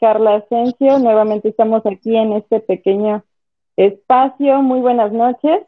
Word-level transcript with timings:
Carla 0.00 0.36
Asensio. 0.36 0.98
Nuevamente 0.98 1.48
estamos 1.48 1.84
aquí 1.86 2.16
en 2.16 2.32
este 2.32 2.60
pequeño 2.60 3.24
espacio. 3.76 4.62
Muy 4.62 4.80
buenas 4.80 5.12
noches. 5.12 5.62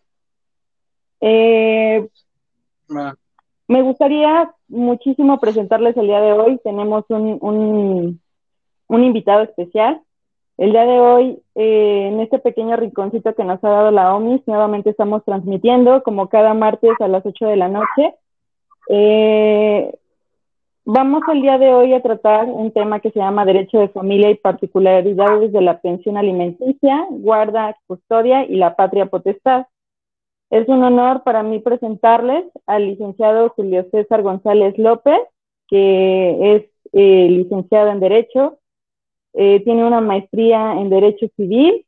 Eh, 1.21 2.09
me 3.69 3.83
gustaría 3.83 4.53
muchísimo 4.69 5.39
presentarles 5.39 5.97
el 5.97 6.07
día 6.07 6.21
de 6.21 6.33
hoy. 6.33 6.61
Tenemos 6.65 7.05
un, 7.09 8.21
un, 8.89 9.05
invitado 9.05 9.43
especial. 9.43 10.01
El 10.59 10.73
día 10.73 10.85
de 10.85 11.01
hoy, 11.01 11.43
eh, 11.55 12.09
en 12.13 12.21
este 12.21 12.39
pequeño 12.39 12.77
rinconcito 12.77 13.35
que 13.35 13.45
nos 13.45 13.63
ha 13.65 13.69
dado 13.69 13.91
la 13.91 14.15
OMIS, 14.15 14.43
nuevamente 14.47 14.91
estamos 14.91 15.25
transmitiendo 15.25 16.03
como 16.03 16.29
cada 16.29 16.53
martes 16.53 16.93
a 17.01 17.09
las 17.09 17.25
8 17.25 17.47
de 17.47 17.57
la 17.57 17.69
noche. 17.69 18.15
Eh, 18.89 19.95
vamos 20.93 21.23
el 21.33 21.43
día 21.43 21.57
de 21.59 21.73
hoy 21.73 21.93
a 21.95 22.03
tratar 22.03 22.47
un 22.47 22.73
tema 22.73 23.01
que 23.01 23.11
se 23.11 23.21
llama 23.21 23.45
Derecho 23.45 23.79
de 23.79 23.89
Familia 23.89 24.31
y 24.31 24.35
particularidades 24.35 25.53
de 25.53 25.61
la 25.61 25.81
pensión 25.81 26.17
alimenticia, 26.17 27.07
guarda, 27.11 27.77
custodia 27.87 28.45
y 28.45 28.57
la 28.57 28.75
patria 28.75 29.07
potestad. 29.07 29.67
Es 30.51 30.69
un 30.69 30.83
honor 30.83 31.23
para 31.23 31.45
mí 31.45 31.61
presentarles 31.61 32.45
al 32.67 32.87
licenciado 32.87 33.51
Julio 33.51 33.87
César 33.93 34.23
González 34.23 34.77
López, 34.79 35.21
que 35.69 36.57
es 36.57 36.65
eh, 36.93 37.29
licenciado 37.31 37.91
en 37.91 38.01
Derecho, 38.01 38.59
eh, 39.35 39.61
tiene 39.61 39.87
una 39.87 40.01
maestría 40.01 40.73
en 40.73 40.91
Derecho 40.91 41.29
Civil 41.37 41.87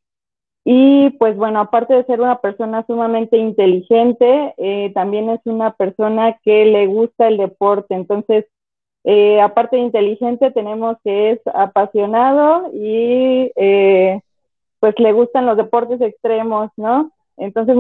y 0.65 1.11
pues 1.19 1.37
bueno, 1.37 1.59
aparte 1.59 1.95
de 1.95 2.05
ser 2.05 2.21
una 2.21 2.41
persona 2.41 2.85
sumamente 2.87 3.37
inteligente, 3.37 4.55
eh, 4.59 4.93
también 4.95 5.29
es 5.29 5.41
una 5.45 5.73
persona 5.73 6.39
que 6.45 6.67
le 6.67 6.87
gusta 6.87 7.27
el 7.27 7.39
deporte. 7.39 7.97
Entonces, 7.97 8.47
aparte 9.43 9.77
de 9.77 9.83
inteligente, 9.83 10.51
tenemos 10.51 10.97
que 11.05 11.33
es 11.33 11.41
apasionado 11.55 12.71
y 12.73 13.51
pues 14.81 14.95
le 14.99 15.13
gustan 15.13 15.47
los 15.47 15.57
deportes 15.57 16.01
extremos, 16.01 16.71
¿no? 16.77 17.13
Entonces, 17.37 17.77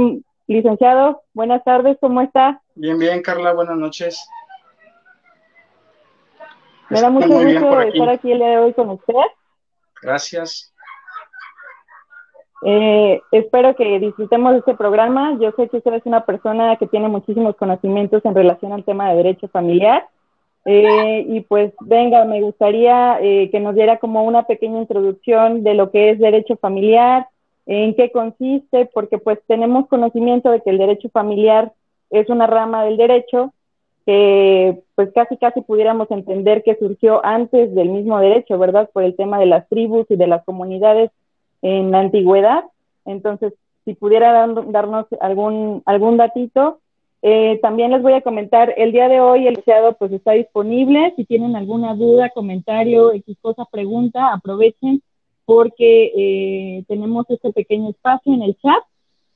Licenciado, 0.52 1.22
buenas 1.34 1.62
tardes, 1.64 1.96
¿cómo 2.00 2.20
está? 2.20 2.60
Bien, 2.74 2.98
bien, 2.98 3.22
Carla, 3.22 3.52
buenas 3.52 3.76
noches. 3.76 4.28
Me 6.90 7.00
da 7.00 7.10
mucho 7.10 7.28
gusto 7.28 7.80
estar 7.80 8.08
aquí 8.08 8.32
el 8.32 8.38
día 8.38 8.48
de 8.48 8.58
hoy 8.58 8.72
con 8.74 8.90
usted. 8.90 9.14
Gracias. 10.02 10.74
Eh, 12.64 13.20
espero 13.30 13.74
que 13.76 13.98
disfrutemos 13.98 14.52
de 14.52 14.58
este 14.58 14.74
programa. 14.74 15.38
Yo 15.40 15.52
sé 15.52 15.68
que 15.68 15.78
usted 15.78 15.94
es 15.94 16.06
una 16.06 16.26
persona 16.26 16.76
que 16.76 16.86
tiene 16.86 17.08
muchísimos 17.08 17.56
conocimientos 17.56 18.24
en 18.24 18.34
relación 18.34 18.72
al 18.72 18.84
tema 18.84 19.10
de 19.10 19.16
derecho 19.16 19.48
familiar. 19.48 20.06
Eh, 20.64 21.26
y 21.28 21.40
pues 21.40 21.72
venga, 21.80 22.24
me 22.24 22.40
gustaría 22.40 23.18
eh, 23.20 23.50
que 23.50 23.58
nos 23.58 23.74
diera 23.74 23.98
como 23.98 24.22
una 24.22 24.44
pequeña 24.44 24.78
introducción 24.80 25.64
de 25.64 25.74
lo 25.74 25.90
que 25.90 26.10
es 26.10 26.18
derecho 26.18 26.56
familiar, 26.56 27.26
en 27.66 27.94
qué 27.94 28.10
consiste, 28.10 28.86
porque 28.86 29.18
pues 29.18 29.38
tenemos 29.46 29.88
conocimiento 29.88 30.50
de 30.50 30.60
que 30.60 30.70
el 30.70 30.78
derecho 30.78 31.08
familiar 31.10 31.72
es 32.10 32.28
una 32.28 32.46
rama 32.46 32.84
del 32.84 32.96
derecho 32.96 33.52
que 34.04 34.82
pues 34.96 35.10
casi 35.14 35.36
casi 35.36 35.60
pudiéramos 35.60 36.10
entender 36.10 36.62
que 36.64 36.76
surgió 36.76 37.24
antes 37.24 37.72
del 37.74 37.88
mismo 37.88 38.18
derecho, 38.18 38.58
¿verdad? 38.58 38.90
Por 38.92 39.04
el 39.04 39.14
tema 39.14 39.38
de 39.38 39.46
las 39.46 39.68
tribus 39.68 40.06
y 40.10 40.16
de 40.16 40.26
las 40.26 40.44
comunidades 40.44 41.10
en 41.62 41.92
la 41.92 42.00
antigüedad. 42.00 42.64
Entonces, 43.04 43.54
si 43.84 43.94
pudiera 43.94 44.46
darnos 44.46 45.06
algún, 45.20 45.82
algún 45.86 46.16
datito, 46.16 46.78
eh, 47.24 47.60
también 47.62 47.92
les 47.92 48.02
voy 48.02 48.14
a 48.14 48.20
comentar, 48.20 48.74
el 48.76 48.90
día 48.90 49.08
de 49.08 49.20
hoy 49.20 49.46
el 49.46 49.54
licenciado 49.54 49.92
pues 49.96 50.10
está 50.10 50.32
disponible, 50.32 51.12
si 51.14 51.24
tienen 51.24 51.54
alguna 51.54 51.94
duda, 51.94 52.30
comentario, 52.30 53.12
X 53.12 53.36
cosa, 53.40 53.64
pregunta, 53.70 54.32
aprovechen 54.32 55.02
porque 55.44 56.12
eh, 56.16 56.84
tenemos 56.88 57.24
este 57.28 57.52
pequeño 57.52 57.90
espacio 57.90 58.34
en 58.34 58.42
el 58.42 58.56
chat. 58.56 58.82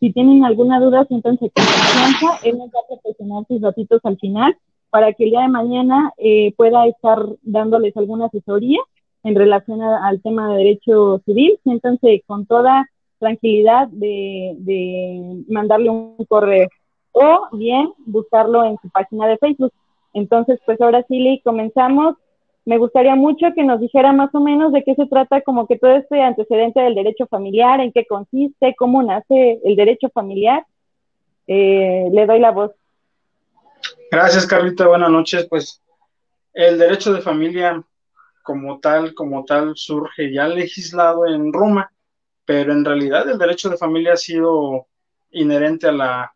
Si 0.01 0.12
tienen 0.12 0.45
alguna 0.45 0.81
duda, 0.81 1.05
siéntanse 1.06 1.51
con 1.51 1.65
confianza. 1.65 2.41
Él 2.45 2.59
nos 2.59 2.69
va 2.69 2.81
a 2.81 2.89
proporcionar 2.89 3.44
sus 3.47 3.61
ratitos 3.61 4.00
al 4.05 4.19
final 4.19 4.56
para 4.91 5.12
que 5.12 5.25
el 5.25 5.31
día 5.31 5.43
de 5.43 5.49
mañana 5.49 6.12
eh, 6.19 6.53
pueda 6.56 6.87
estar 6.87 7.19
dándoles 7.43 7.97
alguna 7.97 8.27
asesoría 8.27 8.81
en 9.22 9.34
relación 9.34 9.81
al 9.82 10.21
tema 10.22 10.50
de 10.50 10.59
derecho 10.59 11.22
civil. 11.25 11.59
Siéntanse 11.62 12.22
con 12.27 12.47
toda 12.47 12.88
tranquilidad 13.19 13.88
de 13.88 15.44
mandarle 15.49 15.91
un 15.91 16.16
correo 16.28 16.69
o 17.16 17.49
bien 17.53 17.93
buscarlo 18.04 18.65
en 18.65 18.78
su 18.82 18.88
página 18.91 19.27
de 19.27 19.38
Facebook. 19.38 19.72
Entonces, 20.12 20.60
pues 20.65 20.81
ahora 20.81 21.04
sí, 21.09 21.41
comenzamos 21.44 22.16
me 22.66 22.78
gustaría 22.78 23.15
mucho 23.15 23.47
que 23.54 23.62
nos 23.62 23.81
dijera 23.81 24.12
más 24.12 24.34
o 24.34 24.41
menos 24.41 24.72
de 24.72 24.82
qué 24.82 24.97
se 24.97 25.06
trata 25.06 25.41
como 25.41 25.69
que 25.69 25.78
todo 25.78 25.93
este 25.93 26.21
antecedente 26.21 26.81
del 26.81 26.97
derecho 26.97 27.28
familiar, 27.28 27.81
en 27.81 27.93
qué 27.93 28.05
consiste, 28.06 28.75
cómo 28.76 29.05
nace 29.05 29.60
el 29.65 29.76
derecho 29.76 30.09
familiar. 30.12 30.66
Eh, 31.47 32.09
le 32.10 32.26
doy 32.26 32.41
la 32.41 32.50
voz. 32.50 32.72
Gracias, 34.10 34.47
Carlita. 34.49 34.88
Buenas 34.88 35.10
noches. 35.10 35.47
Pues 35.49 35.81
el 36.55 36.76
derecho 36.76 37.12
de 37.12 37.22
familia 37.22 37.84
como 38.43 38.81
tal, 38.81 39.15
como 39.15 39.44
tal, 39.44 39.76
surge 39.76 40.32
ya 40.32 40.49
legislado 40.49 41.25
en 41.25 41.53
Roma, 41.53 41.93
pero 42.44 42.72
en 42.72 42.84
realidad 42.84 43.28
el 43.28 43.38
derecho 43.38 43.71
de 43.71 43.76
familia 43.76 44.15
ha 44.15 44.16
sido 44.16 44.88
inherente 45.31 45.87
a 45.87 45.93
la, 45.93 46.34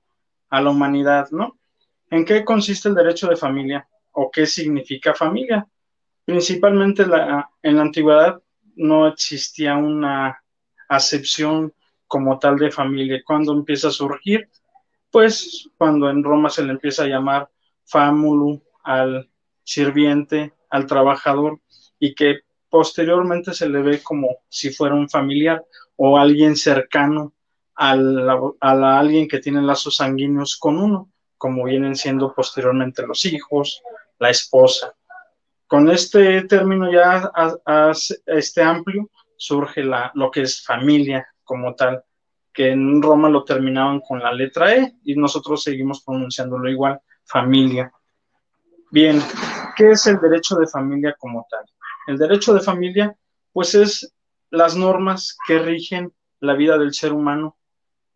a 0.50 0.61
la 0.61 0.71
humanidad, 0.71 1.31
¿no? 1.31 1.59
¿En 2.11 2.25
qué 2.25 2.44
consiste 2.44 2.88
el 2.88 2.94
derecho 2.94 3.28
de 3.28 3.37
familia 3.37 3.88
o 4.12 4.31
qué 4.31 4.47
significa 4.47 5.15
familia? 5.15 5.66
Principalmente 6.25 7.06
la, 7.06 7.49
en 7.62 7.77
la 7.77 7.83
antigüedad 7.83 8.43
no 8.77 9.06
existía 9.06 9.77
una 9.77 10.43
acepción 10.88 11.72
como 12.06 12.38
tal 12.38 12.56
de 12.56 12.71
familia. 12.71 13.22
Cuando 13.25 13.53
empieza 13.53 13.88
a 13.88 13.93
surgir? 13.93 14.49
Pues 15.11 15.69
cuando 15.78 16.11
en 16.11 16.25
Roma 16.25 16.50
se 16.50 16.65
le 16.65 16.72
empieza 16.72 17.05
a 17.05 17.09
llamar 17.09 17.49
famulu 17.84 18.62
al 18.82 19.28
sirviente, 19.62 20.53
al 20.71 20.87
trabajador, 20.87 21.61
y 21.99 22.15
que 22.15 22.41
posteriormente 22.69 23.53
se 23.55 23.69
le 23.69 23.82
ve 23.82 24.03
como 24.03 24.38
si 24.49 24.71
fuera 24.71 24.94
un 24.94 25.09
familiar 25.09 25.65
o 25.97 26.19
alguien 26.19 26.56
cercano 26.56 27.32
a, 27.82 27.96
a 28.60 28.98
alguien 28.98 29.26
que 29.26 29.38
tiene 29.38 29.62
lazos 29.62 29.96
sanguíneos 29.96 30.58
con 30.58 30.76
uno, 30.78 31.10
como 31.38 31.64
vienen 31.64 31.96
siendo 31.96 32.34
posteriormente 32.34 33.06
los 33.06 33.24
hijos, 33.24 33.82
la 34.18 34.28
esposa. 34.28 34.94
Con 35.66 35.90
este 35.90 36.42
término 36.42 36.92
ya 36.92 37.32
este 38.26 38.62
amplio 38.62 39.08
surge 39.36 39.82
la, 39.82 40.10
lo 40.14 40.30
que 40.30 40.42
es 40.42 40.62
familia 40.62 41.26
como 41.42 41.74
tal, 41.74 42.04
que 42.52 42.72
en 42.72 43.00
Roma 43.00 43.30
lo 43.30 43.44
terminaban 43.44 44.00
con 44.00 44.20
la 44.20 44.32
letra 44.32 44.74
E 44.74 44.96
y 45.04 45.14
nosotros 45.14 45.62
seguimos 45.62 46.02
pronunciándolo 46.04 46.69
igual, 46.69 47.00
familia. 47.24 47.90
Bien, 48.90 49.22
¿qué 49.76 49.92
es 49.92 50.06
el 50.06 50.20
derecho 50.20 50.56
de 50.56 50.66
familia 50.66 51.16
como 51.19 51.46
tal? 51.48 51.64
El 52.08 52.19
derecho 52.19 52.52
de 52.52 52.60
familia, 52.60 53.16
pues 53.52 53.74
es 53.74 54.12
las 54.50 54.76
normas 54.76 55.38
que 55.46 55.58
rigen 55.60 56.12
la 56.40 56.54
vida 56.54 56.76
del 56.76 56.92
ser 56.92 57.14
humano 57.14 57.56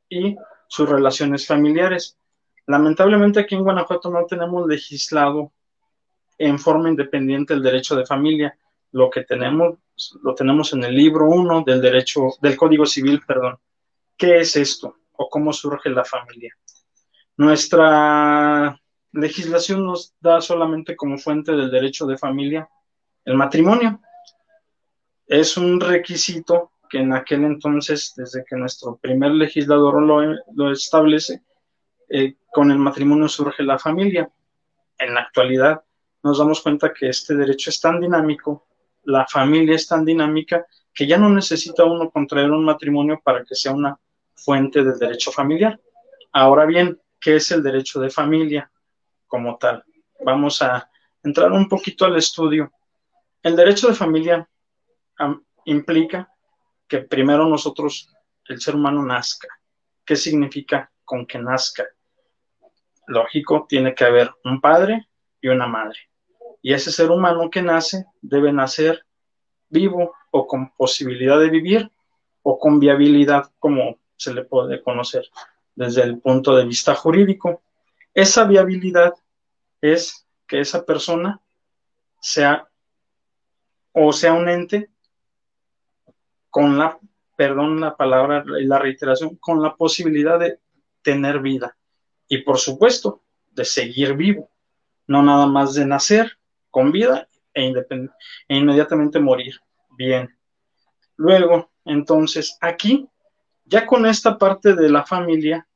y 0.08 0.36
sus 0.68 0.88
relaciones 0.88 1.46
familiares. 1.46 2.18
Lamentablemente 2.66 3.40
aquí 3.40 3.54
en 3.54 3.62
Guanajuato 3.62 4.10
no 4.10 4.24
tenemos 4.26 4.66
legislado 4.66 5.52
en 6.38 6.58
forma 6.58 6.88
independiente 6.88 7.54
el 7.54 7.62
derecho 7.62 7.94
de 7.96 8.06
familia. 8.06 8.56
Lo 8.92 9.10
que 9.10 9.24
tenemos, 9.24 9.78
lo 10.22 10.34
tenemos 10.34 10.72
en 10.72 10.84
el 10.84 10.94
libro 10.94 11.26
1 11.26 11.64
del 11.64 11.80
derecho, 11.80 12.30
del 12.40 12.56
Código 12.56 12.86
Civil, 12.86 13.22
perdón. 13.26 13.58
¿Qué 14.16 14.38
es 14.38 14.56
esto? 14.56 14.96
¿O 15.12 15.28
cómo 15.28 15.52
surge 15.52 15.90
la 15.90 16.04
familia? 16.04 16.56
Nuestra 17.36 18.80
legislación 19.12 19.84
nos 19.84 20.14
da 20.20 20.40
solamente 20.40 20.96
como 20.96 21.18
fuente 21.18 21.52
del 21.52 21.70
derecho 21.70 22.06
de 22.06 22.18
familia 22.18 22.68
el 23.24 23.36
matrimonio. 23.36 24.00
Es 25.26 25.56
un 25.56 25.80
requisito 25.80 26.72
que 26.94 27.00
en 27.00 27.12
aquel 27.12 27.42
entonces, 27.42 28.12
desde 28.16 28.44
que 28.44 28.54
nuestro 28.54 28.96
primer 28.98 29.32
legislador 29.32 30.00
lo, 30.00 30.70
establece, 30.70 31.42
eh, 32.08 32.36
con 32.52 32.70
el 32.70 32.78
matrimonio 32.78 33.28
surge 33.28 33.64
la 33.64 33.80
familia. 33.80 34.30
En 34.96 35.14
la 35.14 35.22
actualidad, 35.22 35.82
nos 36.22 36.38
damos 36.38 36.60
cuenta 36.60 36.92
que 36.92 37.08
este 37.08 37.34
derecho 37.34 37.70
es 37.70 37.80
tan 37.80 37.98
dinámico, 37.98 38.68
la 39.02 39.26
familia 39.26 39.74
es 39.74 39.88
tan 39.88 40.04
dinámica, 40.04 40.64
que 40.94 41.08
ya 41.08 41.18
no 41.18 41.28
necesita 41.28 41.82
uno 41.82 42.12
contraer 42.12 42.52
un 42.52 42.64
matrimonio 42.64 43.20
para 43.24 43.42
que 43.42 43.56
sea 43.56 43.72
una 43.72 43.98
fuente 44.36 44.84
del 44.84 44.96
derecho 44.96 45.32
familiar. 45.32 45.80
Ahora 46.30 46.64
bien, 46.64 46.96
¿qué 47.20 47.34
es 47.34 47.50
el 47.50 47.64
derecho 47.64 48.00
de 48.00 48.10
familia 48.10 48.70
como 49.26 49.58
tal? 49.58 49.82
Vamos 50.24 50.62
a 50.62 50.88
entrar 51.24 51.50
un 51.50 51.68
poquito 51.68 52.04
al 52.04 52.14
estudio. 52.14 52.70
El 53.42 53.56
derecho 53.56 53.88
de 53.88 53.94
familia 53.94 54.48
implica 55.64 56.30
que 56.88 56.98
primero 56.98 57.46
nosotros, 57.46 58.14
el 58.48 58.60
ser 58.60 58.74
humano, 58.74 59.02
nazca. 59.02 59.48
¿Qué 60.04 60.16
significa 60.16 60.90
con 61.04 61.26
que 61.26 61.38
nazca? 61.38 61.84
Lógico, 63.06 63.66
tiene 63.68 63.94
que 63.94 64.04
haber 64.04 64.30
un 64.44 64.60
padre 64.60 65.08
y 65.40 65.48
una 65.48 65.66
madre. 65.66 65.98
Y 66.62 66.72
ese 66.72 66.90
ser 66.90 67.10
humano 67.10 67.50
que 67.50 67.62
nace 67.62 68.06
debe 68.22 68.52
nacer 68.52 69.04
vivo 69.68 70.14
o 70.30 70.46
con 70.46 70.70
posibilidad 70.70 71.38
de 71.38 71.50
vivir 71.50 71.90
o 72.42 72.58
con 72.58 72.80
viabilidad, 72.80 73.50
como 73.58 73.98
se 74.16 74.32
le 74.32 74.44
puede 74.44 74.82
conocer 74.82 75.28
desde 75.74 76.02
el 76.02 76.18
punto 76.20 76.54
de 76.54 76.64
vista 76.64 76.94
jurídico. 76.94 77.62
Esa 78.14 78.44
viabilidad 78.44 79.14
es 79.80 80.26
que 80.46 80.60
esa 80.60 80.84
persona 80.84 81.40
sea 82.20 82.68
o 83.92 84.12
sea 84.12 84.32
un 84.32 84.48
ente 84.48 84.90
con 86.54 86.78
la, 86.78 86.96
perdón 87.34 87.80
la 87.80 87.96
palabra 87.96 88.44
y 88.60 88.64
la 88.64 88.78
reiteración, 88.78 89.34
con 89.38 89.60
la 89.60 89.74
posibilidad 89.74 90.38
de 90.38 90.60
tener 91.02 91.40
vida 91.40 91.76
y 92.28 92.38
por 92.42 92.58
supuesto 92.58 93.22
de 93.50 93.64
seguir 93.64 94.14
vivo, 94.14 94.48
no 95.08 95.20
nada 95.20 95.46
más 95.46 95.74
de 95.74 95.84
nacer 95.84 96.38
con 96.70 96.92
vida 96.92 97.26
e, 97.52 97.72
e 98.46 98.56
inmediatamente 98.56 99.18
morir. 99.18 99.58
Bien. 99.98 100.32
Luego, 101.16 101.72
entonces, 101.84 102.56
aquí, 102.60 103.08
ya 103.64 103.84
con 103.84 104.06
esta 104.06 104.38
parte 104.38 104.74
de 104.74 104.90
la 104.90 105.04
familia, 105.04 105.66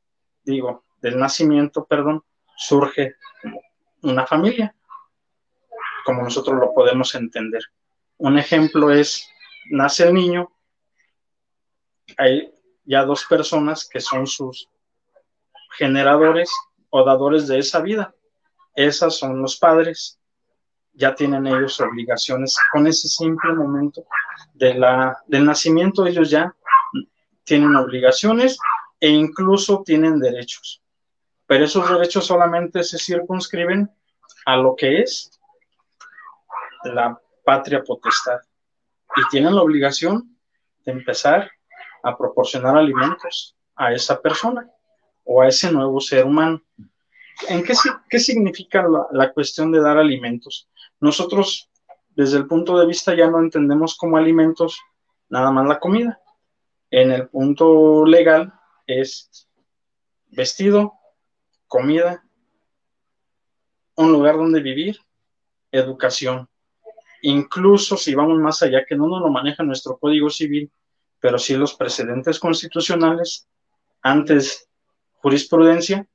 digo, 0.45 0.85
del 1.03 1.19
nacimiento, 1.19 1.87
perdón, 1.87 2.23
surge 2.57 3.17
una 4.03 4.25
familia, 4.29 4.73
como 6.05 6.23
nosotros 6.23 6.57
lo 6.57 6.73
podemos 6.73 7.17
entender. 7.17 7.65
Un 8.19 8.39
ejemplo 8.39 8.93
es, 8.93 9.29
nace 9.73 10.07
el 10.07 10.15
niño, 10.15 10.53
hay 12.17 12.53
ya 12.85 13.05
dos 13.05 13.25
personas 13.25 13.89
que 13.89 14.01
son 14.01 14.27
sus 14.27 14.69
generadores 15.77 16.51
o 16.91 17.05
dadores 17.05 17.47
de 17.47 17.59
esa 17.59 17.81
vida. 17.81 18.15
Esas 18.75 19.17
son 19.17 19.43
los 19.43 19.59
padres. 19.59 20.19
Ya 20.95 21.15
tienen 21.15 21.47
ellos 21.47 21.81
obligaciones 21.81 22.57
con 22.73 22.87
ese 22.87 23.09
simple 23.09 23.53
momento 23.53 24.05
de 24.55 24.75
la, 24.75 25.19
del 25.27 25.45
nacimiento. 25.45 26.07
Ellos 26.07 26.31
ya 26.31 26.55
tienen 27.45 27.77
obligaciones 27.77 28.59
e 28.99 29.09
incluso 29.09 29.83
tienen 29.85 30.19
derechos. 30.19 30.83
Pero 31.47 31.65
esos 31.65 31.89
derechos 31.91 32.27
solamente 32.27 32.83
se 32.83 32.99
circunscriben 32.99 33.91
a 34.45 34.57
lo 34.57 34.75
que 34.75 35.01
es 35.01 35.39
la 36.85 37.21
patria 37.45 37.83
potestad. 37.83 38.41
Y 39.17 39.29
tienen 39.31 39.55
la 39.55 39.63
obligación 39.63 40.37
de 40.85 40.93
empezar 40.93 41.51
a 42.03 42.17
proporcionar 42.17 42.77
alimentos 42.77 43.57
a 43.77 43.93
esa 43.93 44.21
persona 44.21 44.69
o 45.25 45.43
a 45.43 45.49
ese 45.49 45.71
nuevo 45.73 46.01
ser 46.01 46.25
humano. 46.25 46.63
¿En 47.49 47.63
qué, 47.63 48.19
significa 48.19 48.83
la, 48.89 49.07
la, 49.13 49.33
cuestión 49.33 49.71
de 49.71 49.81
dar 49.81 49.97
alimentos? 49.97 50.69
Nosotros, 50.99 51.71
desde 52.11 52.39
el 52.39 52.47
punto 52.49 52.79
de 52.79 52.87
vista, 52.87 53.15
ya 53.15 53.31
no 53.31 53.39
entendemos 53.39 53.97
como 53.97 54.17
alimentos 54.17 54.81
nada 55.29 55.51
más 55.51 55.67
la 55.67 55.79
comida. 55.79 56.21
En 56.91 57.13
el 57.13 57.29
punto 57.29 58.05
legal 58.07 58.53
es 58.87 59.49
vestido, 60.31 60.95
comida, 61.67 62.25
un 63.97 64.13
lugar 64.13 64.37
donde 64.37 64.61
vivir, 64.61 64.99
educación. 65.71 66.49
Incluso 67.23 67.97
si 67.97 68.15
vamos 68.15 68.39
más 68.39 68.63
allá, 68.63 68.85
que 68.87 68.97
no 68.97 69.09
nos 69.09 69.21
lo 69.21 69.29
maneja 69.29 69.63
nuestro 69.63 69.99
Código 69.99 70.31
Civil, 70.31 70.71
pero 71.21 71.39
sí 71.39 71.57
los 71.57 71.75
precedentes 71.75 72.39
constitucionales, 72.39 73.47
antes 74.03 74.69
jurisprudencia, 75.15 76.07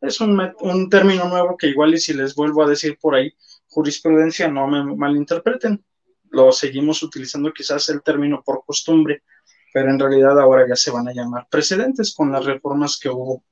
es 0.00 0.20
un, 0.20 0.40
un, 0.60 0.88
término 0.88 1.28
nuevo 1.28 1.56
que 1.56 1.68
igual 1.68 1.94
y 1.94 1.98
si 1.98 2.14
les 2.14 2.34
vuelvo 2.34 2.62
a 2.62 2.68
decir 2.68 2.98
por 3.00 3.14
ahí, 3.14 3.34
jurisprudencia, 3.68 4.48
no 4.48 4.66
me 4.66 4.82
malinterpreten, 4.82 5.84
lo 6.30 6.52
seguimos 6.52 7.02
utilizando 7.02 7.52
quizás 7.52 7.88
el 7.90 8.02
término 8.02 8.42
por 8.42 8.64
costumbre, 8.64 9.22
pero 9.72 9.90
en 9.90 9.98
realidad 9.98 10.38
ahora 10.38 10.66
ya 10.68 10.76
se 10.76 10.90
van 10.90 11.08
a 11.08 11.12
llamar 11.12 11.46
precedentes 11.50 12.14
con 12.14 12.32
las 12.32 12.44
reformas 12.44 12.98
que 12.98 13.08
hubo 13.08 13.44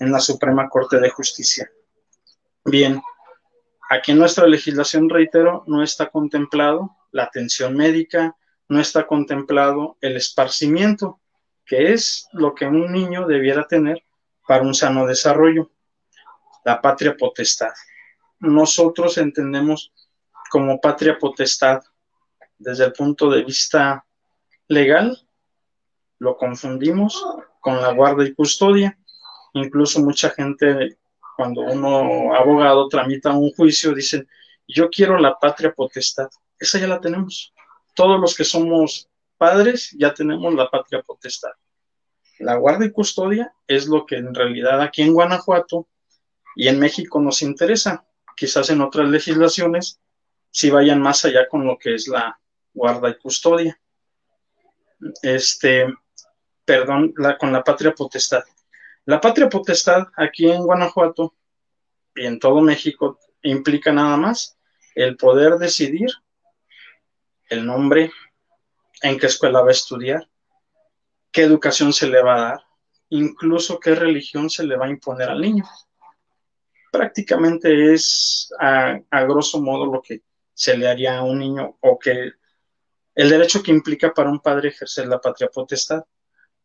en 0.00 0.12
la 0.12 0.20
Suprema 0.20 0.68
Corte 0.68 1.00
de 1.00 1.10
Justicia. 1.10 1.70
Bien, 2.64 3.00
aquí 3.90 4.12
en 4.12 4.18
nuestra 4.18 4.46
legislación, 4.46 5.08
reitero, 5.08 5.64
no 5.66 5.82
está 5.82 6.10
contemplado 6.10 6.96
la 7.10 7.24
atención 7.24 7.74
médica, 7.76 8.36
no 8.68 8.80
está 8.80 9.06
contemplado 9.06 9.96
el 10.00 10.16
esparcimiento, 10.16 11.20
que 11.64 11.92
es 11.92 12.28
lo 12.32 12.54
que 12.54 12.66
un 12.66 12.92
niño 12.92 13.26
debiera 13.26 13.66
tener 13.66 14.04
para 14.46 14.62
un 14.62 14.74
sano 14.74 15.06
desarrollo, 15.06 15.70
la 16.64 16.80
patria 16.80 17.16
potestad. 17.16 17.72
Nosotros 18.40 19.18
entendemos 19.18 19.92
como 20.50 20.80
patria 20.80 21.18
potestad 21.18 21.82
desde 22.58 22.86
el 22.86 22.92
punto 22.92 23.30
de 23.30 23.44
vista 23.44 24.04
legal, 24.66 25.18
lo 26.18 26.36
confundimos 26.36 27.24
con 27.60 27.80
la 27.80 27.92
guarda 27.92 28.24
y 28.24 28.34
custodia. 28.34 28.98
Incluso 29.54 30.00
mucha 30.00 30.30
gente, 30.30 30.98
cuando 31.36 31.62
uno 31.62 32.34
abogado 32.34 32.88
tramita 32.88 33.32
un 33.32 33.52
juicio, 33.52 33.94
dicen, 33.94 34.28
yo 34.66 34.90
quiero 34.90 35.18
la 35.18 35.38
patria 35.38 35.72
potestad. 35.72 36.28
Esa 36.58 36.78
ya 36.78 36.88
la 36.88 37.00
tenemos 37.00 37.54
todos 37.98 38.20
los 38.20 38.36
que 38.36 38.44
somos 38.44 39.10
padres 39.36 39.90
ya 39.98 40.14
tenemos 40.14 40.54
la 40.54 40.70
patria 40.70 41.02
potestad. 41.02 41.50
La 42.38 42.54
guardia 42.54 42.86
y 42.86 42.92
custodia 42.92 43.52
es 43.66 43.88
lo 43.88 44.06
que 44.06 44.14
en 44.14 44.36
realidad 44.36 44.80
aquí 44.80 45.02
en 45.02 45.12
Guanajuato 45.12 45.88
y 46.54 46.68
en 46.68 46.78
México 46.78 47.20
nos 47.20 47.42
interesa. 47.42 48.06
Quizás 48.36 48.70
en 48.70 48.82
otras 48.82 49.08
legislaciones 49.08 50.00
si 50.52 50.70
vayan 50.70 51.02
más 51.02 51.24
allá 51.24 51.48
con 51.48 51.66
lo 51.66 51.76
que 51.76 51.96
es 51.96 52.06
la 52.06 52.38
guarda 52.72 53.10
y 53.10 53.18
custodia. 53.18 53.80
Este, 55.20 55.92
perdón, 56.64 57.12
la, 57.16 57.36
con 57.36 57.52
la 57.52 57.64
patria 57.64 57.92
potestad. 57.96 58.44
La 59.06 59.20
patria 59.20 59.48
potestad 59.48 60.06
aquí 60.16 60.48
en 60.48 60.62
Guanajuato 60.62 61.34
y 62.14 62.26
en 62.26 62.38
todo 62.38 62.60
México 62.60 63.18
implica 63.42 63.90
nada 63.90 64.16
más 64.16 64.56
el 64.94 65.16
poder 65.16 65.58
decidir 65.58 66.10
el 67.48 67.64
nombre, 67.64 68.12
en 69.02 69.18
qué 69.18 69.26
escuela 69.26 69.60
va 69.62 69.68
a 69.68 69.72
estudiar, 69.72 70.28
qué 71.32 71.42
educación 71.42 71.92
se 71.92 72.08
le 72.08 72.22
va 72.22 72.34
a 72.34 72.40
dar, 72.40 72.60
incluso 73.10 73.78
qué 73.78 73.94
religión 73.94 74.50
se 74.50 74.64
le 74.64 74.76
va 74.76 74.86
a 74.86 74.90
imponer 74.90 75.28
al 75.28 75.40
niño. 75.40 75.64
Prácticamente 76.90 77.92
es 77.92 78.52
a, 78.58 79.00
grosso 79.24 79.60
modo 79.60 79.86
lo 79.86 80.02
que 80.02 80.22
se 80.52 80.76
le 80.76 80.88
haría 80.88 81.18
a 81.18 81.22
un 81.22 81.38
niño 81.38 81.76
o 81.80 81.98
que 81.98 82.32
el 83.14 83.30
derecho 83.30 83.62
que 83.62 83.70
implica 83.70 84.12
para 84.12 84.30
un 84.30 84.40
padre 84.40 84.68
ejercer 84.68 85.06
la 85.06 85.20
patria 85.20 85.48
potestad. 85.48 86.04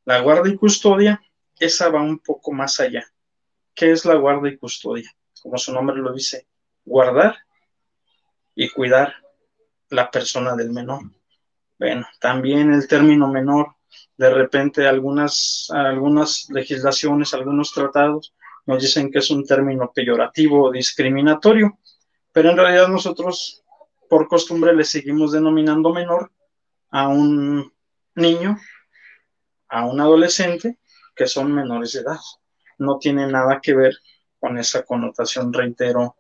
La 0.06 0.20
guarda 0.20 0.50
y 0.50 0.56
custodia, 0.56 1.22
esa 1.60 1.90
va 1.90 2.02
un 2.02 2.20
poco 2.20 2.52
más 2.52 2.80
allá. 2.80 3.06
¿Qué 3.74 3.92
es 3.92 4.06
la 4.06 4.16
guarda 4.16 4.50
y 4.50 4.58
custodia? 4.58 5.10
Como 5.42 5.58
su 5.58 5.74
nombre 5.74 5.98
lo 5.98 6.14
dice, 6.14 6.48
guardar 6.86 7.38
y 8.56 8.70
cuidar 8.70 9.23
la 9.94 10.10
persona 10.10 10.56
del 10.56 10.72
menor. 10.72 11.02
Bueno, 11.78 12.08
también 12.20 12.74
el 12.74 12.88
término 12.88 13.28
menor, 13.28 13.76
de 14.18 14.30
repente 14.30 14.88
algunas, 14.88 15.68
algunas 15.70 16.50
legislaciones, 16.50 17.34
algunos 17.34 17.72
tratados 17.72 18.34
nos 18.66 18.82
dicen 18.82 19.12
que 19.12 19.20
es 19.20 19.30
un 19.30 19.46
término 19.46 19.92
peyorativo 19.94 20.64
o 20.64 20.72
discriminatorio, 20.72 21.78
pero 22.32 22.50
en 22.50 22.58
realidad 22.58 22.88
nosotros 22.88 23.64
por 24.10 24.28
costumbre 24.28 24.74
le 24.76 24.84
seguimos 24.84 25.32
denominando 25.32 25.94
menor 25.94 26.32
a 26.90 27.08
un 27.08 27.72
niño, 28.16 28.58
a 29.68 29.86
un 29.86 30.00
adolescente, 30.00 30.78
que 31.16 31.28
son 31.28 31.52
menores 31.52 31.94
de 31.94 32.02
edad. 32.02 32.20
No 32.80 32.98
tiene 32.98 33.28
nada 33.28 33.60
que 33.62 33.76
ver 33.76 33.98
con 34.40 34.58
esa 34.58 34.84
connotación, 34.84 35.54
reitero, 35.54 36.16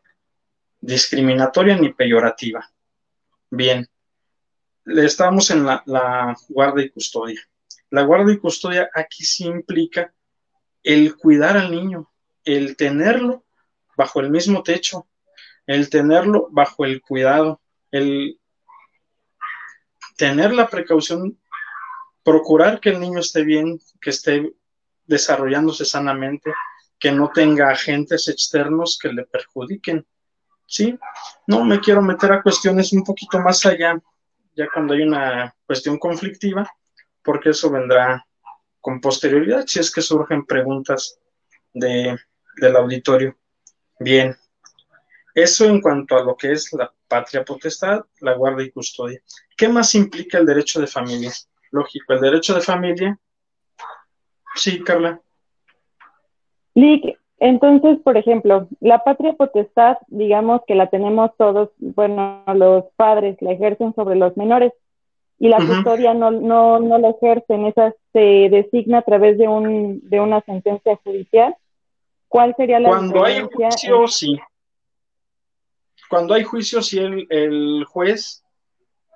discriminatoria 0.80 1.77
ni 1.77 1.94
peyorativa. 1.94 2.73
Bien, 3.56 3.88
estamos 4.84 5.52
en 5.52 5.64
la, 5.64 5.84
la 5.86 6.36
guardia 6.50 6.86
y 6.86 6.90
custodia. 6.90 7.40
La 7.92 8.02
guardia 8.02 8.34
y 8.34 8.40
custodia 8.40 8.90
aquí 8.96 9.24
sí 9.24 9.46
implica 9.46 10.12
el 10.82 11.16
cuidar 11.16 11.58
al 11.58 11.70
niño, 11.70 12.12
el 12.44 12.76
tenerlo 12.76 13.46
bajo 13.96 14.22
el 14.22 14.32
mismo 14.32 14.64
techo, 14.64 15.08
el 15.68 15.88
tenerlo 15.92 16.48
bajo 16.50 16.84
el 16.84 17.00
cuidado, 17.00 17.62
el 17.92 18.40
tener 20.18 20.52
la 20.52 20.68
precaución, 20.68 21.40
procurar 22.24 22.80
que 22.80 22.90
el 22.90 23.00
niño 23.00 23.20
esté 23.20 23.44
bien, 23.44 23.80
que 24.02 24.10
esté 24.10 24.52
desarrollándose 25.06 25.86
sanamente, 25.86 26.52
que 26.98 27.12
no 27.12 27.30
tenga 27.32 27.70
agentes 27.70 28.28
externos 28.30 28.98
que 29.00 29.14
le 29.14 29.26
perjudiquen. 29.26 30.08
¿Sí? 30.74 30.98
No 31.46 31.63
me 31.63 31.80
quiero 31.80 32.01
meter 32.01 32.32
a 32.32 32.42
cuestiones 32.42 32.92
un 32.94 33.03
poquito 33.03 33.39
más 33.39 33.63
allá, 33.65 34.01
ya 34.56 34.68
cuando 34.74 34.96
hay 34.96 35.03
una 35.03 35.56
cuestión 35.68 36.00
conflictiva, 36.00 36.68
porque 37.24 37.51
eso 37.51 37.70
vendrá 37.70 38.25
con 38.82 39.00
posterioridad, 39.00 39.65
si 39.68 39.80
es 39.80 39.92
que 39.94 40.01
surgen 40.01 40.46
preguntas 40.46 41.20
de, 41.74 42.18
del 42.58 42.75
auditorio. 42.75 43.38
Bien, 44.00 44.36
eso 45.36 45.65
en 45.65 45.80
cuanto 45.80 46.18
a 46.18 46.24
lo 46.24 46.36
que 46.36 46.51
es 46.51 46.74
la 46.74 46.92
patria 47.08 47.46
potestad, 47.46 48.01
la 48.22 48.34
guarda 48.34 48.63
y 48.63 48.72
custodia. 48.72 49.22
¿qué 49.56 49.68
más 49.68 49.94
implica 49.94 50.39
el 50.39 50.46
derecho 50.48 50.82
de 50.82 50.88
familia? 50.88 51.32
Lógico, 51.70 52.13
el 52.13 52.20
derecho 52.20 52.56
de 52.56 52.62
familia. 52.62 53.20
Sí, 54.56 54.84
Carla. 54.84 55.22
Lick, 56.74 57.20
entonces, 57.40 58.00
por 58.04 58.18
ejemplo, 58.18 58.68
la 58.80 59.04
patria 59.04 59.34
potestad, 59.34 59.98
digamos 60.08 60.62
que 60.68 60.75
la 60.75 60.90
tenemos 60.90 61.32
todos, 61.38 61.70
bueno, 61.80 62.44
los 62.54 62.86
padres 62.96 63.38
la 63.42 63.52
ejercen 63.52 63.94
sobre 63.96 64.16
los 64.16 64.38
menores 64.38 64.72
y 65.40 65.50
la 65.50 65.58
custodia 65.58 66.13
no, 66.13 66.32
no, 66.32 66.80
no 66.80 66.98
la 67.00 67.10
ejercen, 67.10 67.66
esa 67.66 67.94
se 68.13 68.48
designa 68.50 69.00
a 69.00 69.02
través 69.02 69.38
de, 69.38 69.48
un, 69.48 70.00
de 70.08 70.20
una 70.20 70.42
sentencia 70.42 70.98
judicial. 71.04 71.56
¿Cuál 72.30 72.56
sería 72.56 72.80
la 72.80 72.90
Cuando 72.90 73.25
hay 73.25 73.42
juicio, 73.42 74.08
sí. 74.08 74.40
Cuando 76.10 76.34
hay 76.36 76.44
juicio, 76.44 76.82
sí, 76.82 77.00
el, 77.00 77.28
el 77.30 77.86
juez 77.86 78.44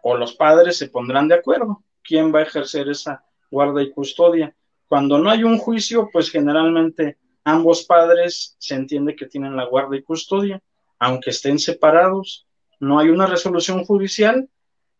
o 0.02 0.18
los 0.18 0.34
padres 0.34 0.78
se 0.78 0.90
pondrán 0.90 1.28
de 1.28 1.36
acuerdo 1.36 1.84
quién 2.04 2.34
va 2.34 2.40
a 2.40 2.44
ejercer 2.44 2.90
esa 2.90 3.24
guarda 3.50 3.82
y 3.82 3.92
custodia. 3.92 4.54
Cuando 4.88 5.18
no 5.18 5.30
hay 5.30 5.44
un 5.44 5.58
juicio, 5.58 6.10
pues 6.12 6.30
generalmente 6.30 7.18
ambos 7.48 7.86
padres 7.86 8.58
se 8.60 8.76
entiende 8.76 9.16
que 9.16 9.26
tienen 9.26 9.56
la 9.56 9.64
guarda 9.64 9.96
y 9.96 10.04
custodia, 10.04 10.62
aunque 11.00 11.30
estén 11.30 11.60
separados, 11.60 12.46
no 12.82 13.00
hay 13.00 13.08
una 13.08 13.26
resolución 13.26 13.86
judicial, 13.86 14.50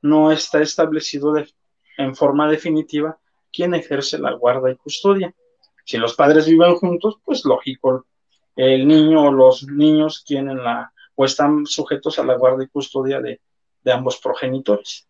no 0.02 0.32
está 0.32 0.62
establecido 0.62 1.34
en 1.98 2.16
forma 2.16 2.50
definitiva 2.50 3.18
quién 3.52 3.74
ejerce 3.74 4.18
la 4.18 4.32
guarda 4.32 4.72
y 4.72 4.78
custodia. 4.78 5.36
Si 5.84 5.98
los 5.98 6.16
padres 6.16 6.48
viven 6.48 6.76
juntos, 6.76 7.18
pues 7.26 7.44
lógico, 7.44 8.06
el 8.56 8.88
niño 8.88 9.24
o 9.24 9.32
los 9.32 9.68
niños 9.68 10.24
tienen 10.26 10.64
la 10.64 10.94
o 11.16 11.26
están 11.26 11.66
sujetos 11.66 12.18
a 12.18 12.24
la 12.24 12.36
guarda 12.36 12.64
y 12.64 12.68
custodia 12.68 13.20
de, 13.20 13.42
ambos 13.92 14.18
progenitores. 14.18 15.06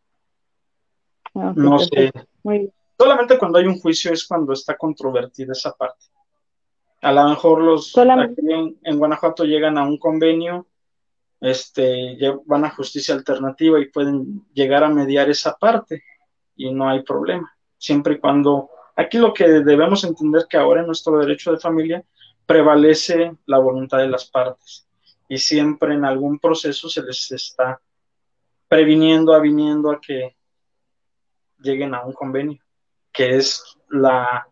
Ah, 1.35 1.53
no 1.55 1.77
sé. 1.79 2.11
Solamente 2.97 3.37
cuando 3.37 3.59
hay 3.59 3.65
un 3.65 3.79
juicio 3.79 4.11
es 4.11 4.25
cuando 4.25 4.53
está 4.53 4.75
controvertida 4.75 5.51
esa 5.51 5.71
parte. 5.73 6.05
A 7.01 7.11
lo 7.11 7.29
mejor 7.29 7.61
los 7.61 7.95
en, 7.95 8.77
en, 8.83 8.97
Guanajuato 8.97 9.43
llegan 9.43 9.77
a 9.77 9.83
un 9.83 9.97
convenio, 9.97 10.65
este, 11.39 12.17
van 12.45 12.65
a 12.65 12.71
justicia 12.71 13.13
alternativa 13.13 13.79
y 13.79 13.89
pueden 13.89 14.45
llegar 14.53 14.83
a 14.83 14.89
mediar 14.89 15.29
esa 15.29 15.55
parte 15.55 16.03
y 16.55 16.71
no 16.73 16.89
hay 16.89 17.03
problema. 17.03 17.55
Siempre 17.77 18.15
y 18.15 18.19
cuando, 18.19 18.71
aquí 18.95 19.19
lo 19.19 19.33
que 19.33 19.47
debemos 19.47 20.03
entender 20.03 20.47
que 20.49 20.57
ahora 20.57 20.81
en 20.81 20.87
nuestro 20.87 21.19
derecho 21.19 21.51
de 21.51 21.59
familia 21.59 22.03
prevalece 22.45 23.37
la 23.45 23.59
voluntad 23.59 23.99
de 23.99 24.07
las 24.07 24.25
partes 24.25 24.87
y 25.29 25.37
siempre 25.37 25.93
en 25.93 26.05
algún 26.05 26.39
proceso 26.39 26.89
se 26.89 27.03
les 27.03 27.31
está 27.31 27.79
previniendo, 28.67 29.33
aviniendo 29.33 29.91
a 29.91 30.01
que 30.01 30.35
lleguen 31.59 31.93
a 31.93 32.03
un 32.03 32.13
convenio, 32.13 32.59
que 33.11 33.35
es 33.35 33.77
la, 33.89 34.47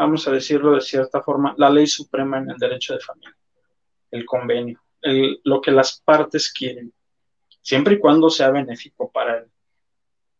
vamos 0.00 0.26
a 0.26 0.32
decirlo 0.32 0.72
de 0.72 0.80
cierta 0.80 1.20
forma, 1.20 1.54
la 1.58 1.68
ley 1.68 1.86
suprema 1.86 2.38
en 2.38 2.50
el 2.50 2.56
derecho 2.56 2.94
de 2.94 3.00
familia, 3.00 3.36
el 4.10 4.24
convenio, 4.24 4.80
lo 5.44 5.60
que 5.60 5.70
las 5.70 6.00
partes 6.00 6.50
quieren, 6.50 6.90
siempre 7.60 7.94
y 7.94 7.98
cuando 7.98 8.30
sea 8.30 8.50
benéfico 8.50 9.10
para 9.10 9.38
el, 9.38 9.50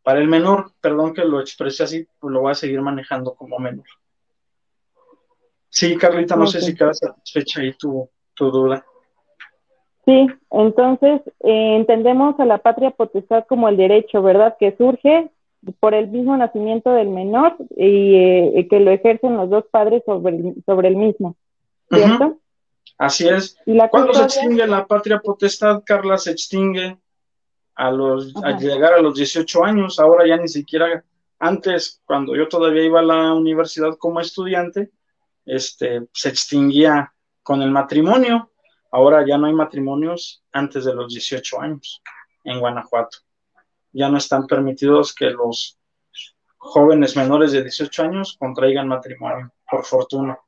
para 0.02 0.20
el 0.20 0.28
menor, 0.28 0.72
perdón 0.80 1.12
que 1.12 1.26
lo 1.26 1.40
exprese 1.40 1.82
así, 1.82 2.08
pues 2.18 2.32
lo 2.32 2.40
voy 2.40 2.52
a 2.52 2.54
seguir 2.54 2.80
manejando 2.80 3.34
como 3.34 3.58
menor. 3.58 3.84
Sí, 5.68 5.94
Carlita, 5.96 6.36
no 6.36 6.46
sé 6.46 6.62
si 6.62 6.74
queda 6.74 6.94
satisfecha 6.94 7.60
ahí 7.60 7.74
tu, 7.74 8.08
tu 8.34 8.50
duda. 8.50 8.84
Sí, 10.06 10.26
entonces 10.50 11.20
eh, 11.40 11.76
entendemos 11.76 12.40
a 12.40 12.46
la 12.46 12.58
patria 12.58 12.90
potestad 12.90 13.44
como 13.46 13.68
el 13.68 13.76
derecho, 13.76 14.22
¿verdad? 14.22 14.56
Que 14.58 14.74
surge 14.76 15.30
por 15.78 15.94
el 15.94 16.08
mismo 16.08 16.36
nacimiento 16.36 16.90
del 16.90 17.08
menor 17.08 17.56
y 17.76 18.16
eh, 18.16 18.66
que 18.68 18.80
lo 18.80 18.90
ejercen 18.90 19.36
los 19.36 19.50
dos 19.50 19.64
padres 19.70 20.02
sobre 20.06 20.36
el, 20.36 20.54
sobre 20.64 20.88
el 20.88 20.96
mismo, 20.96 21.36
¿cierto? 21.90 22.38
Así 22.98 23.28
es. 23.28 23.56
¿Cuándo 23.90 24.14
se 24.14 24.24
extingue 24.24 24.66
la 24.66 24.86
patria 24.86 25.20
potestad, 25.20 25.82
Carla? 25.84 26.18
Se 26.18 26.30
extingue 26.30 26.98
a 27.74 27.90
los 27.90 28.34
a 28.44 28.58
llegar 28.58 28.94
a 28.94 29.00
los 29.00 29.14
18 29.14 29.64
años, 29.64 29.98
ahora 29.98 30.26
ya 30.26 30.36
ni 30.36 30.48
siquiera 30.48 31.02
antes, 31.40 32.02
cuando 32.04 32.36
yo 32.36 32.48
todavía 32.48 32.84
iba 32.84 33.00
a 33.00 33.02
la 33.02 33.32
universidad 33.32 33.96
como 33.96 34.20
estudiante, 34.20 34.90
este, 35.46 36.06
se 36.12 36.28
extinguía 36.28 37.14
con 37.42 37.62
el 37.62 37.70
matrimonio. 37.70 38.50
Ahora 38.92 39.26
ya 39.26 39.38
no 39.38 39.46
hay 39.46 39.54
matrimonios 39.54 40.44
antes 40.52 40.84
de 40.84 40.94
los 40.94 41.08
18 41.08 41.60
años 41.60 42.02
en 42.44 42.60
Guanajuato. 42.60 43.18
Ya 43.92 44.08
no 44.08 44.18
están 44.18 44.46
permitidos 44.46 45.14
que 45.14 45.30
los 45.30 45.78
jóvenes 46.58 47.16
menores 47.16 47.52
de 47.52 47.62
18 47.62 48.02
años 48.02 48.36
contraigan 48.38 48.88
matrimonio, 48.88 49.50
por 49.68 49.84
fortuna. 49.84 50.38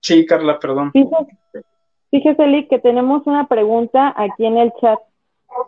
Sí, 0.00 0.24
Carla, 0.24 0.58
perdón. 0.58 0.92
Fíjese, 2.10 2.46
Lee, 2.46 2.66
que 2.66 2.78
tenemos 2.78 3.26
una 3.26 3.46
pregunta 3.46 4.12
aquí 4.16 4.46
en 4.46 4.58
el 4.58 4.72
chat 4.80 4.98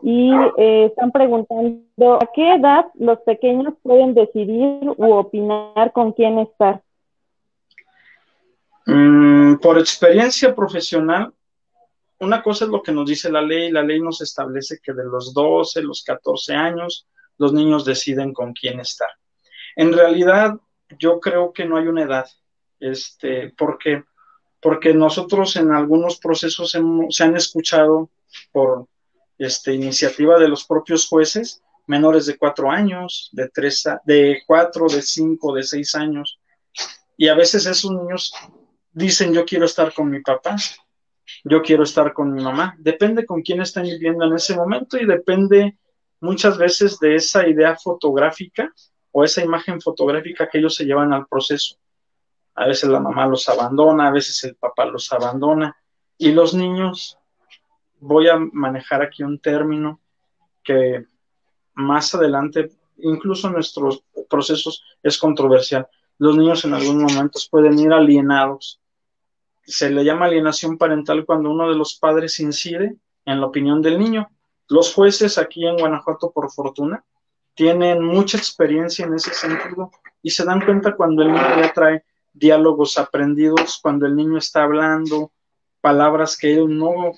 y 0.02 0.32
eh, 0.56 0.86
están 0.86 1.12
preguntando 1.12 2.14
a 2.14 2.28
qué 2.34 2.54
edad 2.54 2.86
los 2.94 3.18
pequeños 3.20 3.74
pueden 3.82 4.14
decidir 4.14 4.88
u 4.96 5.12
opinar 5.12 5.92
con 5.92 6.12
quién 6.12 6.38
estar. 6.38 6.82
Mm, 8.86 9.56
por 9.56 9.78
experiencia 9.78 10.54
profesional, 10.54 11.32
una 12.22 12.42
cosa 12.42 12.64
es 12.64 12.70
lo 12.70 12.82
que 12.82 12.92
nos 12.92 13.08
dice 13.08 13.30
la 13.30 13.42
ley. 13.42 13.70
La 13.70 13.82
ley 13.82 14.00
nos 14.00 14.20
establece 14.20 14.78
que 14.82 14.92
de 14.92 15.04
los 15.04 15.34
12, 15.34 15.82
los 15.82 16.02
14 16.02 16.54
años, 16.54 17.06
los 17.38 17.52
niños 17.52 17.84
deciden 17.84 18.32
con 18.32 18.52
quién 18.52 18.80
estar. 18.80 19.10
En 19.76 19.92
realidad, 19.92 20.54
yo 20.98 21.20
creo 21.20 21.52
que 21.52 21.64
no 21.64 21.76
hay 21.76 21.86
una 21.86 22.02
edad, 22.02 22.26
este, 22.78 23.52
porque, 23.56 24.04
porque 24.60 24.94
nosotros 24.94 25.56
en 25.56 25.72
algunos 25.72 26.18
procesos 26.18 26.70
se 26.70 27.24
han 27.24 27.36
escuchado 27.36 28.10
por 28.52 28.86
este, 29.38 29.74
iniciativa 29.74 30.38
de 30.38 30.48
los 30.48 30.64
propios 30.64 31.08
jueces 31.08 31.62
menores 31.86 32.26
de 32.26 32.36
cuatro 32.36 32.70
años, 32.70 33.28
de 33.32 33.48
tres, 33.48 33.84
de 34.04 34.42
cuatro, 34.46 34.86
de 34.88 35.02
cinco, 35.02 35.54
de 35.54 35.62
seis 35.62 35.94
años, 35.94 36.38
y 37.16 37.28
a 37.28 37.34
veces 37.34 37.66
esos 37.66 37.90
niños 37.90 38.32
dicen 38.92 39.32
yo 39.32 39.44
quiero 39.44 39.64
estar 39.64 39.92
con 39.92 40.10
mi 40.10 40.20
papá, 40.20 40.56
yo 41.44 41.62
quiero 41.62 41.82
estar 41.82 42.12
con 42.12 42.32
mi 42.32 42.42
mamá. 42.42 42.74
Depende 42.78 43.26
con 43.26 43.42
quién 43.42 43.60
están 43.60 43.84
viviendo 43.84 44.24
en 44.24 44.34
ese 44.34 44.56
momento 44.56 44.96
y 44.98 45.06
depende 45.06 45.76
muchas 46.20 46.58
veces 46.58 46.98
de 46.98 47.16
esa 47.16 47.46
idea 47.48 47.76
fotográfica 47.76 48.72
o 49.10 49.24
esa 49.24 49.42
imagen 49.42 49.80
fotográfica 49.80 50.48
que 50.48 50.58
ellos 50.58 50.74
se 50.74 50.84
llevan 50.84 51.12
al 51.12 51.26
proceso. 51.26 51.76
A 52.54 52.66
veces 52.66 52.88
la 52.90 53.00
mamá 53.00 53.26
los 53.26 53.48
abandona, 53.48 54.08
a 54.08 54.12
veces 54.12 54.42
el 54.44 54.56
papá 54.56 54.84
los 54.84 55.12
abandona. 55.12 55.76
Y 56.18 56.32
los 56.32 56.54
niños, 56.54 57.18
voy 57.98 58.28
a 58.28 58.36
manejar 58.36 59.02
aquí 59.02 59.22
un 59.22 59.38
término 59.38 60.00
que 60.62 61.04
más 61.74 62.14
adelante, 62.14 62.70
incluso 62.98 63.48
en 63.48 63.54
nuestros 63.54 64.04
procesos, 64.28 64.84
es 65.02 65.18
controversial. 65.18 65.88
Los 66.18 66.36
niños 66.36 66.64
en 66.64 66.74
algunos 66.74 67.12
momentos 67.12 67.48
pueden 67.48 67.78
ir 67.78 67.92
alienados 67.92 68.81
se 69.64 69.90
le 69.90 70.04
llama 70.04 70.26
alienación 70.26 70.78
parental 70.78 71.24
cuando 71.24 71.50
uno 71.50 71.68
de 71.68 71.76
los 71.76 71.94
padres 71.94 72.40
incide 72.40 72.96
en 73.24 73.40
la 73.40 73.46
opinión 73.46 73.82
del 73.82 73.98
niño. 73.98 74.30
Los 74.68 74.94
jueces 74.94 75.38
aquí 75.38 75.66
en 75.66 75.76
Guanajuato, 75.76 76.30
por 76.32 76.50
fortuna, 76.50 77.04
tienen 77.54 78.02
mucha 78.02 78.38
experiencia 78.38 79.04
en 79.06 79.14
ese 79.14 79.32
sentido 79.34 79.90
y 80.22 80.30
se 80.30 80.44
dan 80.44 80.64
cuenta 80.64 80.96
cuando 80.96 81.22
el 81.22 81.32
niño 81.32 81.60
ya 81.60 81.72
trae 81.72 82.04
diálogos 82.32 82.98
aprendidos, 82.98 83.78
cuando 83.82 84.06
el 84.06 84.16
niño 84.16 84.38
está 84.38 84.62
hablando 84.62 85.32
palabras 85.82 86.38
que 86.38 86.56
no, 86.56 87.12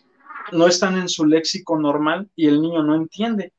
no 0.50 0.66
están 0.66 0.96
en 0.98 1.08
su 1.08 1.26
léxico 1.26 1.78
normal 1.78 2.28
y 2.34 2.48
el 2.48 2.60
niño 2.60 2.82
no 2.82 2.96
entiende. 2.96 3.52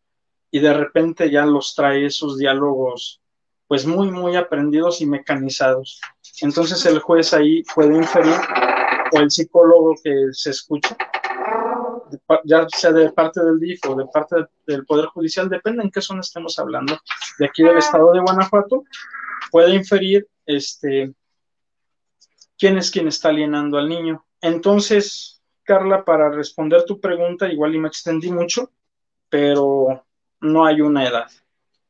Y 0.52 0.60
de 0.60 0.74
repente 0.74 1.30
ya 1.32 1.46
los 1.46 1.76
trae 1.76 2.06
esos 2.06 2.38
diálogos 2.38 3.22
pues 3.68 3.86
muy, 3.86 4.12
muy 4.12 4.36
aprendidos 4.36 5.02
y 5.02 5.06
mecanizados. 5.06 6.02
Entonces 6.42 6.86
el 6.86 7.00
juez 7.00 7.34
ahí 7.34 7.64
puede 7.74 7.96
inferir 7.96 8.36
o 9.12 9.20
el 9.20 9.32
psicólogo 9.32 9.96
que 10.04 10.28
se 10.32 10.50
escucha, 10.50 10.98
ya 12.44 12.68
sea 12.70 12.92
de 12.92 13.12
parte 13.12 13.44
del 13.44 13.60
DIF 13.60 13.80
o 13.88 13.96
de 13.96 14.06
parte 14.08 14.36
del 14.66 14.86
Poder 14.86 15.06
Judicial, 15.08 15.50
depende 15.50 15.84
en 15.84 15.92
qué 15.92 16.02
zona 16.02 16.22
estemos 16.22 16.58
hablando, 16.60 17.00
de 17.40 17.46
aquí 17.46 17.64
del 17.64 17.78
estado 17.78 18.12
de 18.12 18.20
Guanajuato, 18.20 18.84
puede 19.52 19.76
inferir 19.76 20.28
este, 20.46 21.14
quién 22.58 22.78
es 22.78 22.92
quien 22.92 23.08
está 23.08 23.30
alienando 23.30 23.78
al 23.78 23.90
niño. 23.90 24.26
Entonces, 24.42 25.42
Carla, 25.64 26.04
para 26.04 26.30
responder 26.30 26.84
tu 26.86 27.00
pregunta, 27.00 27.48
igual 27.48 27.76
y 27.76 27.80
me 27.80 27.88
extendí 27.88 28.32
mucho, 28.32 28.72
pero 29.30 30.06
no 30.42 30.66
hay 30.66 30.82
una 30.82 31.08
edad. 31.08 31.32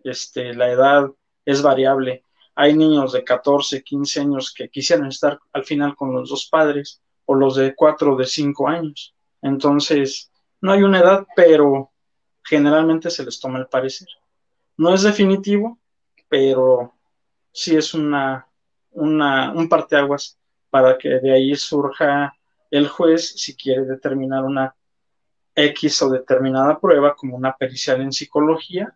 Este, 0.03 0.53
la 0.53 0.69
edad 0.69 1.11
es 1.45 1.61
variable. 1.61 2.23
Hay 2.55 2.75
niños 2.75 3.11
de 3.11 3.23
14, 3.23 3.83
15 3.83 4.21
años 4.21 4.53
que 4.53 4.69
quisieran 4.69 5.07
estar 5.07 5.39
al 5.53 5.63
final 5.65 5.95
con 5.95 6.13
los 6.13 6.29
dos 6.29 6.47
padres, 6.49 7.01
o 7.25 7.35
los 7.35 7.55
de 7.55 7.75
cuatro 7.75 8.13
o 8.13 8.17
de 8.17 8.25
cinco 8.25 8.67
años. 8.67 9.13
Entonces, 9.41 10.31
no 10.61 10.71
hay 10.71 10.83
una 10.83 10.99
edad, 10.99 11.25
pero 11.35 11.91
generalmente 12.43 13.09
se 13.09 13.25
les 13.25 13.39
toma 13.39 13.59
el 13.59 13.67
parecer. 13.67 14.07
No 14.77 14.93
es 14.93 15.01
definitivo, 15.01 15.79
pero 16.29 16.93
sí 17.51 17.75
es 17.75 17.93
una, 17.93 18.47
una, 18.91 19.51
un 19.53 19.67
parteaguas 19.67 20.37
para 20.69 20.97
que 20.97 21.09
de 21.09 21.33
ahí 21.33 21.55
surja 21.55 22.35
el 22.69 22.87
juez 22.87 23.33
si 23.37 23.55
quiere 23.55 23.85
determinar 23.85 24.43
una 24.43 24.75
X 25.55 26.01
o 26.01 26.09
determinada 26.09 26.79
prueba 26.79 27.15
como 27.15 27.37
una 27.37 27.55
pericial 27.55 28.01
en 28.01 28.11
psicología 28.11 28.93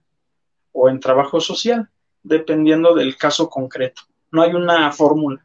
o 0.73 0.89
en 0.89 0.99
trabajo 0.99 1.39
social, 1.39 1.89
dependiendo 2.23 2.93
del 2.93 3.17
caso 3.17 3.49
concreto. 3.49 4.01
No 4.31 4.41
hay 4.41 4.53
una 4.53 4.91
fórmula. 4.91 5.43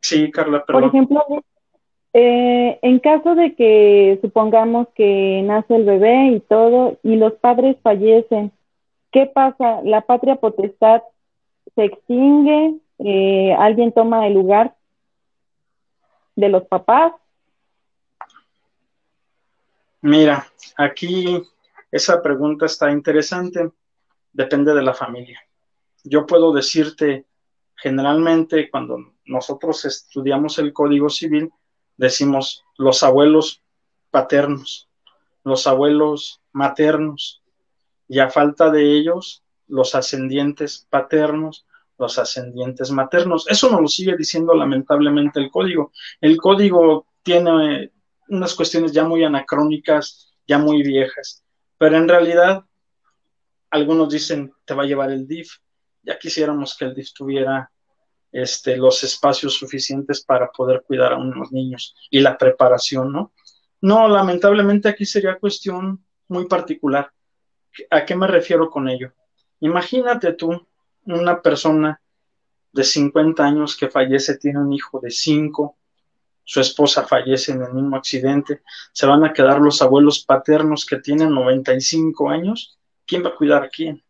Sí, 0.00 0.30
Carla, 0.30 0.64
perdón. 0.64 0.82
Por 0.82 0.88
ejemplo, 0.90 1.24
eh, 2.12 2.78
en 2.82 2.98
caso 3.00 3.34
de 3.34 3.54
que 3.54 4.18
supongamos 4.22 4.88
que 4.94 5.42
nace 5.44 5.76
el 5.76 5.84
bebé 5.84 6.28
y 6.28 6.40
todo, 6.40 6.98
y 7.02 7.16
los 7.16 7.34
padres 7.34 7.76
fallecen, 7.82 8.52
¿qué 9.12 9.26
pasa? 9.26 9.82
¿La 9.82 10.00
patria 10.00 10.36
potestad 10.36 11.02
se 11.74 11.84
extingue? 11.84 12.76
Eh, 12.98 13.54
¿Alguien 13.58 13.92
toma 13.92 14.26
el 14.26 14.34
lugar 14.34 14.74
de 16.36 16.48
los 16.48 16.64
papás? 16.64 17.12
Mira, 20.00 20.46
aquí 20.76 21.42
esa 21.90 22.22
pregunta 22.22 22.66
está 22.66 22.90
interesante, 22.90 23.70
depende 24.36 24.74
de 24.74 24.82
la 24.82 24.92
familia. 24.92 25.40
Yo 26.04 26.26
puedo 26.26 26.52
decirte, 26.52 27.26
generalmente 27.74 28.70
cuando 28.70 29.14
nosotros 29.24 29.84
estudiamos 29.86 30.58
el 30.58 30.72
Código 30.72 31.08
Civil, 31.08 31.50
decimos 31.96 32.62
los 32.76 33.02
abuelos 33.02 33.62
paternos, 34.10 34.88
los 35.42 35.66
abuelos 35.66 36.42
maternos, 36.52 37.42
y 38.08 38.18
a 38.18 38.28
falta 38.28 38.70
de 38.70 38.92
ellos, 38.92 39.42
los 39.66 39.94
ascendientes 39.94 40.86
paternos, 40.90 41.66
los 41.98 42.18
ascendientes 42.18 42.90
maternos. 42.90 43.46
Eso 43.48 43.70
nos 43.70 43.80
lo 43.80 43.88
sigue 43.88 44.16
diciendo 44.16 44.54
lamentablemente 44.54 45.40
el 45.40 45.50
código. 45.50 45.92
El 46.20 46.36
código 46.36 47.06
tiene 47.22 47.90
unas 48.28 48.54
cuestiones 48.54 48.92
ya 48.92 49.04
muy 49.04 49.24
anacrónicas, 49.24 50.30
ya 50.46 50.58
muy 50.58 50.82
viejas, 50.82 51.42
pero 51.78 51.96
en 51.96 52.06
realidad 52.06 52.64
algunos 53.70 54.10
dicen 54.10 54.52
te 54.64 54.74
va 54.74 54.84
a 54.84 54.86
llevar 54.86 55.10
el 55.10 55.26
DIF. 55.26 55.50
Ya 56.02 56.18
quisiéramos 56.18 56.76
que 56.76 56.86
el 56.86 56.94
DIF 56.94 57.12
tuviera 57.12 57.70
este, 58.32 58.76
los 58.76 59.02
espacios 59.04 59.54
suficientes 59.54 60.24
para 60.24 60.50
poder 60.50 60.82
cuidar 60.86 61.12
a 61.12 61.16
unos 61.16 61.52
niños 61.52 61.94
y 62.10 62.20
la 62.20 62.36
preparación, 62.36 63.12
¿no? 63.12 63.32
No, 63.80 64.08
lamentablemente 64.08 64.88
aquí 64.88 65.04
sería 65.04 65.38
cuestión 65.38 66.04
muy 66.28 66.46
particular. 66.46 67.10
¿A 67.90 68.04
qué 68.04 68.16
me 68.16 68.26
refiero 68.26 68.70
con 68.70 68.88
ello? 68.88 69.12
Imagínate 69.60 70.32
tú 70.32 70.66
una 71.04 71.40
persona 71.40 72.00
de 72.72 72.84
50 72.84 73.44
años 73.44 73.76
que 73.76 73.88
fallece, 73.88 74.36
tiene 74.38 74.60
un 74.60 74.72
hijo 74.72 75.00
de 75.00 75.10
5, 75.10 75.76
su 76.44 76.60
esposa 76.60 77.04
fallece 77.04 77.52
en 77.52 77.62
el 77.62 77.72
mismo 77.72 77.96
accidente, 77.96 78.62
se 78.92 79.06
van 79.06 79.24
a 79.24 79.32
quedar 79.32 79.60
los 79.60 79.82
abuelos 79.82 80.24
paternos 80.24 80.84
que 80.84 80.98
tienen 80.98 81.30
95 81.30 82.28
años, 82.30 82.78
¿quién 83.06 83.24
va 83.24 83.30
a 83.30 83.36
cuidar 83.36 83.62
a 83.62 83.68
quién? 83.68 84.02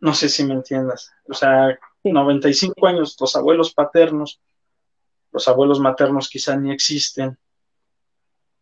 No 0.00 0.14
sé 0.14 0.28
si 0.28 0.44
me 0.44 0.54
entiendas. 0.54 1.10
O 1.28 1.34
sea, 1.34 1.78
95 2.02 2.86
años, 2.86 3.16
los 3.20 3.36
abuelos 3.36 3.74
paternos, 3.74 4.40
los 5.32 5.46
abuelos 5.48 5.80
maternos 5.80 6.28
quizá 6.28 6.56
ni 6.56 6.72
existen, 6.72 7.38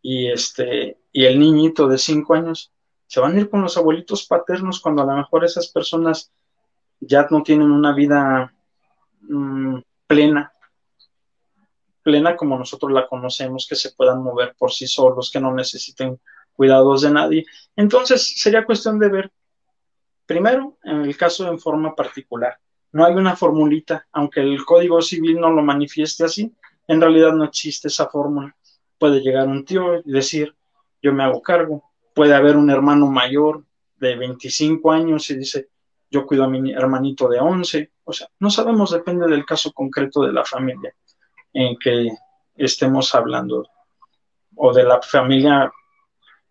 y 0.02 0.30
este, 0.30 0.98
y 1.12 1.24
el 1.24 1.38
niñito 1.38 1.86
de 1.88 1.98
5 1.98 2.34
años, 2.34 2.72
se 3.06 3.20
van 3.20 3.36
a 3.36 3.40
ir 3.40 3.48
con 3.48 3.62
los 3.62 3.76
abuelitos 3.76 4.26
paternos 4.26 4.80
cuando 4.80 5.02
a 5.02 5.06
lo 5.06 5.16
mejor 5.16 5.44
esas 5.44 5.68
personas 5.68 6.30
ya 7.00 7.26
no 7.30 7.42
tienen 7.42 7.70
una 7.70 7.94
vida 7.94 8.52
mm, 9.22 9.78
plena, 10.06 10.52
plena 12.02 12.36
como 12.36 12.58
nosotros 12.58 12.92
la 12.92 13.06
conocemos, 13.06 13.66
que 13.66 13.76
se 13.76 13.92
puedan 13.92 14.22
mover 14.22 14.54
por 14.58 14.72
sí 14.72 14.86
solos, 14.86 15.30
que 15.30 15.40
no 15.40 15.54
necesiten 15.54 16.20
cuidados 16.58 17.02
de 17.02 17.12
nadie. 17.12 17.46
Entonces 17.76 18.34
sería 18.36 18.64
cuestión 18.64 18.98
de 18.98 19.08
ver, 19.08 19.32
primero, 20.26 20.76
en 20.82 21.02
el 21.02 21.16
caso 21.16 21.46
en 21.46 21.60
forma 21.60 21.94
particular, 21.94 22.58
no 22.90 23.04
hay 23.04 23.14
una 23.14 23.36
formulita, 23.36 24.08
aunque 24.10 24.40
el 24.40 24.64
Código 24.64 25.00
Civil 25.00 25.38
no 25.38 25.50
lo 25.52 25.62
manifieste 25.62 26.24
así, 26.24 26.52
en 26.88 27.00
realidad 27.00 27.32
no 27.32 27.44
existe 27.44 27.86
esa 27.86 28.08
fórmula. 28.08 28.56
Puede 28.98 29.20
llegar 29.20 29.46
un 29.46 29.64
tío 29.64 30.00
y 30.04 30.10
decir, 30.10 30.52
yo 31.00 31.12
me 31.12 31.22
hago 31.22 31.40
cargo. 31.40 31.84
Puede 32.12 32.34
haber 32.34 32.56
un 32.56 32.70
hermano 32.70 33.06
mayor 33.06 33.64
de 33.96 34.16
25 34.16 34.90
años 34.90 35.30
y 35.30 35.36
dice, 35.36 35.68
yo 36.10 36.26
cuido 36.26 36.42
a 36.42 36.48
mi 36.48 36.72
hermanito 36.72 37.28
de 37.28 37.38
11. 37.38 37.92
O 38.02 38.12
sea, 38.12 38.26
no 38.40 38.50
sabemos, 38.50 38.90
depende 38.90 39.28
del 39.28 39.46
caso 39.46 39.70
concreto 39.72 40.22
de 40.22 40.32
la 40.32 40.44
familia 40.44 40.92
en 41.52 41.76
que 41.78 42.10
estemos 42.56 43.14
hablando 43.14 43.64
o 44.56 44.72
de 44.72 44.82
la 44.82 45.00
familia 45.00 45.70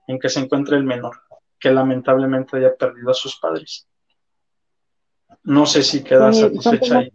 en 0.08 0.20
que 0.20 0.30
se 0.30 0.40
encuentra 0.40 0.78
el 0.78 0.84
menor, 0.84 1.18
que 1.60 1.72
lamentablemente 1.72 2.58
haya 2.58 2.76
perdido 2.76 3.12
a 3.12 3.14
sus 3.14 3.38
padres. 3.38 3.88
No 5.44 5.66
sé 5.66 5.84
si 5.84 6.04
queda 6.04 6.32
satisfecha 6.34 7.00
ahí. 7.00 7.12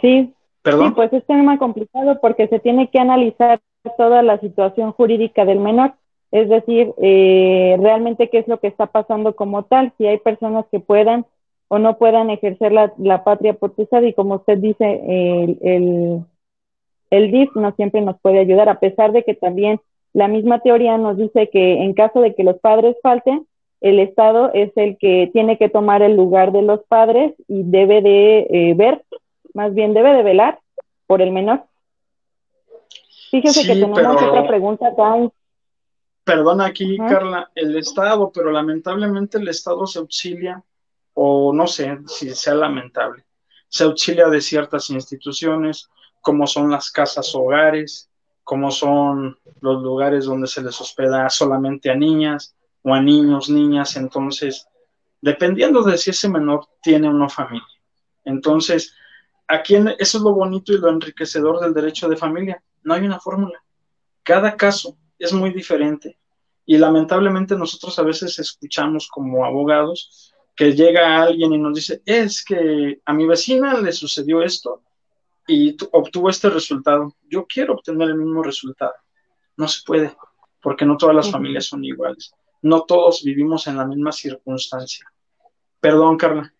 Sí, 0.00 0.34
¿Perdón? 0.62 0.88
sí, 0.88 0.94
pues 0.94 1.12
es 1.12 1.26
tema 1.26 1.58
complicado 1.58 2.20
porque 2.20 2.48
se 2.48 2.58
tiene 2.58 2.90
que 2.90 2.98
analizar 2.98 3.60
toda 3.96 4.22
la 4.22 4.38
situación 4.40 4.92
jurídica 4.92 5.44
del 5.44 5.60
menor, 5.60 5.94
es 6.30 6.48
decir, 6.48 6.92
eh, 7.02 7.76
realmente 7.80 8.28
qué 8.28 8.38
es 8.38 8.48
lo 8.48 8.58
que 8.58 8.66
está 8.66 8.86
pasando 8.86 9.36
como 9.36 9.64
tal, 9.64 9.92
si 9.98 10.06
hay 10.06 10.18
personas 10.18 10.64
que 10.70 10.80
puedan 10.80 11.26
o 11.68 11.78
no 11.78 11.96
puedan 11.96 12.30
ejercer 12.30 12.72
la, 12.72 12.92
la 12.98 13.24
patria 13.24 13.54
potestad 13.54 14.02
y 14.02 14.14
como 14.14 14.36
usted 14.36 14.58
dice, 14.58 15.00
el, 15.06 15.58
el, 15.62 16.24
el 17.10 17.30
DIF 17.30 17.54
no 17.56 17.72
siempre 17.72 18.00
nos 18.00 18.18
puede 18.20 18.40
ayudar, 18.40 18.68
a 18.68 18.80
pesar 18.80 19.12
de 19.12 19.22
que 19.22 19.34
también 19.34 19.80
la 20.14 20.28
misma 20.28 20.60
teoría 20.60 20.96
nos 20.96 21.18
dice 21.18 21.50
que 21.50 21.82
en 21.82 21.92
caso 21.92 22.20
de 22.20 22.34
que 22.34 22.44
los 22.44 22.58
padres 22.60 22.96
falten, 23.02 23.46
el 23.80 23.98
Estado 23.98 24.50
es 24.54 24.72
el 24.76 24.96
que 24.96 25.28
tiene 25.32 25.58
que 25.58 25.68
tomar 25.68 26.02
el 26.02 26.16
lugar 26.16 26.52
de 26.52 26.62
los 26.62 26.80
padres 26.84 27.34
y 27.48 27.64
debe 27.64 28.00
de 28.00 28.46
eh, 28.48 28.74
ver, 28.74 29.04
más 29.52 29.74
bien 29.74 29.92
debe 29.92 30.14
de 30.14 30.22
velar 30.22 30.60
por 31.06 31.20
el 31.20 31.32
menor. 31.32 31.64
Fíjese 33.30 33.62
que 33.62 33.74
tenemos 33.74 33.98
otra 33.98 34.46
pregunta 34.46 34.88
acá. 34.88 35.28
Perdona 36.22 36.66
aquí, 36.66 36.96
Carla, 36.96 37.50
el 37.54 37.76
Estado, 37.76 38.30
pero 38.32 38.50
lamentablemente 38.52 39.38
el 39.38 39.48
Estado 39.48 39.84
se 39.86 39.98
auxilia, 39.98 40.62
o 41.12 41.52
no 41.52 41.66
sé 41.66 41.98
si 42.06 42.30
sea 42.30 42.54
lamentable, 42.54 43.24
se 43.68 43.84
auxilia 43.84 44.28
de 44.28 44.40
ciertas 44.40 44.88
instituciones, 44.90 45.90
como 46.20 46.46
son 46.46 46.70
las 46.70 46.90
casas 46.90 47.34
hogares, 47.34 48.08
como 48.44 48.70
son 48.70 49.38
los 49.60 49.82
lugares 49.82 50.26
donde 50.26 50.46
se 50.46 50.62
les 50.62 50.78
hospeda 50.80 51.28
solamente 51.30 51.90
a 51.90 51.94
niñas, 51.94 52.54
o 52.82 52.92
a 52.92 53.00
niños, 53.00 53.48
niñas, 53.48 53.96
entonces, 53.96 54.68
dependiendo 55.20 55.82
de 55.82 55.96
si 55.96 56.10
ese 56.10 56.28
menor 56.28 56.68
tiene 56.82 57.08
o 57.08 57.12
no 57.12 57.30
familia. 57.30 57.66
Entonces, 58.24 58.94
aquí 59.48 59.74
eso 59.74 60.18
es 60.18 60.22
lo 60.22 60.34
bonito 60.34 60.72
y 60.72 60.78
lo 60.78 60.90
enriquecedor 60.90 61.60
del 61.60 61.72
derecho 61.72 62.08
de 62.08 62.16
familia. 62.16 62.62
No 62.82 62.92
hay 62.92 63.06
una 63.06 63.18
fórmula. 63.18 63.62
Cada 64.22 64.54
caso 64.56 64.98
es 65.18 65.32
muy 65.32 65.50
diferente. 65.50 66.18
Y 66.66 66.76
lamentablemente 66.76 67.56
nosotros 67.56 67.98
a 67.98 68.02
veces 68.02 68.38
escuchamos 68.38 69.08
como 69.08 69.44
abogados 69.44 70.32
que 70.54 70.74
llega 70.74 71.22
alguien 71.22 71.52
y 71.52 71.58
nos 71.58 71.74
dice, 71.74 72.02
es 72.04 72.44
que 72.44 73.00
a 73.04 73.12
mi 73.12 73.26
vecina 73.26 73.80
le 73.80 73.92
sucedió 73.92 74.42
esto 74.42 74.82
y 75.46 75.76
obtuvo 75.92 76.30
este 76.30 76.50
resultado. 76.50 77.14
Yo 77.28 77.46
quiero 77.46 77.74
obtener 77.74 78.08
el 78.08 78.16
mismo 78.16 78.42
resultado. 78.42 78.94
No 79.56 79.68
se 79.68 79.80
puede, 79.84 80.16
porque 80.62 80.84
no 80.84 80.96
todas 80.96 81.14
las 81.14 81.30
familias 81.30 81.66
son 81.66 81.84
iguales 81.84 82.34
no 82.64 82.84
todos 82.84 83.22
vivimos 83.22 83.66
en 83.66 83.76
la 83.76 83.84
misma 83.84 84.10
circunstancia. 84.10 85.06
Perdón, 85.80 86.16
Carla. 86.16 86.50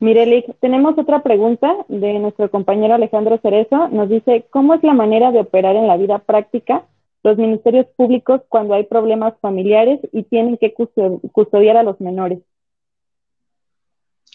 Mire, 0.00 0.44
tenemos 0.60 0.98
otra 0.98 1.22
pregunta 1.22 1.74
de 1.88 2.18
nuestro 2.18 2.50
compañero 2.50 2.92
Alejandro 2.92 3.38
Cerezo. 3.38 3.88
Nos 3.88 4.10
dice, 4.10 4.46
¿cómo 4.50 4.74
es 4.74 4.82
la 4.82 4.92
manera 4.92 5.32
de 5.32 5.40
operar 5.40 5.76
en 5.76 5.86
la 5.86 5.96
vida 5.96 6.18
práctica 6.18 6.84
los 7.22 7.38
ministerios 7.38 7.86
públicos 7.96 8.42
cuando 8.50 8.74
hay 8.74 8.84
problemas 8.84 9.32
familiares 9.40 9.98
y 10.12 10.24
tienen 10.24 10.58
que 10.58 10.74
custodiar 10.74 11.78
a 11.78 11.82
los 11.82 11.98
menores? 12.02 12.40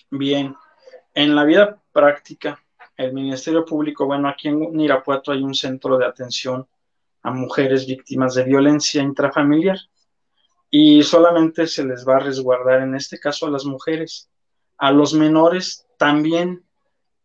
Bien, 0.10 0.56
en 1.14 1.36
la 1.36 1.44
vida 1.44 1.82
práctica, 1.92 2.62
el 2.96 3.14
Ministerio 3.14 3.66
Público, 3.66 4.06
bueno, 4.06 4.28
aquí 4.28 4.50
en 4.50 4.80
Irapuato 4.80 5.32
hay 5.32 5.42
un 5.42 5.54
centro 5.54 5.98
de 5.98 6.06
atención 6.06 6.68
a 7.22 7.32
mujeres 7.32 7.88
víctimas 7.88 8.36
de 8.36 8.44
violencia 8.44 9.02
intrafamiliar 9.02 9.78
y 10.70 11.04
solamente 11.04 11.68
se 11.68 11.86
les 11.86 12.08
va 12.08 12.18
a 12.18 12.20
resguardar 12.20 12.82
en 12.82 12.96
este 12.96 13.20
caso 13.20 13.48
a 13.48 13.50
las 13.50 13.66
mujeres, 13.66 14.30
a 14.78 14.92
los 14.92 15.14
menores 15.14 15.86
también, 15.98 16.64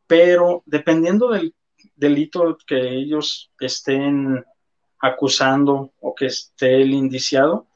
pero 0.06 0.62
dependiendo 0.66 1.28
del 1.28 1.54
delito 1.96 2.56
que 2.66 2.80
ellos 2.80 3.52
estén 3.58 4.44
acusando 5.00 5.92
o 6.00 6.14
que 6.14 6.26
esté 6.26 6.82
el 6.82 6.92
indiciado, 6.92 7.66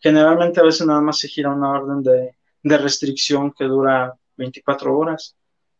Generalmente 0.00 0.60
a 0.60 0.64
veces 0.64 0.86
nada 0.86 1.00
más 1.00 1.18
se 1.18 1.28
gira 1.28 1.50
una 1.50 1.72
orden 1.72 2.02
de, 2.02 2.36
de 2.62 2.78
restricción 2.78 3.52
que 3.52 3.64
dura 3.64 4.14
24 4.36 4.96
horas. 4.96 5.36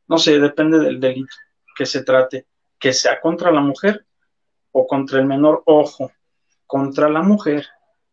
No 0.09 0.19
sé, 0.19 0.39
depende 0.39 0.79
del 0.79 0.99
delito 0.99 1.37
que 1.77 1.87
se 1.87 2.03
trate, 2.03 2.47
que 2.79 2.93
sea 2.93 3.21
contra 3.21 3.53
la 3.53 3.61
mujer 3.61 4.05
o 4.73 4.87
contra 4.87 5.21
el 5.21 5.27
menor. 5.27 5.63
Ojo, 5.67 6.11
contra 6.67 7.09
la 7.09 7.23
mujer, 7.23 7.67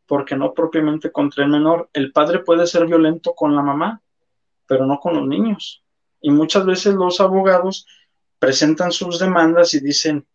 porque 0.05 0.36
no 0.36 0.53
propiamente 0.53 1.12
contra 1.12 1.43
el 1.43 1.49
menor. 1.49 1.89
El 1.93 2.12
padre 2.12 2.39
puede 2.39 2.67
ser 2.67 2.86
violento 2.86 3.34
con 3.34 3.55
la 3.55 3.62
mamá, 3.62 4.01
pero 4.67 4.86
no 4.86 4.99
con 4.99 5.15
los 5.15 5.27
niños. 5.27 5.84
Y 6.21 6.31
muchas 6.31 6.65
veces 6.65 6.93
los 6.93 7.19
abogados 7.21 7.88
presentan 8.39 8.91
sus 8.91 9.19
demandas 9.19 9.73
y 9.73 9.79
dicen, 9.79 10.27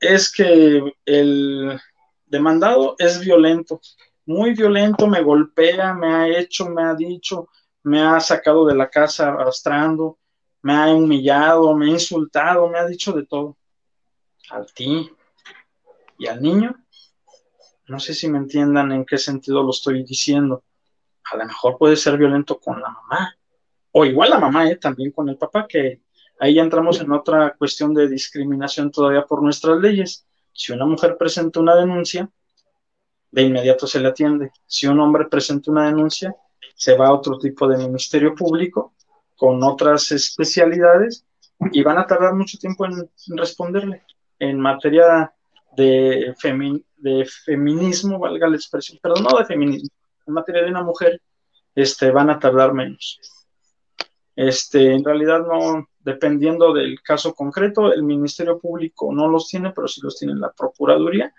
es 0.00 0.32
que 0.32 0.94
el 1.04 1.80
demandado 2.26 2.96
es 2.98 3.20
violento, 3.20 3.80
muy 4.26 4.54
violento, 4.54 5.06
me 5.06 5.22
golpea, 5.22 5.94
me 5.94 6.14
ha 6.14 6.28
hecho, 6.28 6.68
me 6.68 6.82
ha 6.82 6.94
dicho, 6.94 7.48
me 7.82 8.02
ha 8.02 8.18
sacado 8.20 8.66
de 8.66 8.74
la 8.74 8.88
casa 8.88 9.28
arrastrando, 9.28 10.18
me 10.64 10.72
ha 10.72 10.94
humillado, 10.94 11.76
me 11.76 11.86
ha 11.86 11.90
insultado, 11.90 12.66
me 12.70 12.78
ha 12.78 12.86
dicho 12.86 13.12
de 13.12 13.26
todo. 13.26 13.58
A 14.50 14.64
ti 14.64 15.10
y 16.16 16.26
al 16.26 16.40
niño, 16.40 16.74
no 17.86 18.00
sé 18.00 18.14
si 18.14 18.30
me 18.30 18.38
entiendan 18.38 18.90
en 18.90 19.04
qué 19.04 19.18
sentido 19.18 19.62
lo 19.62 19.70
estoy 19.70 20.04
diciendo. 20.04 20.64
A 21.30 21.36
lo 21.36 21.44
mejor 21.44 21.76
puede 21.76 21.96
ser 21.96 22.16
violento 22.16 22.58
con 22.58 22.80
la 22.80 22.88
mamá, 22.88 23.36
o 23.92 24.06
igual 24.06 24.30
la 24.30 24.38
mamá, 24.38 24.70
¿eh? 24.70 24.76
también 24.76 25.10
con 25.10 25.28
el 25.28 25.36
papá, 25.36 25.66
que 25.68 26.00
ahí 26.40 26.58
entramos 26.58 26.98
en 26.98 27.12
otra 27.12 27.54
cuestión 27.58 27.92
de 27.92 28.08
discriminación 28.08 28.90
todavía 28.90 29.26
por 29.26 29.42
nuestras 29.42 29.78
leyes. 29.78 30.26
Si 30.54 30.72
una 30.72 30.86
mujer 30.86 31.18
presenta 31.18 31.60
una 31.60 31.74
denuncia, 31.74 32.30
de 33.30 33.42
inmediato 33.42 33.86
se 33.86 34.00
le 34.00 34.08
atiende. 34.08 34.50
Si 34.66 34.86
un 34.86 34.98
hombre 34.98 35.26
presenta 35.26 35.70
una 35.70 35.88
denuncia, 35.88 36.34
se 36.74 36.96
va 36.96 37.08
a 37.08 37.12
otro 37.12 37.38
tipo 37.38 37.68
de 37.68 37.76
ministerio 37.76 38.34
público 38.34 38.94
con 39.36 39.62
otras 39.62 40.12
especialidades 40.12 41.24
y 41.72 41.82
van 41.82 41.98
a 41.98 42.06
tardar 42.06 42.34
mucho 42.34 42.58
tiempo 42.58 42.86
en, 42.86 43.08
responderle. 43.36 44.02
En 44.38 44.58
materia 44.58 45.32
de, 45.76 46.34
feminismo, 47.44 48.18
valga 48.18 48.48
la 48.48 48.56
expresión, 48.56 48.98
pero 49.02 49.14
no 49.16 49.36
de 49.38 49.44
feminismo, 49.44 49.90
en 50.26 50.34
materia 50.34 50.62
de 50.62 50.70
una 50.70 50.82
mujer, 50.82 51.20
este, 51.74 52.10
van 52.10 52.30
a 52.30 52.38
tardar 52.38 52.72
menos. 52.72 53.20
Este, 54.36 54.92
en 54.92 55.04
realidad 55.04 55.40
no, 55.40 55.88
dependiendo 56.00 56.72
del 56.72 57.00
caso 57.02 57.34
concreto, 57.34 57.92
el 57.92 58.02
Ministerio 58.02 58.58
Público 58.58 59.12
no 59.12 59.28
los 59.28 59.48
tiene, 59.48 59.70
pero 59.70 59.86
sí 59.86 60.00
los 60.02 60.18
tiene 60.18 60.34
la 60.34 60.50
Procuraduría 60.52 61.32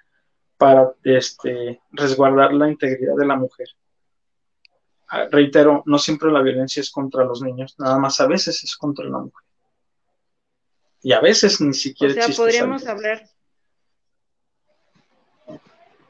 para 0.58 0.94
este, 1.04 1.82
resguardar 1.92 2.54
la 2.54 2.70
integridad 2.70 3.16
de 3.18 3.26
la 3.26 3.36
mujer. 3.36 3.68
Ah, 5.08 5.28
reitero, 5.32 5.84
no 5.86 6.00
siempre 6.00 6.32
la 6.32 6.42
violencia 6.42 6.82
es 6.82 6.90
contra 6.90 7.24
los 7.24 7.42
niños, 7.42 7.76
nada 7.78 8.00
más 8.00 8.20
a 8.20 8.28
veces 8.28 8.64
es 8.64 8.76
contra 8.76 9.06
la 9.06 9.20
mujer. 9.20 9.46
Y 11.02 11.14
a 11.14 11.20
veces 11.20 11.62
ni 11.62 11.74
siquiera 11.74 12.14
o 12.14 12.28
sea, 12.28 12.36
podríamos 12.36 12.88
hablar. 12.88 13.30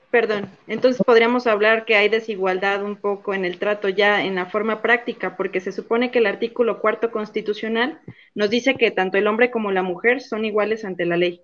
Perdón, 0.10 0.50
entonces 0.68 1.04
podríamos 1.06 1.46
hablar 1.46 1.84
que 1.84 1.98
hay 1.98 2.08
desigualdad 2.08 2.82
un 2.82 2.96
poco 2.96 3.34
en 3.34 3.44
el 3.44 3.60
trato 3.60 3.90
ya 3.90 4.24
en 4.24 4.36
la 4.36 4.46
forma 4.46 4.82
práctica, 4.82 5.36
porque 5.36 5.60
se 5.60 5.74
supone 5.74 6.10
que 6.10 6.20
el 6.20 6.26
artículo 6.26 6.80
cuarto 6.80 7.12
constitucional 7.12 8.00
nos 8.34 8.50
dice 8.50 8.76
que 8.76 8.92
tanto 8.92 9.18
el 9.18 9.28
hombre 9.28 9.52
como 9.52 9.74
la 9.74 9.84
mujer 9.84 10.22
son 10.22 10.46
iguales 10.46 10.86
ante 10.86 11.06
la 11.06 11.18
ley. 11.18 11.42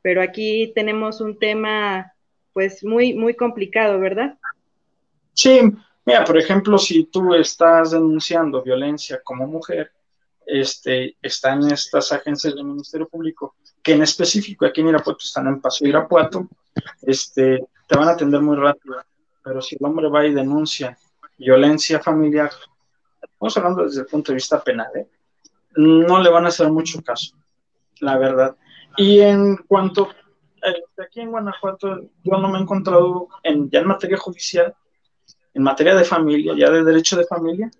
Pero 0.00 0.22
aquí 0.22 0.72
tenemos 0.74 1.20
un 1.20 1.38
tema, 1.38 2.14
pues, 2.54 2.82
muy, 2.82 3.12
muy 3.12 3.34
complicado, 3.34 4.00
¿verdad? 4.00 4.38
Sí, 5.34 5.60
Mira, 6.06 6.24
por 6.24 6.36
ejemplo, 6.36 6.76
si 6.78 7.04
tú 7.04 7.34
estás 7.34 7.92
denunciando 7.92 8.62
violencia 8.62 9.20
como 9.24 9.46
mujer, 9.46 9.90
este, 10.46 11.16
están 11.22 11.70
estas 11.72 12.12
agencias 12.12 12.54
del 12.54 12.64
Ministerio 12.64 13.08
Público, 13.08 13.54
que 13.82 13.92
en 13.92 14.02
específico 14.02 14.66
aquí 14.66 14.82
en 14.82 14.88
Irapuato 14.88 15.20
están 15.22 15.46
en 15.46 15.60
Paso 15.60 15.86
Irapuato, 15.86 16.48
este, 17.02 17.66
te 17.86 17.96
van 17.96 18.08
a 18.08 18.12
atender 18.12 18.40
muy 18.40 18.56
rápido. 18.56 18.96
Pero 19.42 19.60
si 19.60 19.76
el 19.76 19.84
hombre 19.84 20.08
va 20.08 20.26
y 20.26 20.32
denuncia 20.32 20.98
violencia 21.38 22.00
familiar, 22.00 22.50
estamos 23.22 23.56
hablando 23.56 23.84
desde 23.84 24.00
el 24.02 24.06
punto 24.06 24.32
de 24.32 24.36
vista 24.36 24.62
penal, 24.62 24.88
¿eh? 24.94 25.08
no 25.76 26.20
le 26.22 26.30
van 26.30 26.44
a 26.44 26.48
hacer 26.48 26.70
mucho 26.70 27.02
caso, 27.02 27.34
la 28.00 28.16
verdad. 28.18 28.56
Y 28.96 29.20
en 29.20 29.56
cuanto, 29.56 30.10
eh, 30.62 31.02
aquí 31.02 31.20
en 31.20 31.30
Guanajuato, 31.30 32.02
yo 32.22 32.38
no 32.38 32.48
me 32.48 32.58
he 32.58 32.62
encontrado 32.62 33.28
en, 33.42 33.68
ya 33.70 33.80
en 33.80 33.88
materia 33.88 34.16
judicial 34.16 34.74
en 35.54 35.62
materia 35.62 35.94
de 35.94 36.04
familia, 36.04 36.52
ya 36.56 36.70
de 36.70 36.82
derecho 36.82 37.16
de 37.16 37.24
familia, 37.24 37.70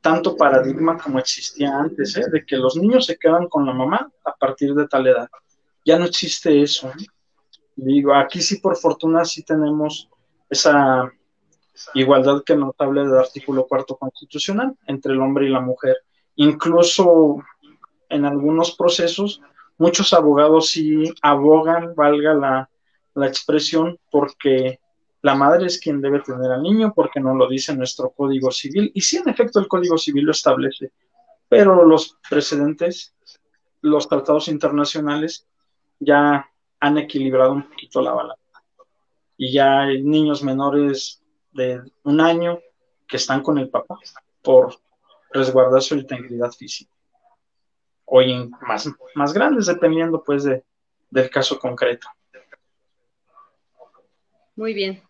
tanto 0.00 0.36
paradigma 0.36 0.98
como 0.98 1.18
existía 1.18 1.76
antes, 1.76 2.16
¿eh? 2.16 2.24
de 2.30 2.44
que 2.44 2.56
los 2.56 2.76
niños 2.76 3.06
se 3.06 3.16
quedan 3.16 3.48
con 3.48 3.64
la 3.64 3.72
mamá 3.72 4.10
a 4.24 4.34
partir 4.34 4.74
de 4.74 4.88
tal 4.88 5.06
edad. 5.06 5.28
Ya 5.84 5.98
no 5.98 6.06
existe 6.06 6.60
eso. 6.60 6.88
¿eh? 6.88 7.06
Digo, 7.76 8.14
aquí 8.14 8.40
sí 8.40 8.56
por 8.56 8.76
fortuna 8.76 9.24
sí 9.24 9.42
tenemos 9.44 10.08
esa 10.48 11.10
igualdad 11.94 12.42
que 12.44 12.56
notable 12.56 13.02
del 13.02 13.18
artículo 13.18 13.66
cuarto 13.66 13.96
constitucional 13.96 14.76
entre 14.86 15.12
el 15.12 15.20
hombre 15.20 15.46
y 15.46 15.50
la 15.50 15.60
mujer. 15.60 15.98
Incluso 16.36 17.36
en 18.08 18.24
algunos 18.24 18.74
procesos, 18.76 19.40
muchos 19.78 20.12
abogados 20.12 20.70
sí 20.70 21.12
abogan, 21.22 21.94
valga 21.94 22.34
la, 22.34 22.70
la 23.14 23.26
expresión, 23.26 23.98
porque 24.10 24.80
la 25.22 25.34
madre 25.34 25.66
es 25.66 25.78
quien 25.78 26.00
debe 26.00 26.20
tener 26.20 26.50
al 26.50 26.62
niño 26.62 26.92
porque 26.94 27.20
no 27.20 27.34
lo 27.34 27.48
dice 27.48 27.76
nuestro 27.76 28.10
Código 28.10 28.50
Civil. 28.50 28.90
Y 28.94 29.00
sí, 29.02 29.18
en 29.18 29.28
efecto, 29.28 29.58
el 29.58 29.68
Código 29.68 29.98
Civil 29.98 30.24
lo 30.24 30.32
establece, 30.32 30.92
pero 31.48 31.84
los 31.84 32.16
precedentes, 32.28 33.14
los 33.82 34.08
tratados 34.08 34.48
internacionales 34.48 35.46
ya 35.98 36.48
han 36.80 36.98
equilibrado 36.98 37.52
un 37.52 37.68
poquito 37.68 38.00
la 38.00 38.12
balanza. 38.12 38.62
Y 39.36 39.52
ya 39.52 39.80
hay 39.82 40.02
niños 40.02 40.42
menores 40.42 41.22
de 41.52 41.82
un 42.04 42.20
año 42.20 42.60
que 43.06 43.16
están 43.16 43.42
con 43.42 43.58
el 43.58 43.68
papá 43.68 43.98
por 44.42 44.74
resguardar 45.32 45.82
su 45.82 45.96
integridad 45.96 46.50
física. 46.52 46.92
O 48.06 48.20
más, 48.66 48.88
más 49.14 49.32
grandes, 49.32 49.66
dependiendo 49.66 50.22
pues 50.22 50.44
de, 50.44 50.64
del 51.10 51.30
caso 51.30 51.58
concreto. 51.58 52.08
Muy 54.56 54.74
bien. 54.74 55.02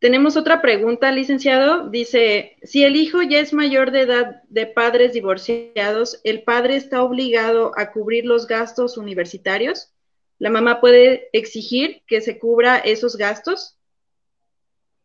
Tenemos 0.00 0.38
otra 0.38 0.62
pregunta, 0.62 1.12
licenciado. 1.12 1.90
Dice, 1.90 2.56
si 2.62 2.84
el 2.84 2.96
hijo 2.96 3.20
ya 3.20 3.38
es 3.38 3.52
mayor 3.52 3.90
de 3.90 4.00
edad 4.00 4.42
de 4.48 4.64
padres 4.64 5.12
divorciados, 5.12 6.22
¿el 6.24 6.42
padre 6.42 6.76
está 6.76 7.02
obligado 7.02 7.72
a 7.76 7.92
cubrir 7.92 8.24
los 8.24 8.46
gastos 8.46 8.96
universitarios? 8.96 9.92
¿La 10.38 10.48
mamá 10.48 10.80
puede 10.80 11.28
exigir 11.34 12.02
que 12.06 12.22
se 12.22 12.38
cubra 12.38 12.78
esos 12.78 13.16
gastos? 13.16 13.76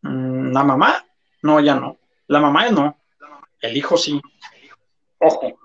Mm, 0.01 0.53
¿La 0.53 0.63
mamá? 0.63 1.05
No, 1.43 1.59
ya 1.59 1.75
no. 1.75 1.97
La 2.27 2.39
mamá 2.39 2.69
no. 2.69 2.97
El 3.59 3.75
hijo 3.75 3.97
sí. 3.97 4.21
Ojo, 5.17 5.59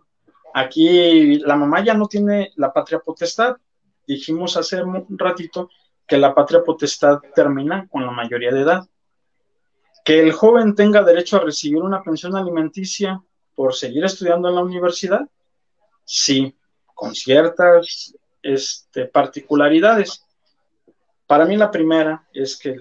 aquí 0.54 1.38
la 1.38 1.54
mamá 1.54 1.84
ya 1.84 1.94
no 1.94 2.08
tiene 2.08 2.50
la 2.56 2.72
patria 2.72 2.98
potestad. 2.98 3.58
Dijimos 4.08 4.56
hace 4.56 4.82
un 4.82 5.06
ratito 5.16 5.70
que 6.04 6.18
la 6.18 6.34
patria 6.34 6.64
potestad 6.64 7.20
termina 7.32 7.86
con 7.86 8.04
la 8.04 8.10
mayoría 8.10 8.50
de 8.50 8.62
edad 8.62 8.89
que 10.04 10.20
el 10.20 10.32
joven 10.32 10.74
tenga 10.74 11.02
derecho 11.02 11.36
a 11.36 11.40
recibir 11.40 11.82
una 11.82 12.02
pensión 12.02 12.36
alimenticia 12.36 13.22
por 13.54 13.74
seguir 13.74 14.04
estudiando 14.04 14.48
en 14.48 14.54
la 14.54 14.62
universidad, 14.62 15.28
sí, 16.04 16.56
con 16.94 17.14
ciertas 17.14 18.14
este, 18.42 19.06
particularidades. 19.06 20.24
Para 21.26 21.44
mí 21.44 21.56
la 21.56 21.70
primera 21.70 22.26
es 22.32 22.58
que 22.58 22.76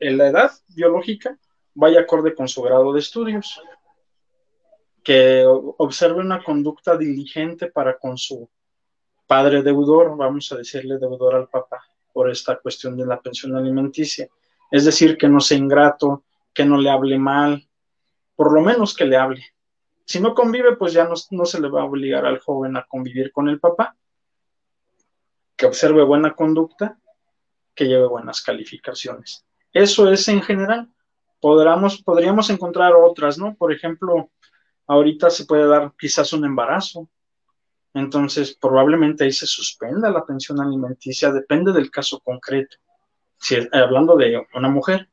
en 0.00 0.18
la 0.18 0.28
edad 0.28 0.52
biológica 0.68 1.36
vaya 1.74 2.00
acorde 2.00 2.34
con 2.34 2.48
su 2.48 2.62
grado 2.62 2.92
de 2.92 3.00
estudios, 3.00 3.60
que 5.02 5.44
observe 5.46 6.20
una 6.20 6.42
conducta 6.42 6.96
diligente 6.96 7.70
para 7.70 7.98
con 7.98 8.16
su 8.16 8.48
padre 9.26 9.62
deudor, 9.62 10.16
vamos 10.16 10.50
a 10.52 10.56
decirle 10.56 10.98
deudor 10.98 11.34
al 11.34 11.48
papá, 11.48 11.84
por 12.12 12.30
esta 12.30 12.56
cuestión 12.58 12.96
de 12.96 13.04
la 13.04 13.20
pensión 13.20 13.56
alimenticia 13.56 14.28
es 14.70 14.84
decir, 14.84 15.16
que 15.16 15.28
no 15.28 15.40
sea 15.40 15.58
ingrato, 15.58 16.24
que 16.52 16.64
no 16.64 16.78
le 16.78 16.90
hable 16.90 17.18
mal, 17.18 17.68
por 18.36 18.52
lo 18.52 18.60
menos 18.60 18.94
que 18.94 19.04
le 19.04 19.16
hable. 19.16 19.44
Si 20.04 20.20
no 20.20 20.34
convive, 20.34 20.76
pues 20.76 20.92
ya 20.92 21.08
no, 21.08 21.46
se 21.46 21.60
le 21.60 21.68
va 21.68 21.82
a 21.82 21.84
obligar 21.84 22.26
al 22.26 22.38
joven 22.38 22.76
a 22.76 22.86
convivir 22.86 23.32
con 23.32 23.48
el 23.48 23.58
papá, 23.58 23.96
que 25.56 25.66
observe 25.66 26.02
buena 26.04 26.34
conducta, 26.34 26.98
que 27.74 27.86
lleve 27.86 28.06
buenas 28.06 28.42
calificaciones. 28.42 29.44
Eso 29.72 30.10
es 30.10 30.28
en 30.28 30.42
general. 30.42 30.92
Podríamos, 31.40 32.02
podríamos 32.02 32.50
encontrar 32.50 32.94
otras, 32.94 33.38
¿no? 33.38 33.54
Por 33.54 33.72
ejemplo, 33.72 34.30
ahorita 34.86 35.30
se 35.30 35.46
puede 35.46 35.66
dar 35.66 35.92
quizás 35.98 36.32
un 36.32 36.44
embarazo. 36.44 37.08
Entonces, 37.94 38.56
probablemente 38.60 39.24
ahí 39.24 39.32
se 39.32 39.46
suspenda 39.46 40.10
la 40.10 40.24
pensión 40.24 40.60
alimenticia, 40.60 41.32
depende 41.32 41.72
del 41.72 41.90
caso 41.90 42.20
concreto 42.20 42.76
si, 43.44 43.56
hablando 43.72 44.16
de 44.16 44.46
una 44.54 44.68
mujer, 44.68 45.08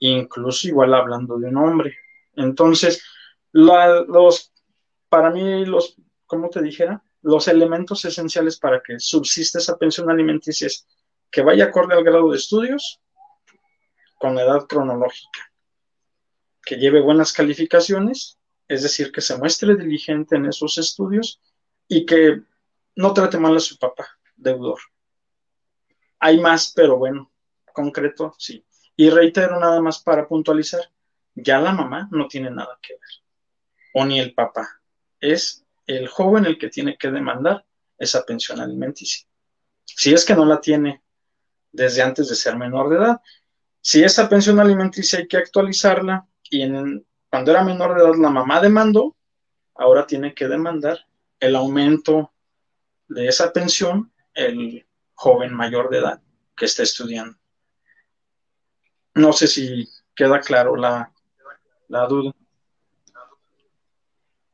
incluso 0.00 0.66
igual 0.66 0.92
hablando 0.92 1.38
de 1.38 1.48
un 1.48 1.56
hombre. 1.56 1.96
Entonces, 2.34 3.04
los, 3.52 4.52
para 5.08 5.30
mí, 5.30 5.64
los, 5.64 5.96
como 6.26 6.50
te 6.50 6.60
dijera, 6.60 7.02
los 7.22 7.48
elementos 7.48 8.04
esenciales 8.04 8.58
para 8.58 8.82
que 8.82 8.98
subsista 8.98 9.58
esa 9.58 9.78
pensión 9.78 10.10
alimenticia 10.10 10.66
es 10.66 10.86
que 11.30 11.42
vaya 11.42 11.66
acorde 11.66 11.94
al 11.94 12.04
grado 12.04 12.30
de 12.30 12.38
estudios 12.38 13.00
con 14.18 14.34
la 14.34 14.42
edad 14.42 14.66
cronológica, 14.66 15.52
que 16.62 16.76
lleve 16.76 17.00
buenas 17.00 17.32
calificaciones, 17.32 18.38
es 18.68 18.82
decir, 18.82 19.12
que 19.12 19.20
se 19.20 19.38
muestre 19.38 19.76
diligente 19.76 20.36
en 20.36 20.46
esos 20.46 20.76
estudios 20.78 21.40
y 21.88 22.04
que 22.04 22.42
no 22.96 23.14
trate 23.14 23.38
mal 23.38 23.56
a 23.56 23.60
su 23.60 23.78
papá, 23.78 24.08
deudor. 24.36 24.78
Hay 26.18 26.38
más, 26.38 26.72
pero 26.74 26.98
bueno, 26.98 27.29
concreto, 27.72 28.34
sí. 28.38 28.64
Y 28.96 29.10
reitero 29.10 29.58
nada 29.58 29.80
más 29.80 30.00
para 30.00 30.26
puntualizar, 30.26 30.82
ya 31.34 31.60
la 31.60 31.72
mamá 31.72 32.08
no 32.10 32.28
tiene 32.28 32.50
nada 32.50 32.78
que 32.82 32.94
ver, 32.94 33.10
o 33.94 34.04
ni 34.04 34.20
el 34.20 34.34
papá. 34.34 34.80
Es 35.20 35.64
el 35.86 36.08
joven 36.08 36.46
el 36.46 36.58
que 36.58 36.68
tiene 36.68 36.96
que 36.96 37.10
demandar 37.10 37.64
esa 37.98 38.24
pensión 38.24 38.60
alimenticia. 38.60 39.26
Si 39.84 40.12
es 40.12 40.24
que 40.24 40.34
no 40.34 40.44
la 40.44 40.60
tiene 40.60 41.02
desde 41.72 42.02
antes 42.02 42.28
de 42.28 42.34
ser 42.34 42.56
menor 42.56 42.88
de 42.88 42.96
edad. 42.96 43.20
Si 43.80 44.02
esa 44.02 44.28
pensión 44.28 44.60
alimenticia 44.60 45.18
hay 45.18 45.28
que 45.28 45.36
actualizarla 45.36 46.26
y 46.50 46.62
en, 46.62 47.06
cuando 47.28 47.50
era 47.50 47.64
menor 47.64 47.94
de 47.94 48.02
edad 48.02 48.14
la 48.16 48.30
mamá 48.30 48.60
demandó, 48.60 49.16
ahora 49.74 50.06
tiene 50.06 50.34
que 50.34 50.48
demandar 50.48 51.06
el 51.38 51.56
aumento 51.56 52.32
de 53.08 53.28
esa 53.28 53.52
pensión 53.52 54.12
el 54.34 54.86
joven 55.14 55.54
mayor 55.54 55.90
de 55.90 55.98
edad 55.98 56.22
que 56.56 56.66
esté 56.66 56.82
estudiando. 56.82 57.38
No 59.20 59.34
sé 59.34 59.48
si 59.48 59.86
queda 60.16 60.40
claro 60.40 60.76
la, 60.76 61.12
duda. 62.08 62.34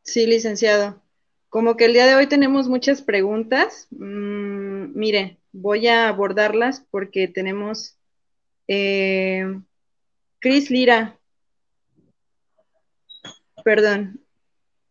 Sí, 0.03 0.27
licenciado. 0.27 1.01
Como 1.49 1.77
que 1.77 1.85
el 1.85 1.93
día 1.93 2.07
de 2.07 2.17
hoy 2.17 2.27
tenemos 2.27 2.69
muchas 2.69 3.01
preguntas. 3.01 3.87
Mm, 3.91 4.99
mire, 4.99 5.39
voy 5.53 5.87
a 5.87 6.09
abordarlas 6.09 6.85
porque 6.91 7.29
tenemos 7.29 7.97
eh, 8.67 9.61
Cris 10.41 10.69
Lira. 10.69 11.17
Perdón. 13.65 14.21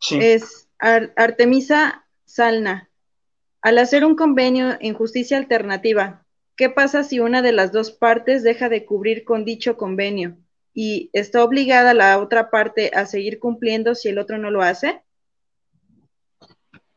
Es 0.09 0.69
Artemisa 0.79 2.07
Salna. 2.23 2.89
Al 3.61 3.77
hacer 3.77 4.05
un 4.05 4.15
convenio 4.15 4.77
en 4.79 4.93
justicia 4.93 5.37
alternativa, 5.37 6.24
¿Qué 6.55 6.69
pasa 6.69 7.03
si 7.03 7.19
una 7.19 7.41
de 7.41 7.51
las 7.51 7.71
dos 7.71 7.91
partes 7.91 8.43
deja 8.43 8.69
de 8.69 8.85
cubrir 8.85 9.25
con 9.25 9.43
dicho 9.43 9.75
convenio 9.75 10.37
y 10.73 11.09
está 11.11 11.43
obligada 11.43 11.93
la 11.93 12.19
otra 12.19 12.49
parte 12.49 12.91
a 12.93 13.05
seguir 13.05 13.39
cumpliendo 13.39 13.93
si 13.93 14.09
el 14.09 14.19
otro 14.19 14.37
no 14.37 14.51
lo 14.51 14.61
hace? 14.61 15.01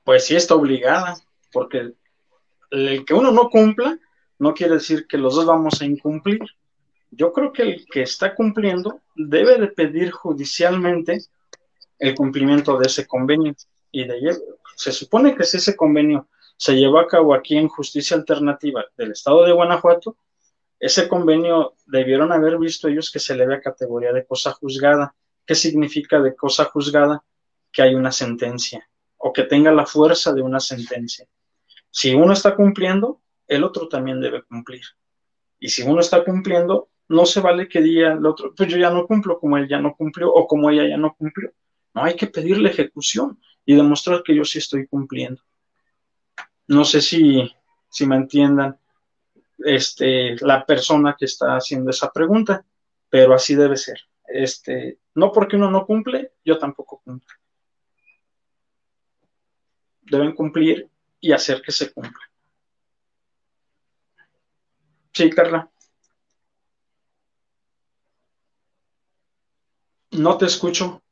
Pues 0.04 0.26
sí 0.26 0.36
está 0.36 0.54
obligada, 0.54 1.16
porque 1.52 1.92
el 2.70 3.04
que 3.04 3.14
uno 3.14 3.32
no 3.32 3.50
cumpla 3.50 3.98
no 4.38 4.54
quiere 4.54 4.74
decir 4.74 5.06
que 5.08 5.18
los 5.18 5.34
dos 5.34 5.46
vamos 5.46 5.80
a 5.82 5.84
incumplir. 5.84 6.40
Yo 7.10 7.32
creo 7.32 7.52
que 7.52 7.62
el 7.62 7.86
que 7.86 8.02
está 8.02 8.34
cumpliendo 8.34 9.00
debe 9.16 9.58
de 9.58 9.68
pedir 9.68 10.12
judicialmente 10.12 11.18
el 11.98 12.14
cumplimiento 12.14 12.78
de 12.78 12.86
ese 12.86 13.06
convenio 13.06 13.54
y 13.90 14.04
de 14.04 14.36
se 14.76 14.92
supone 14.92 15.34
que 15.34 15.42
si 15.42 15.56
ese 15.56 15.74
convenio 15.74 16.28
se 16.58 16.74
llevó 16.74 16.98
a 16.98 17.06
cabo 17.06 17.34
aquí 17.34 17.56
en 17.56 17.68
Justicia 17.68 18.16
Alternativa 18.16 18.84
del 18.96 19.12
Estado 19.12 19.44
de 19.44 19.52
Guanajuato, 19.52 20.16
ese 20.80 21.08
convenio 21.08 21.74
debieron 21.86 22.32
haber 22.32 22.58
visto 22.58 22.88
ellos 22.88 23.10
que 23.12 23.20
se 23.20 23.36
le 23.36 23.44
a 23.52 23.60
categoría 23.60 24.12
de 24.12 24.26
cosa 24.26 24.52
juzgada. 24.52 25.14
¿Qué 25.46 25.54
significa 25.54 26.20
de 26.20 26.34
cosa 26.34 26.64
juzgada? 26.64 27.24
Que 27.72 27.82
hay 27.82 27.94
una 27.94 28.10
sentencia 28.10 28.88
o 29.16 29.32
que 29.32 29.44
tenga 29.44 29.70
la 29.70 29.86
fuerza 29.86 30.32
de 30.32 30.42
una 30.42 30.58
sentencia. 30.58 31.26
Si 31.90 32.12
uno 32.14 32.32
está 32.32 32.54
cumpliendo, 32.56 33.20
el 33.46 33.62
otro 33.62 33.88
también 33.88 34.20
debe 34.20 34.42
cumplir. 34.42 34.82
Y 35.60 35.68
si 35.68 35.82
uno 35.82 36.00
está 36.00 36.24
cumpliendo, 36.24 36.90
no 37.08 37.24
se 37.24 37.40
vale 37.40 37.68
que 37.68 37.80
diga 37.80 38.12
el 38.12 38.26
otro, 38.26 38.52
pues 38.54 38.68
yo 38.68 38.76
ya 38.78 38.90
no 38.90 39.06
cumplo 39.06 39.38
como 39.38 39.56
él 39.56 39.68
ya 39.68 39.80
no 39.80 39.94
cumplió 39.96 40.32
o 40.32 40.46
como 40.46 40.70
ella 40.70 40.88
ya 40.88 40.96
no 40.96 41.14
cumplió. 41.14 41.52
No, 41.94 42.02
hay 42.02 42.16
que 42.16 42.26
pedirle 42.26 42.70
ejecución 42.70 43.40
y 43.64 43.76
demostrar 43.76 44.22
que 44.24 44.34
yo 44.34 44.44
sí 44.44 44.58
estoy 44.58 44.86
cumpliendo. 44.86 45.40
No 46.68 46.84
sé 46.84 47.00
si, 47.00 47.50
si 47.88 48.06
me 48.06 48.16
entiendan 48.16 48.78
este, 49.58 50.36
la 50.40 50.64
persona 50.64 51.16
que 51.18 51.24
está 51.24 51.56
haciendo 51.56 51.90
esa 51.90 52.12
pregunta, 52.12 52.64
pero 53.08 53.34
así 53.34 53.54
debe 53.54 53.76
ser. 53.76 54.00
Este, 54.26 54.98
no 55.14 55.32
porque 55.32 55.56
uno 55.56 55.70
no 55.70 55.86
cumple, 55.86 56.32
yo 56.44 56.58
tampoco 56.58 57.00
cumplo. 57.02 57.34
Deben 60.02 60.34
cumplir 60.34 60.88
y 61.20 61.32
hacer 61.32 61.62
que 61.62 61.72
se 61.72 61.92
cumpla. 61.92 62.20
Sí, 65.12 65.30
Carla. 65.30 65.70
No 70.10 70.36
te 70.36 70.46
escucho. 70.46 71.02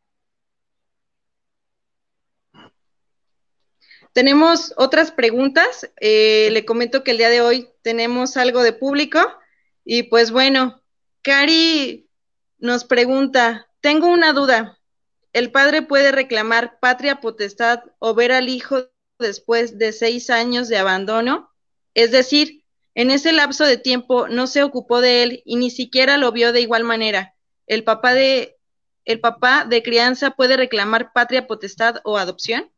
Tenemos 4.16 4.72
otras 4.78 5.10
preguntas. 5.10 5.90
Eh, 6.00 6.48
le 6.50 6.64
comento 6.64 7.04
que 7.04 7.10
el 7.10 7.18
día 7.18 7.28
de 7.28 7.42
hoy 7.42 7.68
tenemos 7.82 8.38
algo 8.38 8.62
de 8.62 8.72
público. 8.72 9.20
Y 9.84 10.04
pues 10.04 10.30
bueno, 10.30 10.80
Cari 11.20 12.08
nos 12.56 12.86
pregunta, 12.86 13.68
tengo 13.82 14.06
una 14.06 14.32
duda. 14.32 14.78
¿El 15.34 15.52
padre 15.52 15.82
puede 15.82 16.12
reclamar 16.12 16.78
patria 16.80 17.20
potestad 17.20 17.80
o 17.98 18.14
ver 18.14 18.32
al 18.32 18.48
hijo 18.48 18.88
después 19.18 19.76
de 19.76 19.92
seis 19.92 20.30
años 20.30 20.68
de 20.68 20.78
abandono? 20.78 21.50
Es 21.92 22.10
decir, 22.10 22.64
en 22.94 23.10
ese 23.10 23.34
lapso 23.34 23.66
de 23.66 23.76
tiempo 23.76 24.28
no 24.28 24.46
se 24.46 24.62
ocupó 24.62 25.02
de 25.02 25.24
él 25.24 25.42
y 25.44 25.56
ni 25.56 25.70
siquiera 25.70 26.16
lo 26.16 26.32
vio 26.32 26.54
de 26.54 26.62
igual 26.62 26.84
manera. 26.84 27.34
¿El 27.66 27.84
papá 27.84 28.14
de, 28.14 28.56
el 29.04 29.20
papá 29.20 29.66
de 29.68 29.82
crianza 29.82 30.30
puede 30.30 30.56
reclamar 30.56 31.12
patria 31.12 31.46
potestad 31.46 31.96
o 32.02 32.16
adopción? 32.16 32.72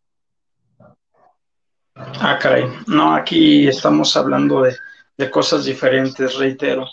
Ah, 1.99 2.39
caray. 2.41 2.65
No, 2.87 3.15
aquí 3.15 3.67
estamos 3.67 4.17
hablando 4.17 4.63
de, 4.63 4.77
de 5.17 5.31
cosas 5.31 5.65
diferentes, 5.65 6.37
reitero. 6.37 6.87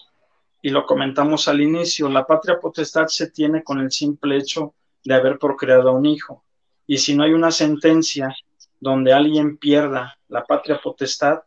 Y 0.61 0.69
lo 0.69 0.85
comentamos 0.85 1.47
al 1.47 1.61
inicio, 1.61 2.09
la 2.09 2.25
patria 2.25 2.59
potestad 2.59 3.07
se 3.07 3.29
tiene 3.29 3.63
con 3.63 3.79
el 3.79 3.91
simple 3.91 4.37
hecho 4.37 4.73
de 5.03 5.13
haber 5.13 5.37
procreado 5.37 5.89
a 5.89 5.91
un 5.91 6.07
hijo. 6.07 6.43
Y 6.87 6.97
si 6.97 7.15
no 7.15 7.23
hay 7.23 7.33
una 7.33 7.51
sentencia 7.51 8.35
donde 8.79 9.13
alguien 9.13 9.57
pierda 9.57 10.17
la 10.27 10.43
patria 10.43 10.79
potestad 10.81 11.41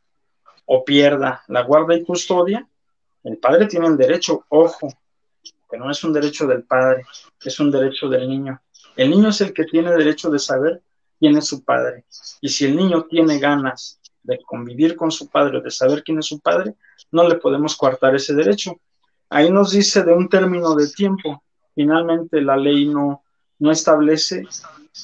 o 0.66 0.84
pierda 0.84 1.42
la 1.48 1.62
guarda 1.62 1.96
y 1.96 2.04
custodia, 2.04 2.66
el 3.24 3.38
padre 3.38 3.66
tiene 3.66 3.88
el 3.88 3.96
derecho, 3.96 4.44
ojo, 4.48 4.88
que 5.68 5.76
no 5.76 5.90
es 5.90 6.02
un 6.04 6.12
derecho 6.12 6.46
del 6.46 6.62
padre, 6.62 7.04
es 7.44 7.58
un 7.58 7.70
derecho 7.70 8.08
del 8.08 8.28
niño. 8.28 8.60
El 8.96 9.10
niño 9.10 9.30
es 9.30 9.40
el 9.40 9.52
que 9.52 9.64
tiene 9.64 9.90
derecho 9.90 10.30
de 10.30 10.38
saber 10.38 10.82
quién 11.18 11.36
es 11.36 11.46
su 11.46 11.64
padre. 11.64 12.04
Y 12.40 12.48
si 12.48 12.66
el 12.66 12.76
niño 12.76 13.04
tiene 13.04 13.38
ganas 13.38 14.00
de 14.22 14.40
convivir 14.42 14.96
con 14.96 15.10
su 15.10 15.28
padre 15.28 15.60
de 15.60 15.70
saber 15.70 16.02
quién 16.02 16.18
es 16.18 16.26
su 16.26 16.40
padre, 16.40 16.74
no 17.10 17.28
le 17.28 17.36
podemos 17.36 17.76
coartar 17.76 18.14
ese 18.14 18.34
derecho. 18.34 18.78
Ahí 19.30 19.50
nos 19.50 19.72
dice 19.72 20.02
de 20.02 20.12
un 20.12 20.28
término 20.28 20.74
de 20.74 20.88
tiempo. 20.88 21.42
Finalmente 21.74 22.40
la 22.40 22.56
ley 22.56 22.86
no, 22.86 23.22
no 23.58 23.70
establece 23.70 24.44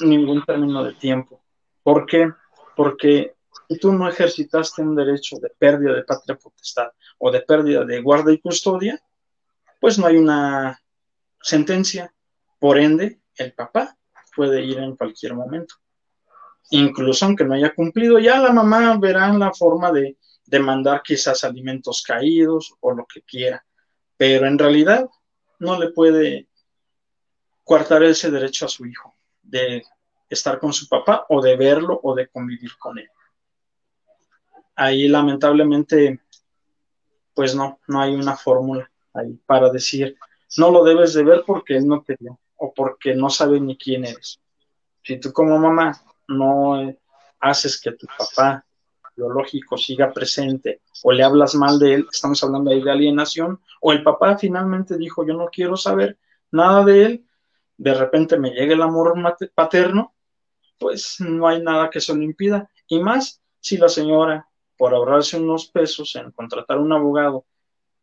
ningún 0.01 0.45
término 0.45 0.85
de 0.85 0.95
tiempo. 0.95 1.41
¿Por 1.83 2.07
qué? 2.07 2.31
Porque 2.77 3.35
tú 3.81 3.93
no 3.93 4.09
ejercitaste 4.09 4.83
un 4.83 4.95
derecho 4.95 5.37
de 5.39 5.51
pérdida 5.51 5.95
de 5.95 6.05
patria 6.05 6.37
potestad 6.37 6.89
o 7.19 7.31
de 7.31 7.41
pérdida 7.41 7.85
de 7.85 8.01
guarda 8.01 8.33
y 8.33 8.39
custodia, 8.39 9.01
pues 9.81 9.99
no 9.99 10.07
hay 10.07 10.17
una 10.17 10.81
sentencia. 11.41 12.13
Por 12.59 12.79
ende, 12.79 13.21
el 13.37 13.53
papá 13.53 13.97
puede 14.35 14.63
ir 14.63 14.79
en 14.79 14.97
cualquier 14.97 15.35
momento 15.35 15.77
incluso 16.71 17.25
aunque 17.25 17.45
no 17.45 17.55
haya 17.55 17.75
cumplido, 17.75 18.19
ya 18.19 18.41
la 18.41 18.53
mamá 18.53 18.97
verá 18.99 19.33
la 19.33 19.53
forma 19.53 19.93
de 19.93 20.17
demandar 20.47 21.03
quizás 21.03 21.45
alimentos 21.45 22.03
caídos 22.03 22.75
o 22.81 22.93
lo 22.93 23.07
que 23.07 23.23
quiera, 23.23 23.65
pero 24.17 24.47
en 24.47 24.59
realidad 24.59 25.09
no 25.59 25.79
le 25.79 25.91
puede 25.91 26.49
coartar 27.63 28.03
ese 28.03 28.31
derecho 28.31 28.67
a 28.67 28.69
su 28.69 28.87
hijo 28.87 29.15
de 29.43 29.83
estar 30.29 30.59
con 30.59 30.73
su 30.73 30.89
papá 30.89 31.27
o 31.29 31.41
de 31.41 31.57
verlo 31.57 31.99
o 32.03 32.15
de 32.15 32.29
convivir 32.29 32.77
con 32.79 32.99
él. 32.99 33.09
Ahí 34.77 35.09
lamentablemente, 35.09 36.21
pues 37.33 37.55
no, 37.55 37.79
no 37.87 38.01
hay 38.01 38.15
una 38.15 38.37
fórmula 38.37 38.91
ahí 39.15 39.39
para 39.47 39.71
decir, 39.71 40.17
no 40.59 40.71
lo 40.71 40.85
debes 40.85 41.15
de 41.15 41.25
ver 41.25 41.45
porque 41.47 41.77
él 41.77 41.87
no 41.87 42.03
te 42.03 42.17
dio 42.19 42.39
o 42.57 42.73
porque 42.75 43.15
no 43.15 43.31
sabe 43.31 43.61
ni 43.61 43.77
quién 43.77 44.05
eres. 44.05 44.41
Si 45.03 45.19
tú 45.19 45.33
como 45.33 45.59
mamá 45.59 46.01
no 46.29 46.95
haces 47.41 47.81
que 47.81 47.93
tu 47.93 48.07
papá 48.07 48.65
biológico 49.17 49.77
siga 49.77 50.13
presente 50.13 50.81
o 51.03 51.13
le 51.13 51.23
hablas 51.23 51.55
mal 51.55 51.79
de 51.79 51.95
él, 51.95 52.07
estamos 52.11 52.43
hablando 52.43 52.71
ahí 52.71 52.83
de 52.83 52.91
alienación, 52.91 53.61
o 53.81 53.93
el 53.93 54.03
papá 54.03 54.37
finalmente 54.37 54.97
dijo, 54.97 55.27
yo 55.27 55.35
no 55.35 55.47
quiero 55.47 55.77
saber 55.77 56.19
nada 56.51 56.85
de 56.85 57.05
él, 57.05 57.27
de 57.77 57.95
repente 57.95 58.39
me 58.39 58.51
llega 58.51 58.75
el 58.75 58.83
amor 58.83 59.15
paterno, 59.55 60.15
pues 60.79 61.17
no 61.21 61.49
hay 61.49 61.63
nada 61.63 61.91
que 61.91 62.01
se 62.01 62.15
lo 62.15 62.23
impida. 62.23 62.69
Y 62.87 63.01
más 63.01 63.41
si 63.61 63.77
la 63.77 63.89
señora, 63.89 64.49
por 64.77 64.95
ahorrarse 64.95 65.39
unos 65.39 65.67
pesos 65.69 66.15
en 66.17 66.31
contratar 66.33 66.79
un 66.79 66.93
abogado, 66.93 67.47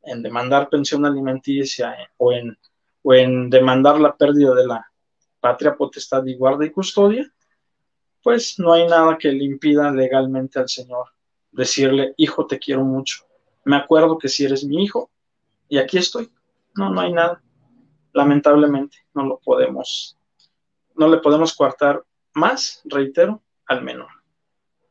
en 0.03 0.23
demandar 0.23 0.69
pensión 0.69 1.05
alimenticia 1.05 1.95
o, 2.17 2.31
en, 2.31 2.57
o 3.03 3.13
en 3.13 3.49
demandar 3.49 3.99
la 3.99 4.15
pérdida 4.15 4.53
de 4.55 4.67
la 4.67 4.91
patria 5.39 5.75
potestad 5.75 6.25
y 6.25 6.35
guarda 6.35 6.65
y 6.65 6.71
custodia, 6.71 7.31
pues 8.23 8.59
no 8.59 8.73
hay 8.73 8.87
nada 8.87 9.17
que 9.17 9.31
le 9.31 9.43
impida 9.43 9.91
legalmente 9.91 10.59
al 10.59 10.69
Señor 10.69 11.07
decirle, 11.51 12.13
hijo, 12.17 12.47
te 12.47 12.59
quiero 12.59 12.83
mucho. 12.83 13.25
Me 13.65 13.75
acuerdo 13.75 14.17
que 14.17 14.29
si 14.29 14.45
eres 14.45 14.63
mi 14.63 14.83
hijo 14.83 15.09
y 15.67 15.77
aquí 15.77 15.97
estoy. 15.97 16.31
No, 16.75 16.89
no 16.89 17.01
hay 17.01 17.11
nada. 17.11 17.41
Lamentablemente 18.13 18.97
no 19.13 19.25
lo 19.25 19.39
podemos, 19.39 20.17
no 20.95 21.07
le 21.07 21.17
podemos 21.17 21.53
coartar 21.53 22.03
más, 22.33 22.81
reitero, 22.85 23.41
al 23.67 23.83
menor. 23.83 24.09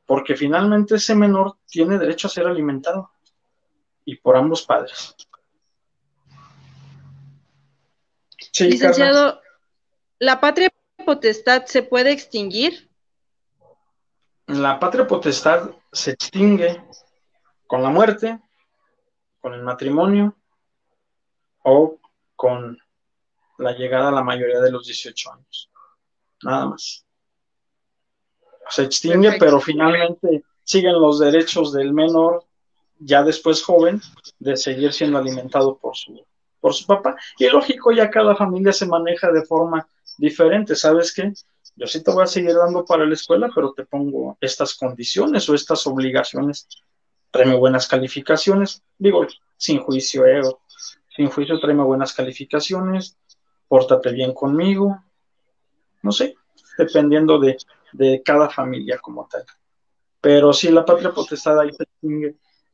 Porque 0.07 0.37
finalmente 0.37 0.97
ese 0.97 1.15
menor 1.15 1.57
tiene 1.67 1.99
derecho 1.99 2.27
a 2.27 2.31
ser 2.31 2.47
alimentado 2.47 3.11
y 4.05 4.17
por 4.17 4.37
ambos 4.37 4.63
padres. 4.63 5.15
Licenciado, 8.59 9.41
¿la 10.19 10.41
patria 10.41 10.71
potestad 11.05 11.67
se 11.67 11.83
puede 11.83 12.13
extinguir? 12.13 12.90
La 14.53 14.81
patria 14.81 15.07
potestad 15.07 15.71
se 15.93 16.11
extingue 16.11 16.83
con 17.69 17.85
la 17.85 17.89
muerte, 17.89 18.41
con 19.41 19.55
el 19.55 19.63
matrimonio 19.63 20.35
o 21.63 21.99
con 22.35 22.77
la 23.59 23.73
llegada 23.73 24.09
a 24.09 24.13
la 24.13 24.25
mayoría 24.25 24.59
de 24.59 24.73
los 24.73 24.87
18 24.87 25.33
años. 25.33 25.71
Nada 26.43 26.67
más. 26.67 27.05
Se 28.69 28.83
extingue, 28.83 29.37
pero 29.39 29.61
finalmente 29.61 30.43
siguen 30.65 31.01
los 31.01 31.21
derechos 31.21 31.73
del 31.73 31.93
menor, 31.93 32.45
ya 32.99 33.23
después 33.23 33.63
joven, 33.63 34.01
de 34.41 34.57
seguir 34.57 34.93
siendo 34.93 35.19
alimentado 35.19 35.77
por 35.77 35.97
su, 35.97 36.27
por 36.59 36.75
su 36.75 36.87
papá. 36.87 37.15
Y 37.39 37.49
lógico, 37.49 37.93
ya 37.93 38.11
cada 38.11 38.35
familia 38.35 38.73
se 38.73 38.87
maneja 38.87 39.31
de 39.31 39.45
forma 39.45 39.87
diferente. 40.19 40.75
¿Sabes 40.75 41.15
qué? 41.15 41.33
Yo 41.81 41.87
sí 41.87 42.03
te 42.05 42.11
voy 42.11 42.23
a 42.23 42.27
seguir 42.27 42.55
dando 42.55 42.85
para 42.85 43.07
la 43.07 43.15
escuela, 43.15 43.51
pero 43.55 43.73
te 43.73 43.87
pongo 43.87 44.37
estas 44.43 44.75
condiciones 44.75 45.49
o 45.49 45.55
estas 45.55 45.87
obligaciones. 45.87 46.69
Tráeme 47.31 47.57
buenas 47.57 47.89
calificaciones, 47.89 48.83
digo, 48.99 49.27
sin 49.57 49.81
juicio, 49.81 50.27
eh, 50.27 50.43
sin 51.17 51.31
juicio, 51.31 51.59
tráeme 51.59 51.83
buenas 51.83 52.13
calificaciones, 52.13 53.17
pórtate 53.67 54.13
bien 54.13 54.35
conmigo, 54.35 55.03
no 56.03 56.13
sé, 56.13 56.37
dependiendo 56.77 57.39
de, 57.39 57.57
de 57.95 58.23
cada 58.23 58.51
familia 58.51 58.99
como 58.99 59.27
tal. 59.27 59.47
Pero 60.21 60.53
si 60.53 60.69
la 60.71 60.85
patria 60.85 61.13
potestad 61.13 61.59
ahí 61.61 61.71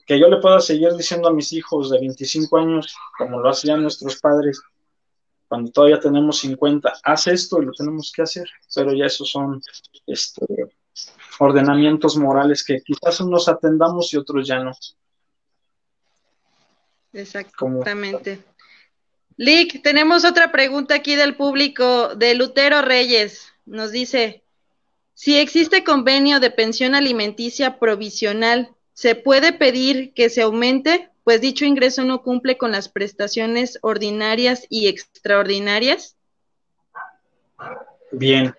que 0.05 0.19
yo 0.19 0.27
le 0.29 0.39
pueda 0.39 0.59
seguir 0.59 0.93
diciendo 0.95 1.29
a 1.29 1.33
mis 1.33 1.53
hijos 1.53 1.91
de 1.91 2.01
25 2.01 2.59
años, 2.59 2.97
como 3.17 3.39
lo 3.39 3.51
hacían 3.51 3.83
nuestros 3.83 4.17
padres, 4.21 4.61
cuando 5.49 5.71
todavía 5.71 6.01
tenemos 6.01 6.39
50, 6.39 6.93
haz 7.03 7.27
esto 7.29 7.63
y 7.63 7.67
lo 7.67 7.73
tenemos 7.73 8.13
que 8.15 8.23
hacer, 8.23 8.49
pero 8.75 8.93
ya 8.93 9.07
esos 9.07 9.31
son 9.31 9.61
este, 10.07 10.45
ordenamientos 11.39 12.17
morales 12.17 12.65
que 12.65 12.81
quizás 12.83 13.21
unos 13.21 13.49
atendamos 13.49 14.13
y 14.13 14.17
otros 14.17 14.47
ya 14.47 14.59
no. 14.61 14.73
Exactamente. 17.13 18.43
Lick, 19.37 19.83
tenemos 19.83 20.25
otra 20.25 20.51
pregunta 20.51 20.95
aquí 20.95 21.15
del 21.15 21.37
público 21.37 22.15
de 22.15 22.35
Lutero 22.35 22.83
Reyes. 22.83 23.53
Nos 23.67 23.93
dice, 23.93 24.45
si 25.15 25.39
existe 25.39 25.85
convenio 25.85 26.41
de 26.41 26.51
pensión 26.51 26.95
alimenticia 26.95 27.79
provisional, 27.79 28.75
¿se 28.93 29.15
puede 29.15 29.53
pedir 29.53 30.13
que 30.15 30.31
se 30.31 30.43
aumente? 30.43 31.11
Pues 31.27 31.41
dicho 31.41 31.65
ingreso 31.65 32.05
no 32.05 32.23
cumple 32.23 32.57
con 32.57 32.71
las 32.71 32.89
prestaciones 32.89 33.81
ordinarias 33.83 34.65
y 34.71 34.87
extraordinarias? 34.87 36.17
Bien. 38.13 38.55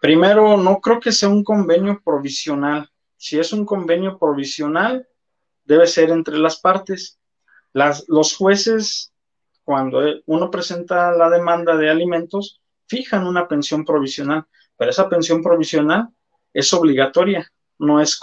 Primero, 0.00 0.56
no 0.56 0.80
creo 0.80 0.98
que 0.98 1.12
sea 1.12 1.28
un 1.28 1.44
convenio 1.44 2.00
provisional. 2.02 2.88
Si 3.18 3.38
es 3.38 3.52
un 3.52 3.66
convenio 3.66 4.18
provisional, 4.18 5.06
debe 5.66 5.86
ser 5.86 6.08
entre 6.08 6.38
las 6.38 6.58
partes. 6.58 7.20
Las, 7.74 8.08
los 8.08 8.34
jueces, 8.34 9.12
cuando 9.62 10.00
uno 10.24 10.50
presenta 10.50 11.12
la 11.12 11.28
demanda 11.28 11.76
de 11.76 11.90
alimentos, 11.90 12.62
fijan 12.86 13.26
una 13.26 13.46
pensión 13.46 13.84
provisional, 13.84 14.46
pero 14.74 14.90
esa 14.90 15.06
pensión 15.06 15.42
provisional 15.42 16.08
es 16.54 16.72
obligatoria, 16.72 17.52
no 17.78 18.00
es, 18.00 18.18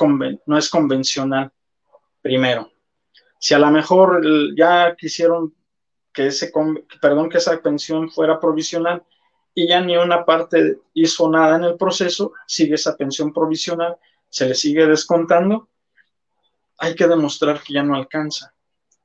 no 0.47 0.57
es 0.57 0.67
convencional. 0.67 1.51
Primero. 2.23 2.71
Si 3.39 3.53
a 3.53 3.59
lo 3.59 3.69
mejor 3.69 4.21
ya 4.55 4.95
quisieron 4.95 5.53
que 6.11 6.27
ese, 6.27 6.51
perdón, 7.01 7.29
que 7.29 7.37
esa 7.37 7.61
pensión 7.61 8.09
fuera 8.09 8.39
provisional 8.39 9.03
y 9.53 9.67
ya 9.67 9.81
ni 9.81 9.95
una 9.97 10.25
parte 10.25 10.79
hizo 10.93 11.29
nada 11.29 11.57
en 11.57 11.63
el 11.63 11.77
proceso, 11.77 12.33
sigue 12.47 12.75
esa 12.75 12.95
pensión 12.95 13.31
provisional, 13.33 13.97
se 14.29 14.47
le 14.47 14.55
sigue 14.55 14.85
descontando, 14.87 15.69
hay 16.77 16.95
que 16.95 17.07
demostrar 17.07 17.61
que 17.61 17.73
ya 17.73 17.83
no 17.83 17.95
alcanza, 17.95 18.53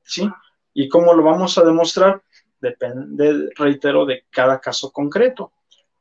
¿sí? 0.03 0.29
¿Y 0.73 0.89
cómo 0.89 1.13
lo 1.13 1.23
vamos 1.23 1.57
a 1.57 1.63
demostrar? 1.63 2.21
Depende, 2.59 3.49
reitero, 3.55 4.05
de 4.05 4.25
cada 4.29 4.59
caso 4.59 4.91
concreto. 4.91 5.51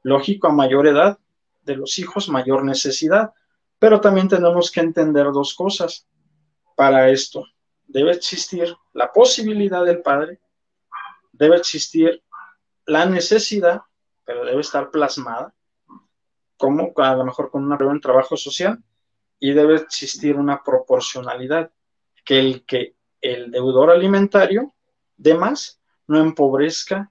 Lógico, 0.02 0.48
a 0.48 0.52
mayor 0.52 0.86
edad 0.86 1.18
de 1.62 1.76
los 1.76 1.98
hijos, 1.98 2.28
mayor 2.28 2.64
necesidad, 2.64 3.32
pero 3.78 4.00
también 4.00 4.28
tenemos 4.28 4.70
que 4.70 4.80
entender 4.80 5.26
dos 5.32 5.54
cosas 5.54 6.06
para 6.74 7.10
esto 7.10 7.46
debe 7.86 8.12
existir 8.12 8.74
la 8.92 9.12
posibilidad 9.12 9.84
del 9.84 10.02
padre, 10.02 10.40
debe 11.32 11.56
existir 11.56 12.22
la 12.86 13.06
necesidad, 13.06 13.82
pero 14.24 14.44
debe 14.44 14.60
estar 14.60 14.90
plasmada, 14.90 15.54
como 16.56 16.92
a 16.96 17.14
lo 17.14 17.24
mejor 17.24 17.50
con 17.50 17.64
una 17.64 17.76
prueba 17.76 17.94
en 17.94 18.00
trabajo 18.00 18.36
social, 18.36 18.82
y 19.38 19.52
debe 19.52 19.76
existir 19.76 20.36
una 20.36 20.62
proporcionalidad, 20.62 21.72
que 22.24 22.38
el 22.38 22.64
que 22.64 22.94
el 23.20 23.50
deudor 23.50 23.90
alimentario 23.90 24.74
de 25.16 25.34
más 25.34 25.80
no 26.06 26.20
empobrezca, 26.20 27.10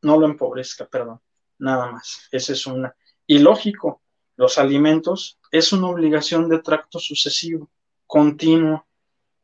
no 0.00 0.18
lo 0.18 0.26
empobrezca, 0.26 0.86
perdón, 0.86 1.20
nada 1.58 1.90
más. 1.90 2.28
Esa 2.30 2.52
es 2.52 2.66
una. 2.66 2.94
Y 3.26 3.38
lógico, 3.38 4.02
los 4.36 4.58
alimentos 4.58 5.38
es 5.50 5.72
una 5.72 5.88
obligación 5.88 6.48
de 6.48 6.60
tracto 6.60 6.98
sucesivo, 6.98 7.70
continuo, 8.06 8.86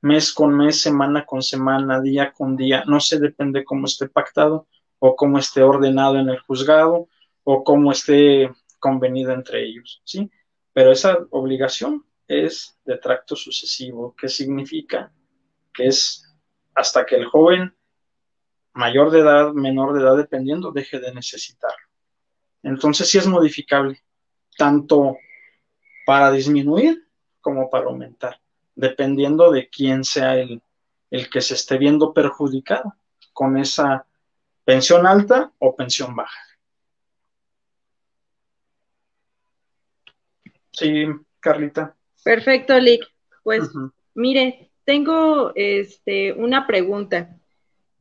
mes 0.01 0.33
con 0.33 0.57
mes, 0.57 0.81
semana 0.81 1.25
con 1.27 1.43
semana, 1.43 2.01
día 2.01 2.33
con 2.33 2.57
día, 2.57 2.85
no 2.87 3.01
sé, 3.01 3.19
depende 3.19 3.65
cómo 3.65 3.87
esté 3.87 4.09
pactado 4.09 4.69
o 4.99 5.17
cómo 5.17 5.39
esté 5.39 5.63
ordenado 5.63 6.19
en 6.19 6.29
el 6.29 6.39
juzgado 6.41 7.09
o 7.45 7.65
cómo 7.65 7.93
esté 7.93 8.51
convenido 8.79 9.33
entre 9.33 9.65
ellos, 9.65 10.01
¿sí? 10.05 10.31
Pero 10.73 10.93
esa 10.93 11.19
obligación 11.31 12.05
es 12.29 12.79
de 12.85 12.99
tracto 12.99 13.35
sucesivo, 13.35 14.15
¿qué 14.17 14.29
significa? 14.29 15.13
Que 15.73 15.87
es 15.89 16.25
hasta 16.75 17.05
que 17.05 17.17
el 17.17 17.27
joven 17.27 17.75
mayor 18.75 19.11
de 19.11 19.21
edad, 19.21 19.53
menor 19.53 19.95
de 19.95 20.03
edad, 20.03 20.17
dependiendo, 20.17 20.71
deje 20.71 21.01
de 21.01 21.13
necesitarlo. 21.13 21.89
Entonces 22.63 23.09
sí 23.09 23.19
es 23.19 23.27
modificable, 23.27 24.01
tanto 24.57 25.17
para 26.07 26.31
disminuir 26.31 27.09
como 27.41 27.69
para 27.71 27.87
aumentar 27.87 28.41
dependiendo 28.79 29.51
de 29.51 29.69
quién 29.69 30.05
sea 30.05 30.37
el, 30.37 30.63
que 31.33 31.41
se 31.41 31.55
esté 31.55 31.79
viendo 31.79 32.15
perjudicado 32.15 32.95
con 33.33 33.59
esa 33.59 34.07
pensión 34.65 35.05
alta 35.05 35.53
o 35.59 35.75
pensión 35.75 36.15
baja. 36.15 36.41
Sí, 40.71 41.07
Carlita. 41.41 41.97
Perfecto, 42.23 42.79
Lick. 42.79 43.05
Pues 43.43 43.69
mire, 44.15 44.71
tengo 44.85 45.53
este, 45.57 46.33
una 46.35 46.67
pregunta. 46.67 47.37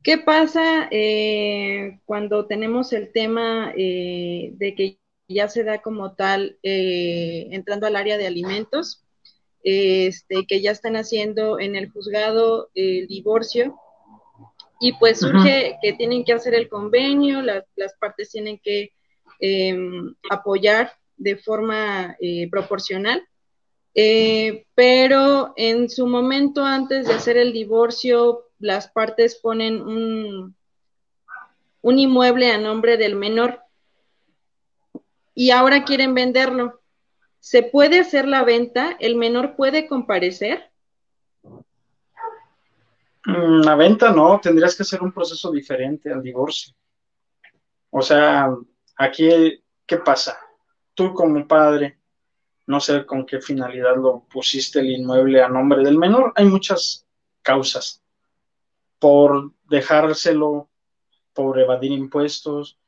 ¿Qué 0.02 0.18
pasa 0.18 0.86
eh, 0.92 1.98
cuando 2.04 2.46
tenemos 2.46 2.92
el 2.92 3.10
tema 3.10 3.72
eh, 3.76 4.52
de 4.54 4.74
que 4.76 4.98
ya 5.26 5.48
se 5.48 5.64
da 5.64 5.82
como 5.82 6.14
tal 6.14 6.56
eh, 6.62 7.48
entrando 7.50 7.88
al 7.88 7.96
área 7.96 8.16
de 8.16 8.28
alimentos? 8.28 9.07
Este, 9.62 10.46
que 10.46 10.60
ya 10.60 10.70
están 10.70 10.96
haciendo 10.96 11.58
en 11.58 11.76
el 11.76 11.90
juzgado 11.90 12.70
el 12.74 13.06
divorcio. 13.06 13.76
Y 14.80 14.92
pues 14.92 15.18
surge 15.20 15.76
que 15.82 15.92
tienen 15.94 16.24
que 16.24 16.32
hacer 16.32 16.54
el 16.54 16.68
convenio, 16.68 17.42
las, 17.42 17.64
partes 17.98 18.30
tienen 18.30 18.60
que 18.62 18.92
em, 19.40 20.14
apoyar 20.30 20.92
de 21.16 21.36
forma 21.36 22.16
eh, 22.20 22.48
proporcional. 22.48 23.26
Eh, 23.94 24.64
pero 24.76 25.52
en 25.56 25.90
su 25.90 26.06
momento 26.06 26.64
antes 26.64 27.08
de 27.08 27.14
hacer 27.14 27.36
el 27.36 27.52
divorcio, 27.52 28.44
las 28.60 28.88
partes 28.88 29.34
ponen 29.36 29.82
un, 29.82 30.54
un 31.82 31.98
inmueble 31.98 32.52
a 32.52 32.58
nombre 32.58 32.96
del 32.96 33.16
menor. 33.16 33.60
Y 35.34 35.50
ahora 35.50 35.84
quieren 35.84 36.14
venderlo. 36.14 36.80
¿Se 37.40 37.62
puede 37.62 38.00
hacer 38.00 38.26
la 38.26 38.44
venta? 38.44 38.96
¿El 39.00 39.16
menor 39.16 39.56
puede 39.56 39.86
comparecer? 39.86 40.70
Mm, 43.24 43.62
la 43.64 43.74
venta 43.74 44.10
no, 44.10 44.40
tendrías 44.40 44.76
que 44.76 44.82
hacer 44.82 45.02
un 45.02 45.12
proceso 45.12 45.50
diferente 45.50 46.12
al 46.12 46.22
divorcio. 46.22 46.74
O 47.90 48.02
sea, 48.02 48.54
aquí, 48.96 49.62
¿qué 49.86 49.96
pasa? 49.98 50.38
Tú 50.94 51.12
como 51.14 51.46
padre, 51.46 51.98
no 52.66 52.80
sé 52.80 53.06
con 53.06 53.24
qué 53.24 53.40
finalidad 53.40 53.96
lo 53.96 54.24
pusiste 54.30 54.80
el 54.80 54.90
inmueble 54.90 55.42
a 55.42 55.48
nombre 55.48 55.82
del 55.82 55.96
menor, 55.96 56.32
hay 56.36 56.44
muchas 56.46 57.06
causas. 57.42 58.02
Por 58.98 59.52
dejárselo, 59.64 60.68
por 61.32 61.58
evadir 61.58 61.92
impuestos, 61.92 62.78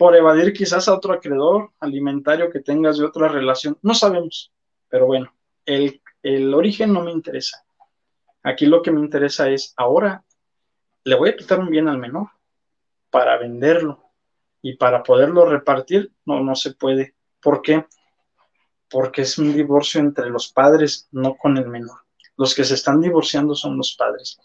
por 0.00 0.16
evadir 0.16 0.54
quizás 0.54 0.88
a 0.88 0.94
otro 0.94 1.12
acreedor 1.12 1.72
alimentario 1.78 2.48
que 2.48 2.60
tengas 2.60 2.96
de 2.96 3.04
otra 3.04 3.28
relación, 3.28 3.76
no 3.82 3.92
sabemos, 3.92 4.50
pero 4.88 5.04
bueno, 5.04 5.30
el, 5.66 6.00
el 6.22 6.54
origen 6.54 6.94
no 6.94 7.02
me 7.02 7.12
interesa. 7.12 7.66
Aquí 8.42 8.64
lo 8.64 8.80
que 8.80 8.92
me 8.92 9.00
interesa 9.00 9.50
es, 9.50 9.74
ahora 9.76 10.24
le 11.04 11.16
voy 11.16 11.28
a 11.28 11.36
quitar 11.36 11.58
un 11.58 11.68
bien 11.68 11.86
al 11.86 11.98
menor 11.98 12.28
para 13.10 13.36
venderlo 13.36 14.02
y 14.62 14.78
para 14.78 15.02
poderlo 15.02 15.44
repartir, 15.44 16.10
no, 16.24 16.40
no 16.40 16.54
se 16.54 16.72
puede. 16.72 17.14
¿Por 17.42 17.60
qué? 17.60 17.84
Porque 18.88 19.20
es 19.20 19.36
un 19.36 19.52
divorcio 19.52 20.00
entre 20.00 20.30
los 20.30 20.50
padres, 20.50 21.08
no 21.12 21.36
con 21.36 21.58
el 21.58 21.68
menor. 21.68 21.98
Los 22.38 22.54
que 22.54 22.64
se 22.64 22.72
están 22.72 23.02
divorciando 23.02 23.54
son 23.54 23.76
los 23.76 23.94
padres. 23.96 24.38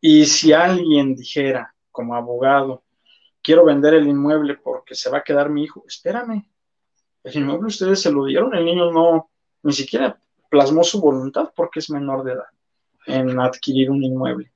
Y 0.00 0.26
si 0.26 0.52
alguien 0.52 1.16
dijera, 1.16 1.74
como 1.90 2.14
abogado, 2.14 2.84
quiero 3.50 3.64
vender 3.64 3.94
el 3.94 4.06
inmueble 4.06 4.58
porque 4.62 4.94
se 4.94 5.10
va 5.10 5.18
a 5.18 5.24
quedar 5.24 5.50
mi 5.50 5.64
hijo, 5.64 5.82
espérame, 5.84 6.48
el 7.24 7.34
inmueble 7.34 7.66
ustedes 7.66 8.00
se 8.00 8.12
lo 8.12 8.24
dieron, 8.24 8.54
el 8.54 8.64
niño 8.64 8.92
no, 8.92 9.28
ni 9.64 9.72
siquiera 9.72 10.20
plasmó 10.48 10.84
su 10.84 11.00
voluntad 11.00 11.50
porque 11.56 11.80
es 11.80 11.90
menor 11.90 12.22
de 12.22 12.34
edad 12.34 12.44
en 13.06 13.40
adquirir 13.40 13.90
un 13.90 14.04
inmueble. 14.04 14.52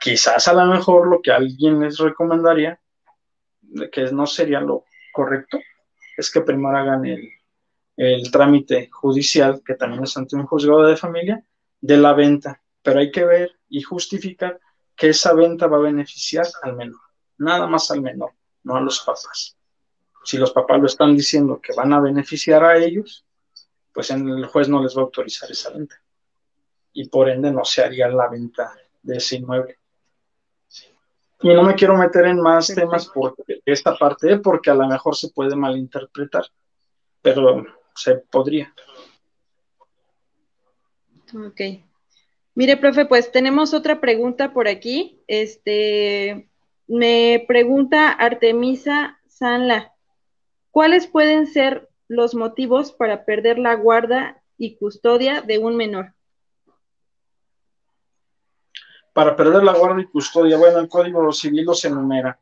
Quizás 0.00 0.46
a 0.46 0.52
lo 0.52 0.64
mejor 0.66 1.08
lo 1.08 1.20
que 1.20 1.32
alguien 1.32 1.80
les 1.80 1.98
recomendaría, 1.98 2.78
que 3.90 4.12
no 4.12 4.28
sería 4.28 4.60
lo 4.60 4.84
correcto, 5.12 5.58
es 6.16 6.30
que 6.30 6.40
primero 6.40 6.78
hagan 6.78 7.04
el 7.96 8.30
trámite 8.30 8.90
judicial, 8.92 9.60
que 9.66 9.74
también 9.74 10.04
es 10.04 10.16
ante 10.16 10.36
un 10.36 10.46
juzgado 10.46 10.84
de 10.84 10.96
familia, 10.96 11.44
de 11.80 11.96
la 11.96 12.12
venta. 12.12 12.62
Pero 12.80 13.00
hay 13.00 13.10
que 13.10 13.24
ver 13.24 13.58
y 13.68 13.82
justificar 13.82 14.60
que 14.94 15.08
esa 15.08 15.34
venta 15.34 15.66
va 15.66 15.78
a 15.78 15.80
beneficiar 15.80 16.46
al 16.62 16.76
menor, 16.76 17.00
nada 17.38 17.66
más 17.66 17.90
al 17.90 18.00
menor, 18.00 18.32
no 18.62 18.76
a 18.76 18.80
los 18.80 19.00
papás. 19.00 19.56
Si 20.24 20.38
los 20.38 20.52
papás 20.52 20.80
lo 20.80 20.86
están 20.86 21.16
diciendo 21.16 21.60
que 21.60 21.74
van 21.74 21.92
a 21.92 22.00
beneficiar 22.00 22.64
a 22.64 22.76
ellos, 22.76 23.24
pues 23.92 24.10
el 24.10 24.46
juez 24.46 24.68
no 24.68 24.82
les 24.82 24.96
va 24.96 25.00
a 25.00 25.04
autorizar 25.04 25.50
esa 25.50 25.70
venta 25.70 26.00
y 26.94 27.08
por 27.08 27.28
ende 27.28 27.50
no 27.50 27.64
se 27.64 27.82
haría 27.82 28.08
la 28.08 28.28
venta 28.28 28.72
de 29.02 29.16
ese 29.16 29.36
inmueble. 29.36 29.78
Y 31.42 31.52
no 31.52 31.62
me 31.62 31.74
quiero 31.74 31.96
meter 31.96 32.24
en 32.24 32.40
más 32.40 32.68
temas 32.68 33.10
porque 33.12 33.60
esta 33.66 33.98
parte, 33.98 34.38
porque 34.38 34.70
a 34.70 34.74
lo 34.74 34.86
mejor 34.86 35.14
se 35.14 35.28
puede 35.28 35.54
malinterpretar, 35.54 36.46
pero 37.20 37.66
se 37.94 38.14
podría. 38.16 38.72
Ok. 41.34 41.60
Mire, 42.54 42.76
profe, 42.76 43.04
pues 43.04 43.30
tenemos 43.30 43.74
otra 43.74 44.00
pregunta 44.00 44.54
por 44.54 44.68
aquí. 44.68 45.22
Este, 45.26 46.48
me 46.86 47.44
pregunta 47.46 48.10
Artemisa 48.10 49.20
Sanla, 49.26 49.92
¿cuáles 50.70 51.06
pueden 51.06 51.46
ser 51.46 51.88
los 52.08 52.34
motivos 52.34 52.92
para 52.92 53.24
perder 53.24 53.58
la 53.58 53.74
guarda 53.74 54.42
y 54.58 54.76
custodia 54.76 55.40
de 55.40 55.58
un 55.58 55.76
menor? 55.76 56.14
para 59.14 59.36
perder 59.36 59.62
la 59.62 59.72
guardia 59.72 60.04
y 60.04 60.08
custodia. 60.08 60.58
Bueno, 60.58 60.80
el 60.80 60.88
Código 60.88 61.32
Civil 61.32 61.64
los 61.64 61.82
enumera. 61.86 62.38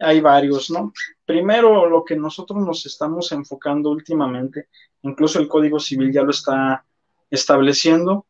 Hay 0.00 0.20
varios, 0.20 0.70
¿no? 0.70 0.92
Primero, 1.24 1.86
lo 1.86 2.04
que 2.04 2.16
nosotros 2.16 2.58
nos 2.64 2.84
estamos 2.86 3.30
enfocando 3.32 3.90
últimamente, 3.90 4.68
incluso 5.02 5.38
el 5.38 5.46
Código 5.46 5.78
Civil 5.78 6.12
ya 6.12 6.22
lo 6.22 6.30
está 6.30 6.84
estableciendo, 7.30 8.26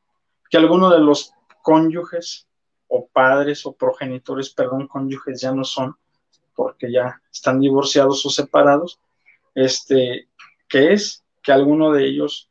que 0.50 0.58
alguno 0.58 0.90
de 0.90 0.98
los 0.98 1.32
cónyuges 1.62 2.45
o 2.88 3.06
padres 3.06 3.66
o 3.66 3.72
progenitores, 3.72 4.50
perdón, 4.50 4.86
cónyuges 4.86 5.40
ya 5.40 5.52
no 5.52 5.64
son, 5.64 5.96
porque 6.54 6.90
ya 6.90 7.20
están 7.32 7.60
divorciados 7.60 8.24
o 8.26 8.30
separados, 8.30 9.00
este, 9.54 10.28
que 10.68 10.92
es 10.92 11.24
que 11.42 11.52
alguno 11.52 11.92
de 11.92 12.06
ellos, 12.06 12.50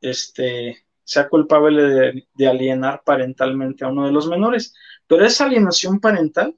este, 0.00 0.84
sea 1.04 1.28
culpable 1.28 2.24
de, 2.34 2.46
alienar 2.46 3.02
parentalmente 3.04 3.84
a 3.84 3.88
uno 3.88 4.06
de 4.06 4.12
los 4.12 4.28
menores. 4.28 4.74
Pero 5.06 5.24
esa 5.24 5.44
alienación 5.44 6.00
parental 6.00 6.56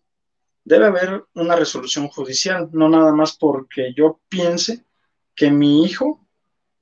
debe 0.64 0.86
haber 0.86 1.24
una 1.34 1.56
resolución 1.56 2.08
judicial, 2.08 2.68
no 2.72 2.88
nada 2.88 3.12
más 3.12 3.36
porque 3.36 3.92
yo 3.94 4.20
piense 4.28 4.84
que 5.34 5.50
mi 5.50 5.84
hijo 5.84 6.20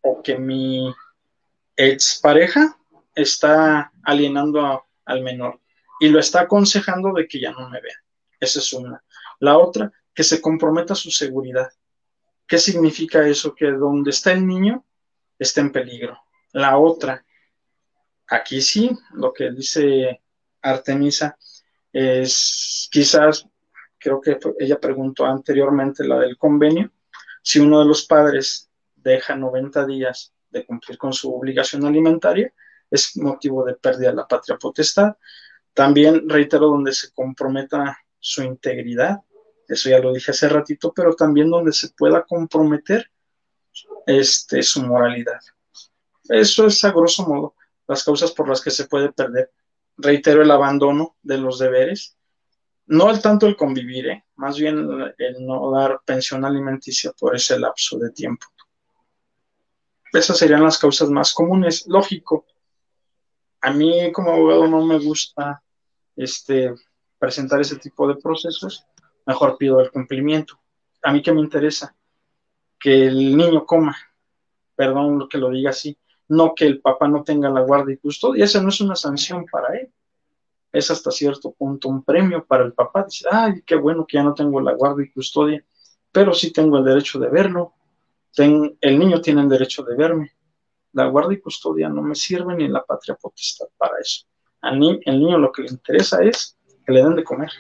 o 0.02 0.22
que 0.22 0.38
mi 0.38 0.94
expareja 1.76 2.76
está 3.14 3.92
alienando 4.02 4.84
al 5.04 5.22
menor 5.22 5.61
y 6.02 6.08
lo 6.08 6.18
está 6.18 6.40
aconsejando 6.40 7.12
de 7.12 7.28
que 7.28 7.38
ya 7.38 7.52
no 7.52 7.68
me 7.68 7.80
vea. 7.80 7.94
Esa 8.40 8.58
es 8.58 8.72
una. 8.72 9.04
La 9.38 9.56
otra, 9.56 9.92
que 10.12 10.24
se 10.24 10.40
comprometa 10.40 10.96
su 10.96 11.12
seguridad. 11.12 11.70
¿Qué 12.44 12.58
significa 12.58 13.26
eso? 13.26 13.54
Que 13.54 13.70
donde 13.70 14.10
está 14.10 14.32
el 14.32 14.44
niño 14.44 14.84
está 15.38 15.60
en 15.60 15.70
peligro. 15.70 16.18
La 16.52 16.76
otra, 16.76 17.24
Aquí 18.26 18.62
sí, 18.62 18.90
lo 19.12 19.32
que 19.32 19.52
dice 19.52 20.22
Artemisa 20.60 21.36
es 21.92 22.88
quizás, 22.90 23.46
creo 23.98 24.20
que 24.20 24.38
ella 24.58 24.80
preguntó 24.80 25.26
anteriormente 25.26 26.02
la 26.02 26.18
del 26.18 26.36
convenio, 26.36 26.90
si 27.42 27.60
uno 27.60 27.78
de 27.78 27.84
los 27.84 28.06
padres 28.06 28.70
deja 28.96 29.36
90 29.36 29.86
días 29.86 30.32
de 30.50 30.64
cumplir 30.64 30.98
con 30.98 31.12
su 31.12 31.32
obligación 31.32 31.84
alimentaria, 31.84 32.52
es 32.90 33.16
motivo 33.18 33.64
de 33.64 33.74
pérdida 33.74 34.10
de 34.10 34.16
la 34.16 34.26
patria 34.26 34.56
potestad. 34.56 35.14
También 35.74 36.28
reitero 36.28 36.66
donde 36.66 36.92
se 36.92 37.12
comprometa 37.12 37.98
su 38.18 38.42
integridad, 38.42 39.20
eso 39.68 39.88
ya 39.88 39.98
lo 39.98 40.12
dije 40.12 40.32
hace 40.32 40.48
ratito, 40.48 40.92
pero 40.94 41.14
también 41.14 41.50
donde 41.50 41.72
se 41.72 41.90
pueda 41.90 42.24
comprometer 42.24 43.10
este, 44.06 44.62
su 44.62 44.82
moralidad. 44.82 45.40
Eso 46.28 46.66
es 46.66 46.84
a 46.84 46.90
grosso 46.92 47.26
modo 47.26 47.54
las 47.88 48.04
causas 48.04 48.32
por 48.32 48.48
las 48.48 48.60
que 48.60 48.70
se 48.70 48.86
puede 48.86 49.12
perder. 49.12 49.50
Reitero 49.96 50.42
el 50.42 50.50
abandono 50.50 51.16
de 51.22 51.38
los 51.38 51.58
deberes, 51.58 52.16
no 52.86 53.10
el 53.10 53.20
tanto 53.20 53.46
el 53.46 53.56
convivir, 53.56 54.08
¿eh? 54.08 54.24
más 54.36 54.58
bien 54.58 54.78
el 55.18 55.46
no 55.46 55.70
dar 55.70 56.00
pensión 56.04 56.44
alimenticia 56.44 57.12
por 57.12 57.34
ese 57.34 57.58
lapso 57.58 57.98
de 57.98 58.10
tiempo. 58.10 58.46
Esas 60.12 60.36
serían 60.36 60.62
las 60.62 60.78
causas 60.78 61.08
más 61.08 61.32
comunes. 61.32 61.86
Lógico, 61.86 62.46
a 63.62 63.72
mí 63.72 64.10
como 64.12 64.32
abogado 64.32 64.66
no 64.66 64.84
me 64.84 64.98
gusta 64.98 65.62
este, 66.16 66.74
presentar 67.18 67.60
ese 67.60 67.76
tipo 67.76 68.08
de 68.08 68.16
procesos, 68.16 68.84
mejor 69.24 69.56
pido 69.56 69.80
el 69.80 69.90
cumplimiento. 69.90 70.58
A 71.02 71.12
mí 71.12 71.22
que 71.22 71.32
me 71.32 71.40
interesa 71.40 71.94
que 72.78 73.06
el 73.06 73.36
niño 73.36 73.64
coma, 73.64 73.96
perdón 74.74 75.20
lo 75.20 75.28
que 75.28 75.38
lo 75.38 75.50
diga 75.50 75.70
así, 75.70 75.96
no 76.28 76.54
que 76.54 76.66
el 76.66 76.80
papá 76.80 77.06
no 77.06 77.22
tenga 77.22 77.48
la 77.50 77.60
guardia 77.60 77.94
y 77.94 77.98
custodia, 77.98 78.44
esa 78.44 78.60
no 78.60 78.70
es 78.70 78.80
una 78.80 78.96
sanción 78.96 79.46
para 79.46 79.78
él, 79.78 79.92
es 80.72 80.90
hasta 80.90 81.12
cierto 81.12 81.52
punto 81.52 81.88
un 81.88 82.02
premio 82.02 82.44
para 82.44 82.64
el 82.64 82.72
papá, 82.72 83.04
dice, 83.04 83.26
ay, 83.30 83.62
qué 83.64 83.76
bueno 83.76 84.04
que 84.06 84.16
ya 84.16 84.24
no 84.24 84.34
tengo 84.34 84.60
la 84.60 84.72
guardia 84.72 85.06
y 85.06 85.12
custodia, 85.12 85.64
pero 86.10 86.34
sí 86.34 86.50
tengo 86.50 86.78
el 86.78 86.84
derecho 86.84 87.20
de 87.20 87.28
verlo, 87.28 87.74
el 88.36 88.98
niño 88.98 89.20
tiene 89.20 89.42
el 89.42 89.48
derecho 89.48 89.84
de 89.84 89.94
verme, 89.94 90.32
la 90.92 91.06
guardia 91.06 91.38
y 91.38 91.40
custodia 91.40 91.88
no 91.88 92.02
me 92.02 92.14
sirve 92.14 92.54
ni 92.54 92.68
la 92.68 92.84
patria 92.84 93.14
potestad 93.14 93.66
para 93.76 93.98
eso. 94.00 94.26
Al 94.60 94.74
el 94.74 95.18
niño 95.18 95.38
lo 95.38 95.50
que 95.50 95.62
le 95.62 95.68
interesa 95.68 96.22
es 96.22 96.58
que 96.86 96.92
le 96.92 97.02
den 97.02 97.16
de 97.16 97.24
comer. 97.24 97.50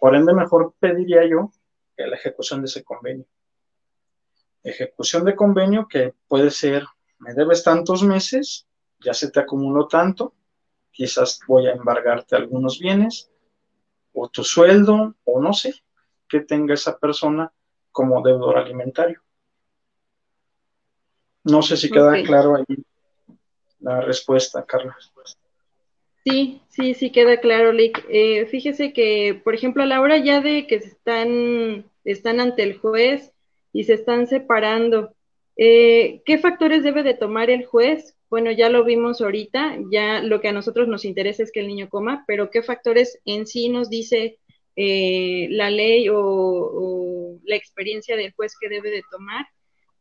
Por 0.00 0.14
ende, 0.14 0.34
mejor 0.34 0.74
pediría 0.78 1.26
yo 1.26 1.50
que 1.96 2.06
la 2.06 2.16
ejecución 2.16 2.60
de 2.60 2.66
ese 2.66 2.82
convenio. 2.82 3.26
Ejecución 4.62 5.24
de 5.24 5.36
convenio 5.36 5.86
que 5.88 6.14
puede 6.26 6.50
ser 6.50 6.84
me 7.18 7.32
debes 7.34 7.62
tantos 7.62 8.02
meses, 8.02 8.66
ya 9.00 9.14
se 9.14 9.30
te 9.30 9.40
acumuló 9.40 9.88
tanto, 9.88 10.34
quizás 10.90 11.40
voy 11.46 11.66
a 11.66 11.72
embargarte 11.72 12.36
algunos 12.36 12.78
bienes, 12.78 13.30
o 14.12 14.28
tu 14.28 14.44
sueldo, 14.44 15.14
o 15.24 15.40
no 15.40 15.52
sé, 15.52 15.74
que 16.28 16.40
tenga 16.40 16.74
esa 16.74 16.98
persona 16.98 17.52
como 17.92 18.22
deudor 18.22 18.58
alimentario. 18.58 19.23
No 21.44 21.62
sé 21.62 21.76
si 21.76 21.90
queda 21.90 22.22
claro 22.22 22.56
ahí 22.56 22.64
la 23.80 24.00
respuesta, 24.00 24.64
Carla. 24.64 24.96
Sí, 26.24 26.62
sí, 26.70 26.94
sí 26.94 27.10
queda 27.10 27.38
claro, 27.38 27.70
Lick. 27.70 28.02
Eh, 28.08 28.46
fíjese 28.46 28.94
que, 28.94 29.40
por 29.44 29.54
ejemplo, 29.54 29.82
a 29.82 29.86
la 29.86 30.00
hora 30.00 30.16
ya 30.16 30.40
de 30.40 30.66
que 30.66 30.76
están, 30.76 31.84
están 32.04 32.40
ante 32.40 32.62
el 32.62 32.78
juez 32.78 33.32
y 33.74 33.84
se 33.84 33.92
están 33.92 34.26
separando, 34.26 35.14
eh, 35.56 36.22
¿qué 36.24 36.38
factores 36.38 36.82
debe 36.82 37.02
de 37.02 37.12
tomar 37.12 37.50
el 37.50 37.66
juez? 37.66 38.16
Bueno, 38.30 38.50
ya 38.50 38.70
lo 38.70 38.84
vimos 38.84 39.20
ahorita, 39.20 39.76
ya 39.92 40.22
lo 40.22 40.40
que 40.40 40.48
a 40.48 40.52
nosotros 40.52 40.88
nos 40.88 41.04
interesa 41.04 41.42
es 41.42 41.52
que 41.52 41.60
el 41.60 41.68
niño 41.68 41.90
coma, 41.90 42.24
pero 42.26 42.50
¿qué 42.50 42.62
factores 42.62 43.20
en 43.26 43.46
sí 43.46 43.68
nos 43.68 43.90
dice 43.90 44.38
eh, 44.76 45.46
la 45.50 45.70
ley 45.70 46.08
o, 46.10 47.38
la 47.44 47.56
experiencia 47.56 48.16
del 48.16 48.32
juez 48.32 48.54
que 48.58 48.70
debe 48.70 48.90
de 48.90 49.02
tomar? 49.10 49.46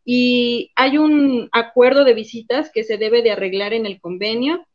Y 0.05 0.71
hay 0.75 0.97
un 0.97 1.49
acuerdo 1.51 2.03
de 2.03 2.13
visitas 2.13 2.71
que 2.73 2.83
se 2.83 2.97
debe 2.97 3.21
de 3.21 3.31
arreglar 3.31 3.73
en 3.73 3.85
el 3.85 4.01
convenio. 4.01 4.65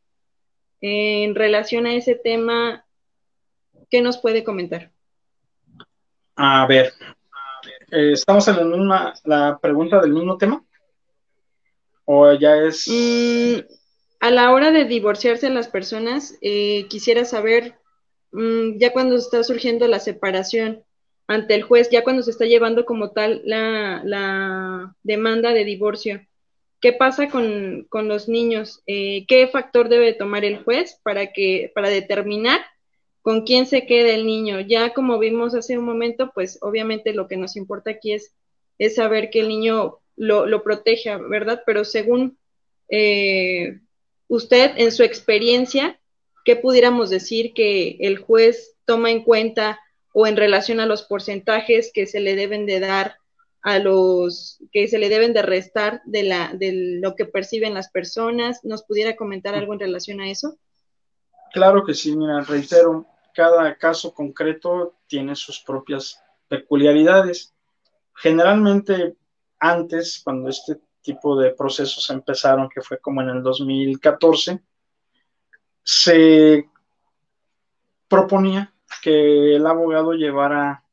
En 0.81 1.35
relación 1.35 1.85
a 1.85 1.93
ese 1.93 2.15
tema, 2.15 2.85
¿qué 3.89 4.01
nos 4.01 4.17
puede 4.17 4.43
comentar? 4.43 4.91
A 6.35 6.65
ver, 6.67 6.93
eh, 7.91 8.13
¿estamos 8.13 8.47
en 8.47 8.87
la, 8.87 9.13
la 9.25 9.59
pregunta 9.61 9.99
del 9.99 10.13
mismo 10.13 10.37
tema? 10.37 10.63
¿O 12.05 12.33
ya 12.33 12.55
es...? 12.57 12.87
Mm, 12.87 13.59
a 14.19 14.31
la 14.31 14.51
hora 14.51 14.71
de 14.71 14.85
divorciarse 14.85 15.49
las 15.49 15.67
personas, 15.67 16.37
eh, 16.41 16.87
quisiera 16.89 17.23
saber, 17.25 17.75
mm, 18.31 18.77
ya 18.77 18.91
cuando 18.91 19.15
está 19.15 19.43
surgiendo 19.43 19.87
la 19.87 19.99
separación 19.99 20.83
ante 21.29 21.53
el 21.53 21.61
juez, 21.61 21.91
ya 21.91 22.03
cuando 22.03 22.23
se 22.23 22.31
está 22.31 22.45
llevando 22.45 22.85
como 22.85 23.11
tal 23.11 23.43
la, 23.45 24.95
demanda 25.03 25.53
de 25.53 25.63
divorcio, 25.63 26.25
¿qué 26.81 26.91
pasa 26.91 27.29
con, 27.29 27.87
los 27.91 28.27
niños? 28.27 28.81
Eh, 28.87 29.25
¿Qué 29.27 29.47
factor 29.47 29.89
debe 29.89 30.13
tomar 30.13 30.43
el 30.43 30.63
juez 30.63 30.99
para, 31.03 31.31
que, 31.31 31.71
para 31.75 31.89
determinar 31.89 32.61
con 33.21 33.45
quién 33.45 33.67
se 33.67 33.85
queda 33.85 34.09
el 34.09 34.25
niño? 34.25 34.59
Ya 34.61 34.91
como 34.95 35.19
vimos 35.19 35.53
hace 35.53 35.77
un 35.77 35.85
momento, 35.85 36.31
pues 36.33 36.57
obviamente 36.63 37.13
lo 37.13 37.27
que 37.27 37.37
nos 37.37 37.55
importa 37.55 37.91
aquí 37.91 38.13
es, 38.13 38.33
es 38.79 38.95
saber 38.95 39.29
que 39.29 39.41
el 39.41 39.49
niño 39.49 39.99
lo, 40.15 40.47
lo 40.47 40.63
proteja, 40.63 41.17
¿verdad? 41.17 41.61
Pero 41.63 41.85
según 41.85 42.39
eh, 42.89 43.81
usted, 44.27 44.71
en 44.77 44.91
su 44.91 45.03
experiencia, 45.03 45.99
¿qué 46.43 46.55
pudiéramos 46.55 47.11
decir 47.11 47.53
que 47.53 47.97
el 47.99 48.17
juez 48.17 48.77
toma 48.85 49.11
en 49.11 49.23
cuenta 49.23 49.79
o 50.19 50.27
en 50.27 50.35
relación 50.35 50.79
a 50.79 50.85
los 50.85 51.03
porcentajes 51.03 51.91
que 51.93 52.05
se 52.05 52.19
le 52.19 52.35
deben 52.35 52.65
de 52.65 52.79
dar 52.81 53.15
a 53.61 53.79
los 53.79 54.59
que 54.71 54.87
se 54.87 54.99
le 54.99 55.07
deben 55.07 55.33
de 55.33 55.41
restar 55.41 56.01
de 56.05 56.23
la 56.23 56.51
de 56.53 56.99
lo 57.01 57.15
que 57.15 57.25
perciben 57.25 57.73
las 57.73 57.89
personas. 57.89 58.59
Nos 58.63 58.83
pudiera 58.83 59.15
comentar 59.15 59.55
algo 59.55 59.73
en 59.73 59.79
relación 59.79 60.19
a 60.19 60.29
eso 60.29 60.57
claro 61.53 61.83
que 61.83 61.93
sí 61.93 62.15
mira 62.15 62.41
reitero 62.41 63.05
cada 63.33 63.77
caso 63.77 64.13
concreto 64.13 64.95
tiene 65.07 65.35
sus 65.35 65.59
propias 65.59 66.21
peculiaridades. 66.47 67.53
Generalmente 68.13 69.15
antes, 69.59 70.21
cuando 70.23 70.49
este 70.49 70.81
tipo 71.01 71.39
de 71.39 71.51
procesos 71.51 72.09
empezaron, 72.09 72.67
que 72.67 72.81
fue 72.81 72.99
como 72.99 73.21
en 73.21 73.29
el 73.29 73.43
2014, 73.43 74.59
se 75.83 76.69
proponía 78.07 78.73
que 79.01 79.55
el 79.55 79.65
abogado 79.65 80.13
llevara 80.13 80.83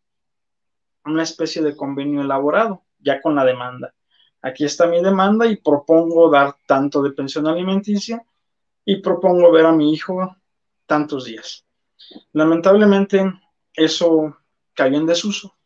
una 1.05 1.23
especie 1.23 1.63
de 1.63 1.77
convenio 1.77 2.23
elaborado, 2.23 2.83
ya 2.99 3.21
con 3.21 3.35
la 3.35 3.45
demanda. 3.45 3.95
Aquí 4.43 4.65
está 4.65 4.87
mi 4.87 5.03
demanda 5.03 5.47
y 5.47 5.57
propongo 5.57 6.31
dar 6.31 6.57
tanto 6.67 7.03
de 7.03 7.13
pensión 7.13 7.47
alimenticia 7.47 8.25
y 8.85 9.01
propongo 9.01 9.51
ver 9.51 9.67
a 9.67 9.73
mi 9.73 9.93
hijo 9.93 10.37
tantos 10.87 11.25
días. 11.25 11.65
Lamentablemente, 12.33 13.33
eso 13.75 14.37
cayó 14.75 14.99
en 14.99 15.07
desuso 15.07 15.57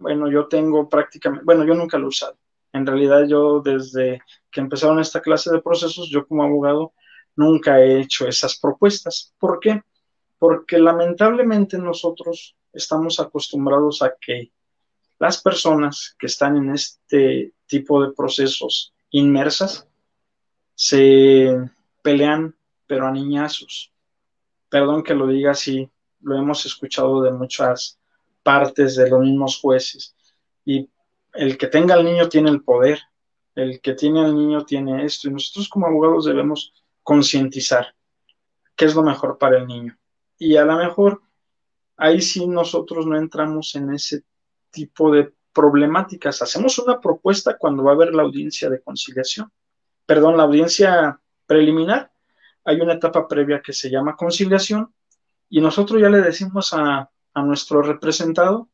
bueno, 0.00 0.30
yo 0.30 0.48
tengo 0.48 0.88
prácticamente, 0.88 1.44
bueno, 1.44 1.64
yo 1.64 1.74
nunca 1.74 1.98
lo 1.98 2.06
he 2.06 2.08
usado. 2.08 2.36
En 2.72 2.86
realidad 2.86 3.26
yo 3.28 3.60
desde 3.60 4.22
que 4.50 4.60
empezaron 4.60 4.98
esta 4.98 5.20
clase 5.20 5.52
de 5.52 5.60
procesos, 5.60 6.08
yo 6.08 6.26
como 6.26 6.42
abogado 6.42 6.94
nunca 7.36 7.80
he 7.80 8.00
hecho 8.00 8.26
esas 8.26 8.58
propuestas. 8.58 9.34
¿Por 9.38 9.60
qué? 9.60 9.82
Porque 10.40 10.78
lamentablemente 10.78 11.78
nosotros 11.78 12.56
estamos 12.72 13.20
acostumbrados 13.20 14.02
a 14.02 14.16
que 14.20 14.50
las 15.18 15.42
personas 15.42 16.16
que 16.18 16.26
están 16.26 16.56
en 16.56 16.70
este 16.70 17.52
tipo 17.66 18.02
de 18.02 18.12
procesos 18.12 18.94
inmersas 19.10 19.86
se 20.74 21.54
pelean, 22.02 22.56
pero 22.86 23.06
a 23.06 23.12
niñazos. 23.12 23.92
Perdón 24.70 25.02
que 25.02 25.14
lo 25.14 25.26
diga 25.26 25.50
así, 25.50 25.90
lo 26.22 26.38
hemos 26.38 26.64
escuchado 26.64 27.22
de 27.22 27.32
muchas 27.32 28.00
partes 28.42 28.96
de 28.96 29.10
los 29.10 29.20
mismos 29.20 29.60
jueces. 29.60 30.16
Y 30.64 30.88
el 31.34 31.58
que 31.58 31.66
tenga 31.66 31.94
al 31.94 32.04
niño 32.04 32.30
tiene 32.30 32.48
el 32.48 32.62
poder, 32.62 32.98
el 33.54 33.78
que 33.82 33.92
tiene 33.92 34.20
al 34.20 34.34
niño 34.34 34.64
tiene 34.64 35.04
esto. 35.04 35.28
Y 35.28 35.32
nosotros 35.32 35.68
como 35.68 35.86
abogados 35.86 36.24
debemos 36.24 36.72
concientizar 37.02 37.94
qué 38.74 38.86
es 38.86 38.94
lo 38.94 39.02
mejor 39.02 39.36
para 39.36 39.58
el 39.58 39.66
niño. 39.66 39.98
Y 40.40 40.56
a 40.56 40.64
lo 40.64 40.76
mejor 40.78 41.20
ahí 41.98 42.22
sí 42.22 42.46
nosotros 42.46 43.06
no 43.06 43.16
entramos 43.16 43.74
en 43.74 43.92
ese 43.92 44.24
tipo 44.70 45.12
de 45.12 45.34
problemáticas. 45.52 46.40
Hacemos 46.40 46.78
una 46.78 46.98
propuesta 46.98 47.58
cuando 47.58 47.84
va 47.84 47.92
a 47.92 47.94
haber 47.94 48.14
la 48.14 48.22
audiencia 48.22 48.70
de 48.70 48.80
conciliación. 48.80 49.52
Perdón, 50.06 50.38
la 50.38 50.44
audiencia 50.44 51.20
preliminar. 51.46 52.10
Hay 52.64 52.80
una 52.80 52.94
etapa 52.94 53.28
previa 53.28 53.60
que 53.60 53.74
se 53.74 53.90
llama 53.90 54.16
conciliación 54.16 54.94
y 55.50 55.60
nosotros 55.60 56.00
ya 56.00 56.08
le 56.08 56.22
decimos 56.22 56.72
a, 56.72 57.10
a 57.34 57.42
nuestro 57.42 57.82
representado, 57.82 58.70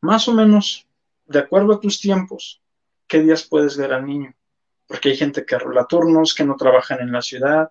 más 0.00 0.26
o 0.26 0.34
menos, 0.34 0.88
de 1.26 1.38
acuerdo 1.38 1.74
a 1.74 1.80
tus 1.80 2.00
tiempos, 2.00 2.62
qué 3.06 3.20
días 3.20 3.44
puedes 3.44 3.76
ver 3.76 3.92
al 3.92 4.06
niño. 4.06 4.34
Porque 4.88 5.10
hay 5.10 5.16
gente 5.16 5.46
que 5.46 5.56
rola 5.56 5.86
turnos, 5.86 6.34
que 6.34 6.44
no 6.44 6.56
trabajan 6.56 6.98
en 7.00 7.12
la 7.12 7.22
ciudad, 7.22 7.70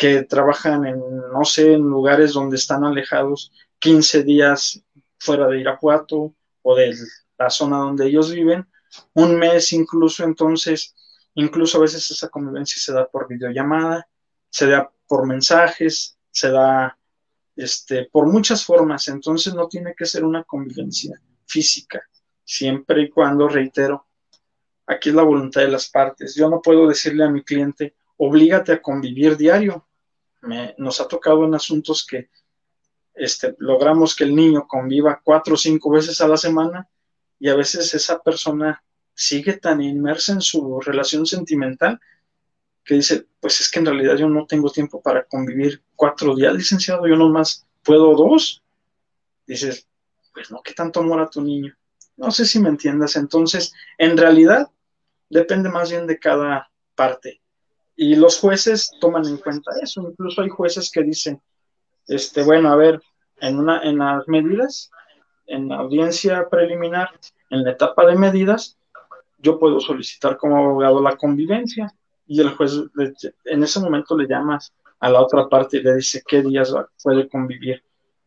que 0.00 0.22
trabajan 0.22 0.86
en, 0.86 0.98
no 1.30 1.44
sé, 1.44 1.74
en 1.74 1.82
lugares 1.82 2.32
donde 2.32 2.56
están 2.56 2.84
alejados 2.84 3.52
15 3.80 4.22
días 4.22 4.82
fuera 5.18 5.46
de 5.46 5.60
Irapuato 5.60 6.34
o 6.62 6.74
de 6.74 6.96
la 7.36 7.50
zona 7.50 7.76
donde 7.76 8.06
ellos 8.06 8.32
viven, 8.32 8.66
un 9.12 9.38
mes 9.38 9.74
incluso, 9.74 10.24
entonces, 10.24 10.94
incluso 11.34 11.76
a 11.76 11.82
veces 11.82 12.10
esa 12.10 12.30
convivencia 12.30 12.80
se 12.80 12.94
da 12.94 13.06
por 13.06 13.28
videollamada, 13.28 14.08
se 14.48 14.68
da 14.68 14.90
por 15.06 15.26
mensajes, 15.26 16.16
se 16.30 16.50
da 16.50 16.96
este, 17.54 18.06
por 18.10 18.26
muchas 18.26 18.64
formas, 18.64 19.06
entonces 19.08 19.52
no 19.52 19.68
tiene 19.68 19.94
que 19.94 20.06
ser 20.06 20.24
una 20.24 20.44
convivencia 20.44 21.20
física, 21.44 22.00
siempre 22.42 23.02
y 23.02 23.10
cuando, 23.10 23.48
reitero, 23.48 24.06
aquí 24.86 25.10
es 25.10 25.14
la 25.14 25.24
voluntad 25.24 25.60
de 25.60 25.68
las 25.68 25.90
partes. 25.90 26.34
Yo 26.34 26.48
no 26.48 26.62
puedo 26.62 26.88
decirle 26.88 27.24
a 27.24 27.30
mi 27.30 27.42
cliente, 27.42 27.96
oblígate 28.16 28.72
a 28.72 28.80
convivir 28.80 29.36
diario. 29.36 29.86
Nos 30.78 31.00
ha 31.00 31.08
tocado 31.08 31.44
en 31.44 31.54
asuntos 31.54 32.06
que 32.06 32.30
este, 33.14 33.54
logramos 33.58 34.16
que 34.16 34.24
el 34.24 34.34
niño 34.34 34.66
conviva 34.66 35.20
cuatro 35.22 35.54
o 35.54 35.58
cinco 35.58 35.90
veces 35.90 36.20
a 36.20 36.28
la 36.28 36.36
semana 36.36 36.88
y 37.38 37.48
a 37.48 37.54
veces 37.54 37.92
esa 37.94 38.22
persona 38.22 38.82
sigue 39.14 39.58
tan 39.58 39.82
inmersa 39.82 40.32
en 40.32 40.40
su 40.40 40.80
relación 40.80 41.26
sentimental 41.26 42.00
que 42.84 42.94
dice, 42.94 43.26
pues 43.40 43.60
es 43.60 43.70
que 43.70 43.78
en 43.78 43.86
realidad 43.86 44.16
yo 44.16 44.28
no 44.28 44.46
tengo 44.46 44.70
tiempo 44.70 45.02
para 45.02 45.24
convivir 45.24 45.82
cuatro 45.94 46.34
días, 46.34 46.54
licenciado, 46.54 47.06
yo 47.06 47.16
nomás 47.16 47.66
puedo 47.82 48.14
dos. 48.14 48.62
Dices, 49.46 49.86
pues 50.32 50.50
no, 50.50 50.62
¿qué 50.62 50.72
tanto 50.72 51.00
amor 51.00 51.20
a 51.20 51.28
tu 51.28 51.42
niño? 51.42 51.76
No 52.16 52.30
sé 52.30 52.44
si 52.44 52.58
me 52.58 52.68
entiendas. 52.68 53.16
Entonces, 53.16 53.72
en 53.98 54.16
realidad, 54.16 54.70
depende 55.28 55.68
más 55.68 55.90
bien 55.90 56.06
de 56.06 56.18
cada 56.18 56.70
parte. 56.94 57.39
Y 58.02 58.14
los 58.14 58.40
jueces 58.40 58.92
toman 58.98 59.26
en 59.26 59.36
cuenta 59.36 59.72
eso. 59.82 60.00
Incluso 60.00 60.40
hay 60.40 60.48
jueces 60.48 60.90
que 60.90 61.02
dicen, 61.02 61.38
este, 62.08 62.42
bueno, 62.42 62.70
a 62.70 62.76
ver, 62.76 62.98
en, 63.42 63.58
una, 63.58 63.82
en 63.82 63.98
las 63.98 64.26
medidas, 64.26 64.90
en 65.46 65.68
la 65.68 65.80
audiencia 65.80 66.48
preliminar, 66.48 67.10
en 67.50 67.62
la 67.62 67.72
etapa 67.72 68.06
de 68.06 68.16
medidas, 68.16 68.78
yo 69.36 69.58
puedo 69.58 69.80
solicitar 69.80 70.38
como 70.38 70.56
abogado 70.56 71.02
la 71.02 71.14
convivencia 71.14 71.92
y 72.26 72.40
el 72.40 72.48
juez 72.56 72.72
en 73.44 73.62
ese 73.64 73.80
momento 73.80 74.16
le 74.16 74.26
llama 74.26 74.58
a 74.98 75.10
la 75.10 75.20
otra 75.20 75.46
parte 75.46 75.76
y 75.76 75.82
le 75.82 75.96
dice 75.96 76.22
qué 76.26 76.40
días 76.40 76.74
puede 77.02 77.28
convivir. 77.28 77.84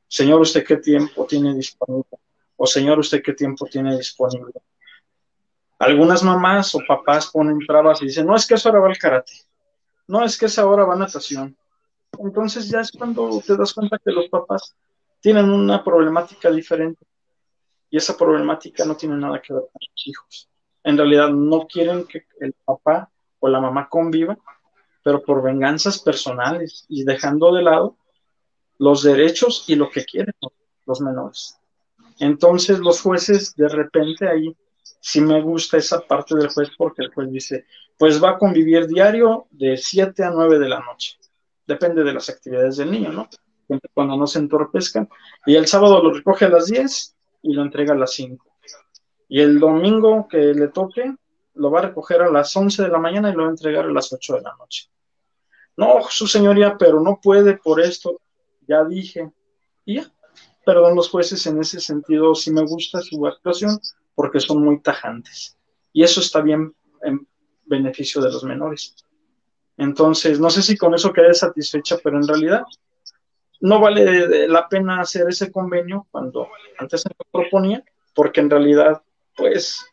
Señor, 0.07 0.39
¿usted 0.41 0.63
qué 0.63 0.77
tiempo 0.77 1.25
tiene 1.25 1.51
disponible? 1.55 2.19
O 2.57 2.67
señor, 2.67 2.99
¿usted 2.99 3.23
qué 3.23 3.33
tiempo 3.33 3.65
tiene 3.65 3.97
disponible? 3.97 4.53
Algunas 5.79 6.21
mamás 6.21 6.75
o 6.75 6.79
papás 6.87 7.31
ponen 7.31 7.57
trabas 7.65 8.03
y 8.03 8.05
dicen, 8.05 8.27
no, 8.27 8.35
es 8.35 8.45
que 8.45 8.53
esa 8.53 8.69
hora 8.69 8.79
va 8.79 8.91
el 8.91 8.99
karate. 8.99 9.33
No, 10.07 10.23
es 10.23 10.37
que 10.37 10.47
esa 10.47 10.67
hora 10.67 10.85
va 10.85 10.95
natación. 10.95 11.55
Entonces 12.19 12.69
ya 12.69 12.81
es 12.81 12.91
cuando 12.91 13.41
te 13.45 13.55
das 13.57 13.73
cuenta 13.73 13.97
que 13.97 14.11
los 14.11 14.29
papás 14.29 14.75
tienen 15.21 15.49
una 15.49 15.83
problemática 15.83 16.51
diferente. 16.51 17.05
Y 17.89 17.97
esa 17.97 18.17
problemática 18.17 18.85
no 18.85 18.95
tiene 18.95 19.15
nada 19.15 19.41
que 19.41 19.53
ver 19.53 19.63
con 19.71 19.81
sus 19.81 20.07
hijos. 20.07 20.49
En 20.83 20.97
realidad 20.97 21.29
no 21.29 21.65
quieren 21.67 22.05
que 22.05 22.25
el 22.39 22.53
papá 22.65 23.09
o 23.39 23.47
la 23.47 23.61
mamá 23.61 23.87
conviva, 23.87 24.37
pero 25.03 25.23
por 25.23 25.41
venganzas 25.41 25.99
personales 25.99 26.85
y 26.89 27.03
dejando 27.03 27.53
de 27.53 27.61
lado 27.61 27.97
los 28.79 29.03
derechos 29.03 29.65
y 29.67 29.75
lo 29.75 29.89
que 29.89 30.03
quieren 30.03 30.33
los 30.85 31.01
menores. 31.01 31.57
Entonces 32.19 32.79
los 32.79 33.01
jueces 33.01 33.55
de 33.55 33.69
repente 33.69 34.27
ahí 34.27 34.55
sí 35.03 35.19
me 35.19 35.41
gusta 35.41 35.75
esa 35.75 35.99
parte 35.99 36.33
del 36.33 36.47
juez 36.47 36.69
porque 36.77 37.03
el 37.03 37.13
juez 37.13 37.29
dice, 37.29 37.65
pues 37.97 38.23
va 38.23 38.31
a 38.31 38.37
convivir 38.37 38.87
diario 38.87 39.47
de 39.51 39.75
7 39.75 40.23
a 40.23 40.29
9 40.29 40.59
de 40.59 40.69
la 40.69 40.79
noche. 40.79 41.17
Depende 41.67 42.05
de 42.05 42.13
las 42.13 42.29
actividades 42.29 42.77
del 42.77 42.89
niño, 42.89 43.11
¿no? 43.11 43.27
Cuando 43.93 44.15
no 44.15 44.25
se 44.25 44.39
entorpezcan. 44.39 45.09
Y 45.45 45.55
el 45.55 45.67
sábado 45.67 46.01
lo 46.01 46.13
recoge 46.13 46.45
a 46.45 46.49
las 46.49 46.67
10 46.67 47.17
y 47.41 47.53
lo 47.53 47.63
entrega 47.63 47.93
a 47.93 47.97
las 47.97 48.13
5. 48.13 48.45
Y 49.27 49.41
el 49.41 49.59
domingo 49.59 50.25
que 50.29 50.37
le 50.37 50.69
toque, 50.69 51.13
lo 51.55 51.69
va 51.69 51.79
a 51.79 51.87
recoger 51.87 52.21
a 52.21 52.31
las 52.31 52.55
11 52.55 52.83
de 52.83 52.89
la 52.89 52.97
mañana 52.97 53.29
y 53.29 53.33
lo 53.33 53.41
va 53.43 53.49
a 53.49 53.51
entregar 53.51 53.85
a 53.85 53.91
las 53.91 54.11
8 54.13 54.35
de 54.35 54.41
la 54.41 54.55
noche. 54.57 54.89
No, 55.75 55.99
su 56.09 56.27
señoría, 56.27 56.77
pero 56.77 57.01
no 57.01 57.19
puede 57.21 57.57
por 57.57 57.81
esto. 57.81 58.21
Ya 58.65 58.85
dije. 58.85 59.29
Y 59.83 59.95
ya. 59.95 60.09
Perdón, 60.65 60.95
los 60.95 61.09
jueces 61.09 61.45
en 61.45 61.59
ese 61.59 61.81
sentido 61.81 62.33
sí 62.35 62.51
me 62.51 62.65
gusta 62.65 63.01
su 63.01 63.27
actuación 63.27 63.77
porque 64.15 64.39
son 64.39 64.63
muy 64.63 64.81
tajantes. 64.81 65.57
Y 65.91 66.03
eso 66.03 66.19
está 66.19 66.41
bien 66.41 66.73
en 67.01 67.27
beneficio 67.65 68.21
de 68.21 68.31
los 68.31 68.43
menores. 68.43 68.95
Entonces, 69.77 70.39
no 70.39 70.49
sé 70.49 70.61
si 70.61 70.77
con 70.77 70.93
eso 70.93 71.13
quedé 71.13 71.33
satisfecha, 71.33 71.97
pero 72.03 72.17
en 72.17 72.27
realidad 72.27 72.63
no 73.61 73.79
vale 73.79 74.47
la 74.47 74.67
pena 74.67 74.99
hacer 74.99 75.27
ese 75.29 75.51
convenio 75.51 76.07
cuando 76.11 76.49
antes 76.77 77.01
se 77.01 77.09
proponía, 77.31 77.83
porque 78.13 78.41
en 78.41 78.49
realidad, 78.49 79.01
pues, 79.35 79.85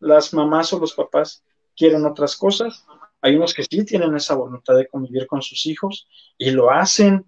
las 0.00 0.32
mamás 0.32 0.72
o 0.72 0.78
los 0.78 0.94
papás 0.94 1.44
quieren 1.76 2.04
otras 2.06 2.36
cosas. 2.36 2.84
Hay 3.20 3.36
unos 3.36 3.52
que 3.52 3.64
sí 3.64 3.84
tienen 3.84 4.14
esa 4.16 4.34
voluntad 4.34 4.76
de 4.76 4.88
convivir 4.88 5.26
con 5.26 5.42
sus 5.42 5.66
hijos 5.66 6.08
y 6.36 6.50
lo 6.50 6.70
hacen 6.70 7.26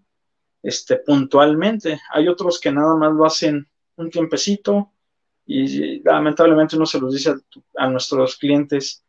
este, 0.62 0.96
puntualmente. 0.96 2.00
Hay 2.12 2.28
otros 2.28 2.60
que 2.60 2.72
nada 2.72 2.94
más 2.96 3.12
lo 3.12 3.24
hacen 3.24 3.68
un 3.96 4.10
tiempecito 4.10 4.92
y 5.52 6.00
lamentablemente 6.04 6.76
uno 6.76 6.86
se 6.86 7.00
los 7.00 7.12
dice 7.12 7.34
a, 7.76 7.88
nuestros 7.88 8.36
clientes, 8.36 9.04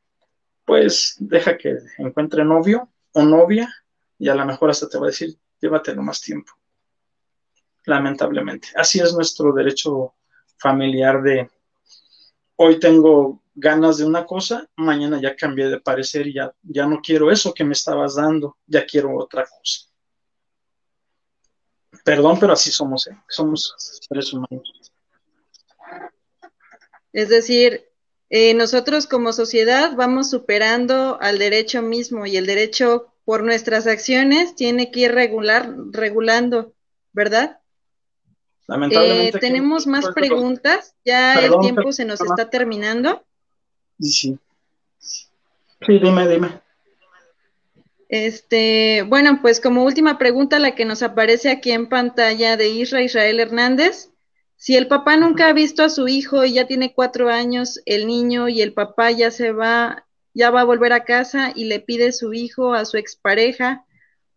pues 0.66 1.16
deja 1.20 1.56
que 1.56 1.78
encuentre 2.00 2.44
novio 2.44 2.90
o 3.12 3.22
novia 3.22 3.72
y 4.18 4.28
a 4.28 4.34
lo 4.34 4.44
mejor 4.44 4.72
hasta 4.72 4.90
te 4.90 4.98
va 4.98 5.06
a 5.06 5.10
decir, 5.10 5.38
llévatelo 5.62 6.02
más 6.02 6.20
tiempo. 6.20 6.52
Lamentablemente. 7.86 8.70
Así 8.76 9.00
es 9.00 9.14
nuestro 9.14 9.54
derecho 9.54 10.16
familiar 10.58 11.22
de 11.22 11.48
hoy 12.56 12.80
tengo 12.80 13.44
ganas 13.54 14.00
de 14.00 14.06
una 14.06 14.26
cosa, 14.26 14.68
mañana 14.78 15.22
ya 15.22 15.36
cambié 15.36 15.70
de 15.70 15.80
parecer 15.80 16.26
y 16.26 16.34
ya, 16.34 16.52
ya 16.64 16.88
no 16.88 17.02
quiero 17.04 17.30
eso 17.30 17.54
que 17.54 17.64
me 17.64 17.74
estabas 17.74 18.16
dando, 18.16 18.58
ya 18.66 18.84
quiero 18.88 19.16
otra 19.16 19.46
cosa. 19.46 19.92
Perdón, 22.04 22.40
pero 22.40 22.54
así 22.54 22.72
somos, 22.72 23.06
¿eh? 23.06 23.18
somos 23.30 23.76
seres 23.78 24.34
humanos. 24.34 24.81
Es 27.14 27.30
decir, 27.30 27.86
eh, 28.30 28.54
nosotros 28.54 29.08
como 29.08 29.34
sociedad 29.34 29.94
vamos 29.96 30.30
superando 30.30 31.20
al 31.22 31.38
derecho 31.38 31.82
mismo 31.82 32.26
y 32.26 32.38
el 32.38 32.46
derecho 32.46 33.12
por 33.26 33.44
nuestras 33.44 33.88
acciones 33.88 34.56
tiene 34.56 34.92
que 34.92 35.02
ir 35.02 35.12
regular, 35.14 35.74
regulando, 35.92 36.74
¿verdad? 37.14 37.60
Lamentablemente. 38.68 39.38
Eh, 39.38 39.42
tenemos 39.42 39.86
más 39.86 40.08
preguntas, 40.10 40.96
ya 41.04 41.34
el 41.36 41.60
tiempo 41.60 41.92
se 41.92 42.06
nos 42.06 42.22
está 42.22 42.50
terminando. 42.50 43.24
Sí. 44.00 44.38
Sí, 45.00 46.00
dime, 46.00 46.28
dime. 46.28 46.62
Este, 48.08 49.04
bueno, 49.08 49.40
pues 49.42 49.60
como 49.60 49.84
última 49.84 50.18
pregunta, 50.18 50.60
la 50.60 50.76
que 50.76 50.86
nos 50.86 51.02
aparece 51.02 51.50
aquí 51.50 51.72
en 51.72 51.88
pantalla 51.88 52.58
de 52.58 52.70
Isra 52.70 53.02
Israel 53.02 53.40
Hernández. 53.40 54.10
Si 54.62 54.78
el 54.78 54.88
papá 54.88 55.18
nunca 55.18 55.48
ha 55.48 55.54
visto 55.54 55.82
a 55.82 55.90
su 55.90 56.08
hijo 56.08 56.46
y 56.46 56.54
ya 56.54 56.68
tiene 56.68 56.94
cuatro 56.94 57.30
años, 57.32 57.82
el 57.88 58.06
niño 58.06 58.48
y 58.48 58.62
el 58.62 58.74
papá 58.74 59.10
ya 59.10 59.32
se 59.32 59.52
va, 59.54 60.06
ya 60.36 60.52
va 60.52 60.62
a 60.62 60.66
volver 60.66 60.94
a 60.94 61.04
casa 61.04 61.52
y 61.56 61.66
le 61.66 61.80
pide 61.80 62.12
su 62.12 62.32
hijo 62.32 62.76
a 62.76 62.86
su 62.86 62.98
expareja 62.98 63.88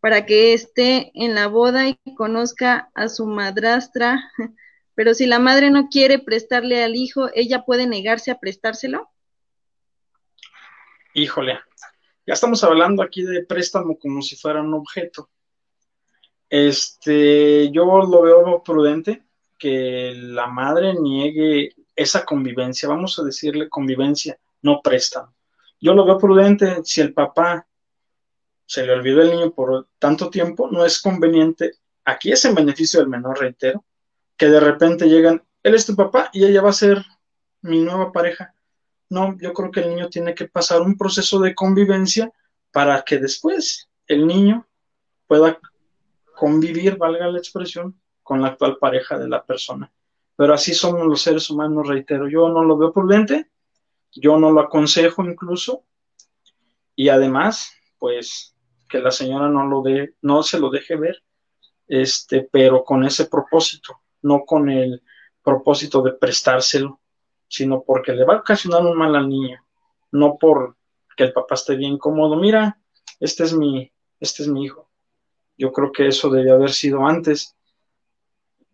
para 0.01 0.25
que 0.25 0.55
esté 0.55 1.13
en 1.13 1.35
la 1.35 1.49
boda 1.49 1.91
y 1.91 2.15
conozca 2.17 2.91
a 2.95 3.11
su 3.11 3.27
madrastra. 3.27 4.33
Pero 4.95 5.13
si 5.13 5.27
la 5.27 5.39
madre 5.39 5.71
no 5.71 5.91
quiere 5.91 6.19
prestarle 6.19 6.83
al 6.83 6.97
hijo, 6.97 7.29
¿ella 7.35 7.67
puede 7.67 7.87
negarse 7.87 8.31
a 8.31 8.41
prestárselo? 8.41 9.11
Híjole, 11.13 11.59
ya 12.27 12.33
estamos 12.33 12.65
hablando 12.65 13.03
aquí 13.03 13.25
de 13.25 13.45
préstamo 13.45 13.99
como 13.99 14.23
si 14.23 14.37
fuera 14.37 14.63
un 14.63 14.73
objeto. 14.73 15.29
Este, 16.49 17.71
yo 17.73 17.85
lo 17.85 18.23
veo 18.23 18.63
prudente 18.65 19.23
que 19.65 20.13
la 20.15 20.47
madre 20.47 20.93
niegue 20.93 21.75
esa 21.97 22.27
convivencia, 22.27 22.87
vamos 22.87 23.19
a 23.19 23.23
decirle 23.23 23.71
convivencia, 23.71 24.39
no 24.61 24.83
prestan. 24.83 25.25
Yo 25.81 25.95
lo 25.95 26.05
veo 26.05 26.19
prudente 26.19 26.85
si 26.85 27.01
el 27.01 27.15
papá 27.15 27.67
se 28.67 28.85
le 28.85 28.93
olvidó 28.93 29.23
el 29.23 29.31
niño 29.31 29.53
por 29.53 29.89
tanto 29.99 30.29
tiempo, 30.29 30.69
no 30.71 30.85
es 30.85 31.01
conveniente, 31.01 31.77
aquí 32.05 32.31
es 32.31 32.45
en 32.45 32.55
beneficio 32.55 33.01
del 33.01 33.09
menor, 33.09 33.41
reitero, 33.41 33.87
que 34.37 34.49
de 34.49 34.61
repente 34.61 35.09
llegan, 35.09 35.43
él 35.63 35.75
es 35.75 35.87
tu 35.87 35.97
papá 35.97 36.29
y 36.35 36.45
ella 36.45 36.61
va 36.61 36.69
a 36.69 36.75
ser 36.75 37.03
mi 37.63 37.81
nueva 37.81 38.13
pareja. 38.13 38.55
No, 39.09 39.35
yo 39.41 39.55
creo 39.55 39.71
que 39.71 39.81
el 39.81 39.89
niño 39.89 40.11
tiene 40.11 40.35
que 40.35 40.47
pasar 40.47 40.83
un 40.83 40.99
proceso 40.99 41.41
de 41.41 41.55
convivencia 41.55 42.31
para 42.71 43.01
que 43.01 43.17
después 43.17 43.89
el 44.09 44.27
niño 44.27 44.69
pueda 45.27 45.59
convivir, 46.37 46.99
valga 46.99 47.29
la 47.29 47.39
expresión, 47.39 47.99
con 48.25 48.43
la 48.43 48.49
actual 48.49 48.79
pareja 48.79 49.17
de 49.17 49.29
la 49.29 49.45
persona. 49.45 49.93
Pero 50.35 50.53
así 50.55 50.75
somos 50.75 51.07
los 51.07 51.23
seres 51.23 51.49
humanos, 51.49 51.87
reitero. 51.87 52.29
Yo 52.29 52.49
no 52.49 52.65
lo 52.65 52.77
veo 52.77 52.93
prudente, 52.93 53.51
yo 54.11 54.37
no 54.37 54.51
lo 54.51 54.61
aconsejo 54.63 55.23
incluso, 55.25 55.85
y 56.97 57.09
además, 57.09 57.73
pues 57.99 58.57
que 58.89 58.99
la 58.99 59.11
señora 59.11 59.49
no 59.49 59.67
lo 59.67 59.83
de, 59.83 60.15
no 60.23 60.43
se 60.43 60.59
lo 60.59 60.71
deje 60.71 60.97
ver, 60.97 61.23
este, 61.87 62.49
pero 62.51 62.85
con 62.85 63.05
ese 63.05 63.27
propósito, 63.27 64.01
no 64.23 64.45
con 64.45 64.71
el 64.71 65.03
propósito 65.43 66.03
de 66.03 66.13
prestárselo, 66.13 67.01
sino 67.49 67.83
porque 67.83 68.13
le 68.13 68.25
va 68.25 68.35
a 68.35 68.39
ocasionar 68.39 68.83
un 68.83 68.97
mal 68.97 69.15
al 69.15 69.29
niño, 69.29 69.65
no 70.13 70.37
por 70.39 70.77
que 71.17 71.25
el 71.25 71.33
papá 71.33 71.55
esté 71.55 71.77
bien 71.77 71.99
cómodo. 71.99 72.37
Mira, 72.37 72.79
este 73.21 73.45
es 73.45 73.53
mi, 73.53 73.93
este 74.19 74.43
es 74.43 74.49
mi 74.49 74.65
hijo. 74.65 74.89
Yo 75.57 75.73
creo 75.73 75.93
que 75.93 76.09
eso 76.09 76.31
debe 76.31 76.51
haber 76.51 76.73
sido 76.73 77.07
antes 77.07 77.57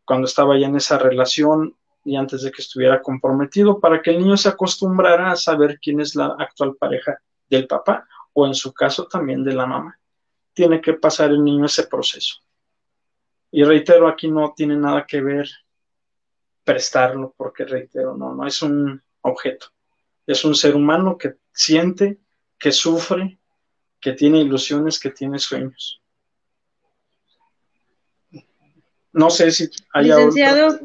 cuando 0.05 0.27
estaba 0.27 0.59
ya 0.59 0.67
en 0.67 0.77
esa 0.77 0.99
relación 0.99 1.77
y 2.05 2.17
antes 2.17 2.43
de 2.43 2.51
que 2.51 2.63
estuviera 2.63 3.03
comprometido, 3.03 3.79
para 3.79 4.01
que 4.01 4.11
el 4.11 4.19
niño 4.19 4.37
se 4.37 4.49
acostumbrara 4.49 5.31
a 5.31 5.37
saber 5.37 5.79
quién 5.81 6.01
es 6.01 6.15
la 6.15 6.35
actual 6.39 6.77
pareja 6.77 7.21
del 7.49 7.67
papá 7.67 8.07
o 8.33 8.47
en 8.47 8.55
su 8.55 8.73
caso 8.73 9.07
también 9.07 9.45
de 9.45 9.53
la 9.53 9.67
mamá. 9.67 9.99
Tiene 10.53 10.81
que 10.81 10.95
pasar 10.95 11.31
el 11.31 11.45
niño 11.45 11.67
ese 11.67 11.87
proceso. 11.87 12.37
Y 13.51 13.65
reitero, 13.65 14.09
aquí 14.09 14.29
no 14.29 14.53
tiene 14.57 14.77
nada 14.77 15.05
que 15.07 15.21
ver 15.21 15.49
prestarlo, 16.65 17.35
porque 17.37 17.65
reitero, 17.65 18.17
no, 18.17 18.35
no 18.35 18.47
es 18.47 18.63
un 18.63 19.03
objeto. 19.23 19.67
Es 20.27 20.45
un 20.45 20.55
ser 20.55 20.77
humano 20.77 21.19
que 21.19 21.37
siente, 21.53 22.21
que 22.59 22.71
sufre, 22.71 23.39
que 24.01 24.13
tiene 24.13 24.41
ilusiones, 24.41 25.01
que 25.01 25.11
tiene 25.11 25.39
sueños. 25.39 26.00
No 29.13 29.31
sé 29.31 29.51
si 29.51 29.69
hay 29.93 30.05
Licenciado, 30.05 30.79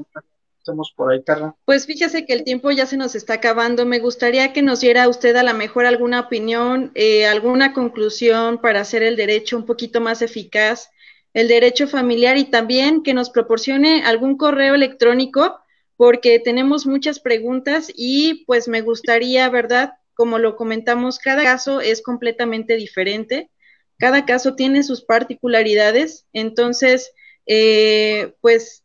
por 0.96 1.12
ahí, 1.12 1.22
Carla. 1.24 1.56
Pues 1.66 1.86
fíjese 1.86 2.26
que 2.26 2.34
el 2.34 2.44
tiempo 2.44 2.72
ya 2.72 2.86
se 2.86 2.98
nos 2.98 3.16
está 3.16 3.36
acabando. 3.36 3.86
Me 3.86 4.00
gustaría 4.00 4.52
que 4.52 4.62
nos 4.62 4.82
diera 4.82 5.08
usted 5.08 5.36
a 5.36 5.44
lo 5.44 5.54
mejor 5.54 5.86
alguna 5.86 6.22
opinión, 6.22 6.92
eh, 6.96 7.28
alguna 7.28 7.74
conclusión 7.74 8.60
para 8.60 8.82
hacer 8.82 9.04
el 9.04 9.16
derecho 9.16 9.58
un 9.58 9.66
poquito 9.66 10.02
más 10.02 10.22
eficaz, 10.22 10.90
el 11.34 11.48
derecho 11.48 11.88
familiar 11.88 12.38
y 12.38 12.46
también 12.46 13.04
que 13.04 13.14
nos 13.14 13.30
proporcione 13.30 14.04
algún 14.04 14.38
correo 14.38 14.74
electrónico 14.74 15.60
porque 15.98 16.40
tenemos 16.40 16.86
muchas 16.86 17.20
preguntas 17.20 17.92
y 17.94 18.46
pues 18.46 18.68
me 18.68 18.82
gustaría, 18.82 19.48
¿verdad? 19.50 19.94
Como 20.14 20.40
lo 20.40 20.56
comentamos, 20.56 21.20
cada 21.20 21.44
caso 21.44 21.82
es 21.82 22.02
completamente 22.02 22.76
diferente, 22.76 23.50
cada 23.98 24.26
caso 24.26 24.56
tiene 24.56 24.84
sus 24.84 25.04
particularidades, 25.04 26.26
entonces 26.34 27.12
eh, 27.46 28.34
pues 28.42 28.84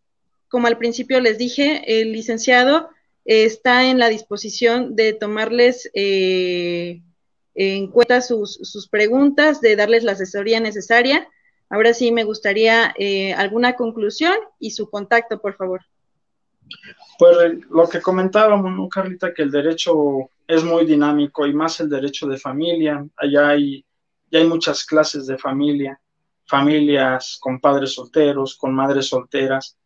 como 0.48 0.66
al 0.66 0.78
principio 0.78 1.20
les 1.20 1.38
dije, 1.38 2.00
el 2.00 2.12
licenciado 2.12 2.90
está 3.24 3.88
en 3.88 3.98
la 3.98 4.08
disposición 4.08 4.96
de 4.96 5.12
tomarles 5.12 5.90
eh, 5.94 7.02
en 7.54 7.88
cuenta 7.88 8.20
sus, 8.20 8.88
preguntas, 8.90 9.60
de 9.60 9.76
darles 9.76 10.02
la 10.02 10.12
asesoría 10.12 10.60
necesaria. 10.60 11.28
Ahora 11.68 11.94
sí 11.94 12.10
me 12.10 12.24
gustaría 12.24 12.92
eh, 12.98 13.32
alguna 13.34 13.74
conclusión 13.74 14.34
y 14.58 14.72
su 14.72 14.90
contacto, 14.90 15.40
por 15.40 15.54
favor. 15.54 15.82
Pues 17.18 17.36
lo 17.70 17.88
que 17.88 18.00
comentábamos, 18.00 18.72
¿no, 18.72 18.88
Carlita? 18.88 19.32
Que 19.32 19.42
el 19.42 19.50
derecho 19.50 20.30
es 20.48 20.64
muy 20.64 20.84
dinámico 20.86 21.46
y 21.46 21.52
más 21.52 21.78
el 21.80 21.88
derecho 21.88 22.26
de 22.26 22.38
familia. 22.38 23.06
Allá 23.16 23.50
hay, 23.50 23.84
ya 24.30 24.40
hay 24.40 24.46
muchas 24.46 24.84
clases 24.84 25.26
de 25.26 25.38
familia, 25.38 26.00
familias 26.50 27.38
con 27.40 27.60
padres 27.60 27.92
solteros, 27.94 28.56
con 28.56 28.74
madres 28.74 29.06
solteras, 29.06 29.78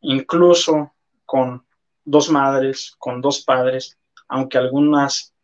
incluso 0.00 0.94
con 1.26 1.62
dos 2.02 2.30
madres, 2.30 2.94
con 2.98 3.20
dos 3.20 3.42
padres, 3.42 3.98
aunque 4.26 4.56
algunas 4.56 5.34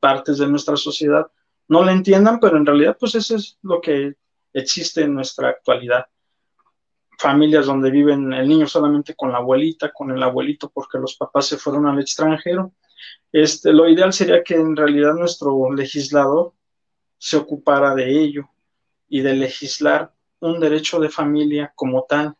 partes 0.00 0.38
de 0.38 0.48
nuestra 0.48 0.76
sociedad 0.76 1.30
no 1.68 1.82
lo 1.84 1.90
entiendan, 1.90 2.40
pero 2.40 2.56
en 2.56 2.64
realidad 2.64 2.96
pues 2.98 3.16
eso 3.16 3.36
es 3.36 3.58
lo 3.60 3.82
que 3.82 4.14
existe 4.54 5.02
en 5.02 5.14
nuestra 5.14 5.50
actualidad. 5.50 6.06
Familias 7.18 7.66
donde 7.66 7.90
viven 7.90 8.32
el 8.32 8.48
niño 8.48 8.66
solamente 8.66 9.14
con 9.14 9.30
la 9.30 9.38
abuelita, 9.38 9.92
con 9.92 10.10
el 10.10 10.22
abuelito 10.22 10.70
porque 10.70 10.98
los 10.98 11.16
papás 11.16 11.48
se 11.48 11.58
fueron 11.58 11.84
al 11.86 12.00
extranjero. 12.00 12.72
Este, 13.30 13.74
lo 13.74 13.86
ideal 13.86 14.14
sería 14.14 14.42
que 14.42 14.54
en 14.54 14.74
realidad 14.74 15.12
nuestro 15.12 15.70
legislador 15.70 16.54
se 17.18 17.36
ocupara 17.36 17.94
de 17.94 18.10
ello 18.10 18.48
y 19.08 19.20
de 19.20 19.34
legislar 19.34 20.12
un 20.40 20.60
derecho 20.60 21.00
de 21.00 21.08
familia 21.08 21.72
como 21.74 22.04
tal 22.04 22.34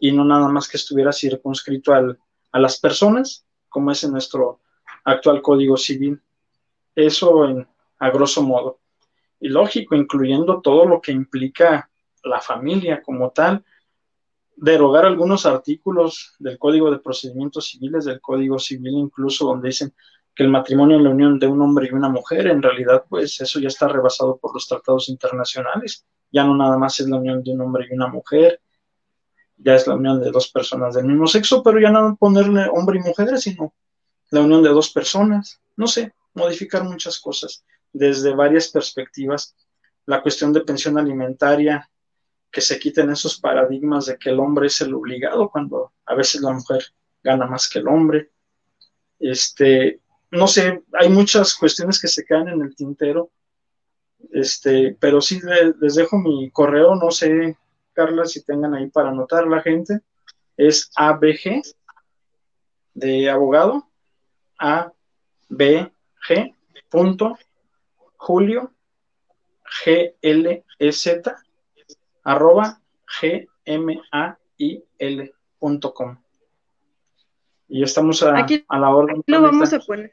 y 0.00 0.12
no 0.12 0.24
nada 0.24 0.48
más 0.48 0.68
que 0.68 0.76
estuviera 0.76 1.12
circunscrito 1.12 1.92
al, 1.92 2.18
a 2.52 2.58
las 2.58 2.78
personas, 2.78 3.46
como 3.68 3.90
es 3.90 4.02
en 4.04 4.12
nuestro 4.12 4.60
actual 5.04 5.42
Código 5.42 5.76
Civil. 5.76 6.20
Eso 6.94 7.44
en, 7.44 7.66
a 7.98 8.10
grosso 8.10 8.42
modo. 8.42 8.80
Y 9.40 9.48
lógico, 9.48 9.94
incluyendo 9.94 10.60
todo 10.60 10.86
lo 10.86 11.00
que 11.00 11.12
implica 11.12 11.90
la 12.22 12.40
familia 12.40 13.02
como 13.02 13.30
tal, 13.30 13.64
derogar 14.56 15.04
algunos 15.04 15.46
artículos 15.46 16.34
del 16.38 16.58
Código 16.58 16.90
de 16.90 16.98
Procedimientos 16.98 17.68
Civiles, 17.68 18.04
del 18.04 18.20
Código 18.20 18.58
Civil 18.58 18.94
incluso, 18.94 19.46
donde 19.46 19.68
dicen 19.68 19.92
que 20.34 20.42
el 20.42 20.48
matrimonio 20.48 20.96
es 20.96 21.02
la 21.02 21.10
unión 21.10 21.38
de 21.38 21.46
un 21.46 21.60
hombre 21.60 21.88
y 21.90 21.94
una 21.94 22.08
mujer, 22.08 22.46
en 22.46 22.62
realidad 22.62 23.04
pues 23.08 23.40
eso 23.40 23.60
ya 23.60 23.68
está 23.68 23.88
rebasado 23.88 24.36
por 24.36 24.52
los 24.54 24.66
tratados 24.66 25.08
internacionales, 25.08 26.06
ya 26.34 26.42
no 26.42 26.56
nada 26.56 26.76
más 26.76 26.98
es 26.98 27.08
la 27.08 27.18
unión 27.18 27.44
de 27.44 27.52
un 27.52 27.60
hombre 27.60 27.86
y 27.88 27.94
una 27.94 28.08
mujer, 28.08 28.60
ya 29.56 29.76
es 29.76 29.86
la 29.86 29.94
unión 29.94 30.20
de 30.20 30.32
dos 30.32 30.48
personas 30.48 30.96
del 30.96 31.04
mismo 31.04 31.28
sexo, 31.28 31.62
pero 31.62 31.78
ya 31.78 31.90
no 31.90 32.16
ponerle 32.16 32.66
hombre 32.72 32.98
y 32.98 33.02
mujer, 33.02 33.38
sino 33.38 33.72
la 34.30 34.40
unión 34.40 34.60
de 34.64 34.70
dos 34.70 34.90
personas, 34.90 35.60
no 35.76 35.86
sé, 35.86 36.12
modificar 36.34 36.82
muchas 36.82 37.20
cosas 37.20 37.64
desde 37.92 38.34
varias 38.34 38.68
perspectivas. 38.68 39.54
La 40.06 40.22
cuestión 40.22 40.52
de 40.52 40.62
pensión 40.62 40.98
alimentaria, 40.98 41.88
que 42.50 42.60
se 42.60 42.80
quiten 42.80 43.10
esos 43.10 43.38
paradigmas 43.38 44.06
de 44.06 44.18
que 44.18 44.30
el 44.30 44.40
hombre 44.40 44.66
es 44.66 44.80
el 44.80 44.92
obligado 44.92 45.48
cuando 45.48 45.92
a 46.04 46.16
veces 46.16 46.40
la 46.40 46.52
mujer 46.52 46.82
gana 47.22 47.46
más 47.46 47.68
que 47.68 47.78
el 47.78 47.86
hombre. 47.86 48.30
Este, 49.20 50.00
no 50.32 50.48
sé, 50.48 50.82
hay 50.92 51.08
muchas 51.10 51.54
cuestiones 51.54 52.00
que 52.00 52.08
se 52.08 52.24
caen 52.24 52.48
en 52.48 52.60
el 52.60 52.74
tintero. 52.74 53.30
Este, 54.34 54.96
pero 54.98 55.20
sí 55.20 55.38
les 55.80 55.94
dejo 55.94 56.18
mi 56.18 56.50
correo, 56.50 56.96
no 56.96 57.12
sé, 57.12 57.56
Carla, 57.92 58.24
si 58.24 58.44
tengan 58.44 58.74
ahí 58.74 58.90
para 58.90 59.10
anotar 59.10 59.46
la 59.46 59.62
gente. 59.62 60.00
Es 60.56 60.90
ABG 60.96 61.62
de 62.94 63.30
abogado, 63.30 63.88
ABG 64.58 65.92
punto 66.88 67.38
Julio 68.16 68.72
G 69.84 70.16
L 70.20 70.64
E 70.78 70.92
Z 70.92 71.36
arroba 72.24 72.80
G 73.06 73.48
M 73.64 74.02
A 74.10 74.36
I 74.58 74.82
L 74.98 75.32
punto 75.60 75.94
com. 75.94 76.16
Y 77.68 77.84
estamos 77.84 78.22
a, 78.22 78.34
a 78.68 78.78
la 78.78 78.90
orden. 78.90 79.22
Lo 79.26 79.42
vamos 79.42 79.72
a 79.72 79.78
poner. 79.78 80.12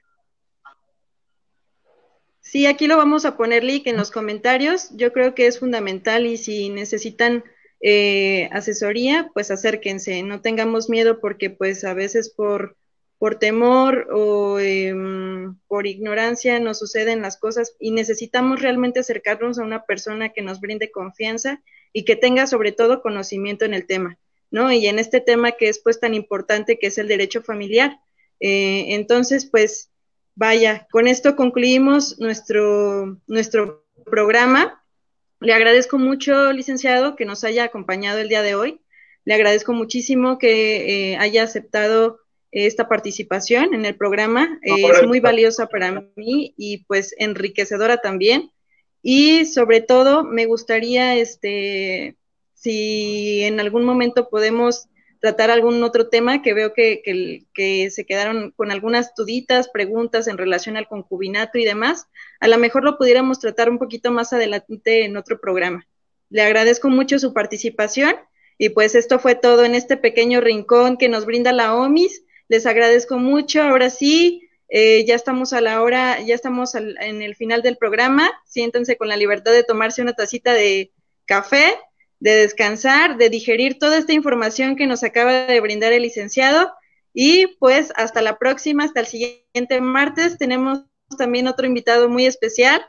Sí, 2.52 2.66
aquí 2.66 2.86
lo 2.88 2.98
vamos 2.98 3.24
a 3.24 3.38
poner 3.38 3.64
link 3.64 3.88
en 3.88 3.96
los 3.96 4.12
comentarios. 4.12 4.90
Yo 4.98 5.14
creo 5.14 5.34
que 5.34 5.48
es 5.48 5.60
fundamental 5.60 6.26
y 6.26 6.36
si 6.36 6.68
necesitan 6.68 7.46
eh, 7.80 8.50
asesoría, 8.52 9.32
pues 9.34 9.52
acérquense. 9.52 10.22
No 10.24 10.42
tengamos 10.42 10.90
miedo 10.90 11.22
porque 11.22 11.50
pues 11.50 11.86
a 11.86 11.94
veces 11.94 12.30
por 12.30 12.76
por 13.18 13.40
temor 13.40 14.10
o 14.12 14.60
em, 14.60 15.56
por 15.70 15.88
ignorancia 15.88 16.60
nos 16.60 16.80
suceden 16.80 17.22
las 17.22 17.38
cosas 17.38 17.74
y 17.80 17.92
necesitamos 17.92 18.62
realmente 18.62 19.00
acercarnos 19.00 19.58
a 19.58 19.64
una 19.64 19.86
persona 19.86 20.34
que 20.34 20.42
nos 20.42 20.60
brinde 20.60 20.92
confianza 20.92 21.62
y 21.94 22.04
que 22.04 22.18
tenga 22.18 22.48
sobre 22.48 22.74
todo 22.74 23.02
conocimiento 23.02 23.64
en 23.64 23.74
el 23.74 23.88
tema, 23.88 24.18
¿no? 24.50 24.74
Y 24.74 24.88
en 24.88 25.00
este 25.00 25.22
tema 25.22 25.54
que 25.54 25.70
es 25.70 25.80
pues 25.80 26.02
tan 26.02 26.14
importante 26.16 26.78
que 26.78 26.88
es 26.88 26.98
el 26.98 27.08
derecho 27.08 27.44
familiar. 27.44 27.98
Eh, 28.42 28.88
entonces, 28.96 29.46
pues 29.46 29.91
vaya, 30.42 30.88
con 30.90 31.08
esto 31.08 31.36
concluimos 31.36 32.20
nuestro, 32.20 33.22
nuestro 33.28 33.86
programa. 34.06 34.84
Le 35.40 35.54
agradezco 35.54 36.00
mucho, 36.00 36.52
licenciado, 36.52 37.16
que 37.16 37.26
nos 37.26 37.44
haya 37.44 37.66
acompañado 37.66 38.18
el 38.18 38.28
día 38.28 38.42
de 38.42 38.56
hoy. 38.56 38.82
Le 39.24 39.36
agradezco 39.36 39.72
muchísimo 39.74 40.40
que 40.40 41.12
eh, 41.12 41.18
haya 41.18 41.44
aceptado 41.44 42.22
esta 42.50 42.90
participación 42.90 43.76
en 43.76 43.86
el 43.86 43.96
programa. 43.96 44.60
es 44.64 45.06
muy 45.06 45.20
valiosa 45.20 45.68
para 45.68 46.08
mí 46.16 46.56
y 46.58 46.86
pues 46.86 47.14
enriquecedora 47.20 47.98
también. 47.98 48.50
Y 49.04 49.46
sobre 49.46 49.82
todo 49.82 50.24
me 50.24 50.48
gustaría, 50.48 51.18
este, 51.18 52.18
si 52.56 53.44
en 53.44 53.60
algún 53.60 53.84
momento 53.84 54.28
podemos 54.28 54.90
tratar 55.22 55.52
algún 55.52 55.82
otro 55.84 56.10
tema 56.10 56.42
que 56.42 56.54
veo 56.54 56.74
que, 56.74 57.02
que, 57.54 57.90
se 57.90 58.06
quedaron 58.06 58.52
con 58.52 58.72
algunas 58.72 59.16
duditas, 59.16 59.70
preguntas 59.70 60.28
en 60.28 60.38
relación 60.38 60.76
al 60.76 60.90
concubinato 60.90 61.58
y 61.58 61.64
demás, 61.64 62.08
a 62.42 62.50
lo 62.50 62.58
mejor 62.58 62.84
lo 62.84 62.98
pudiéramos 62.98 63.40
tratar 63.40 63.70
un 63.70 63.80
poquito 63.80 64.12
más 64.12 64.34
adelante 64.34 65.06
en 65.06 65.16
otro 65.16 65.40
programa. 65.40 65.88
Le 66.30 66.42
agradezco 66.42 66.90
mucho 66.90 67.20
su 67.20 67.34
participación 67.34 68.16
y 68.58 68.70
pues 68.70 68.96
esto 68.96 69.20
fue 69.20 69.36
todo 69.36 69.64
en 69.64 69.76
este 69.76 69.96
pequeño 69.96 70.42
rincón 70.42 70.98
que 70.98 71.08
nos 71.08 71.26
brinda 71.26 71.54
la 71.54 71.76
OMIS 71.76 72.24
les 72.52 72.66
agradezco 72.66 73.18
mucho. 73.18 73.64
Ahora 73.64 73.90
sí, 73.90 74.50
eh, 74.68 75.06
ya 75.06 75.16
estamos 75.16 75.54
a 75.54 75.62
la 75.62 75.82
hora, 75.82 76.20
ya 76.20 76.36
estamos 76.36 76.76
en 76.76 77.22
el 77.22 77.34
final 77.38 77.62
del 77.62 77.78
programa. 77.78 78.30
Siéntense 78.46 78.98
con 78.98 79.08
la 79.08 79.16
libertad 79.16 79.54
de 79.54 79.64
tomarse 79.64 80.02
una 80.02 80.12
tacita 80.12 80.54
de 80.54 80.92
café, 81.24 81.78
de 82.22 82.36
descansar, 82.36 83.18
de 83.18 83.30
digerir 83.30 83.80
toda 83.80 83.98
esta 83.98 84.14
información 84.14 84.76
que 84.76 84.88
nos 84.88 85.04
acaba 85.04 85.48
de 85.48 85.60
brindar 85.60 85.92
el 85.92 86.04
licenciado. 86.04 86.72
Y 87.14 87.48
pues 87.60 87.92
hasta 87.96 88.22
la 88.22 88.38
próxima, 88.38 88.86
hasta 88.86 89.02
el 89.02 89.08
siguiente 89.08 89.82
martes. 89.82 90.38
Tenemos 90.38 90.86
también 91.18 91.48
otro 91.48 91.66
invitado 91.66 92.08
muy 92.08 92.28
especial. 92.28 92.82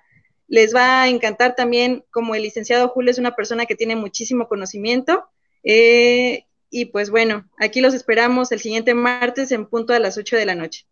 Les 0.49 0.74
va 0.74 1.03
a 1.03 1.09
encantar 1.09 1.57
también, 1.57 2.05
como 2.11 2.35
el 2.35 2.43
licenciado 2.43 2.89
Julio 2.91 3.11
es 3.11 3.18
una 3.18 3.35
persona 3.35 3.64
que 3.64 3.74
tiene 3.74 3.97
muchísimo 3.97 4.49
conocimiento. 4.49 5.24
Eh, 5.64 6.45
y 6.68 6.87
pues 6.87 7.09
bueno, 7.09 7.49
aquí 7.59 7.80
los 7.80 7.95
esperamos 7.95 8.53
el 8.53 8.61
siguiente 8.61 8.93
martes 8.93 9.51
en 9.51 9.66
punto 9.66 9.95
a 9.95 9.99
las 9.99 10.18
8 10.18 10.37
de 10.37 10.47
la 10.47 10.55
noche. 10.55 10.87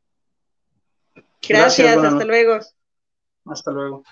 Gracias, 1.47 1.97
hasta 1.99 2.24
luego. 2.24 2.59
Hasta 3.45 3.70
luego. 3.70 4.03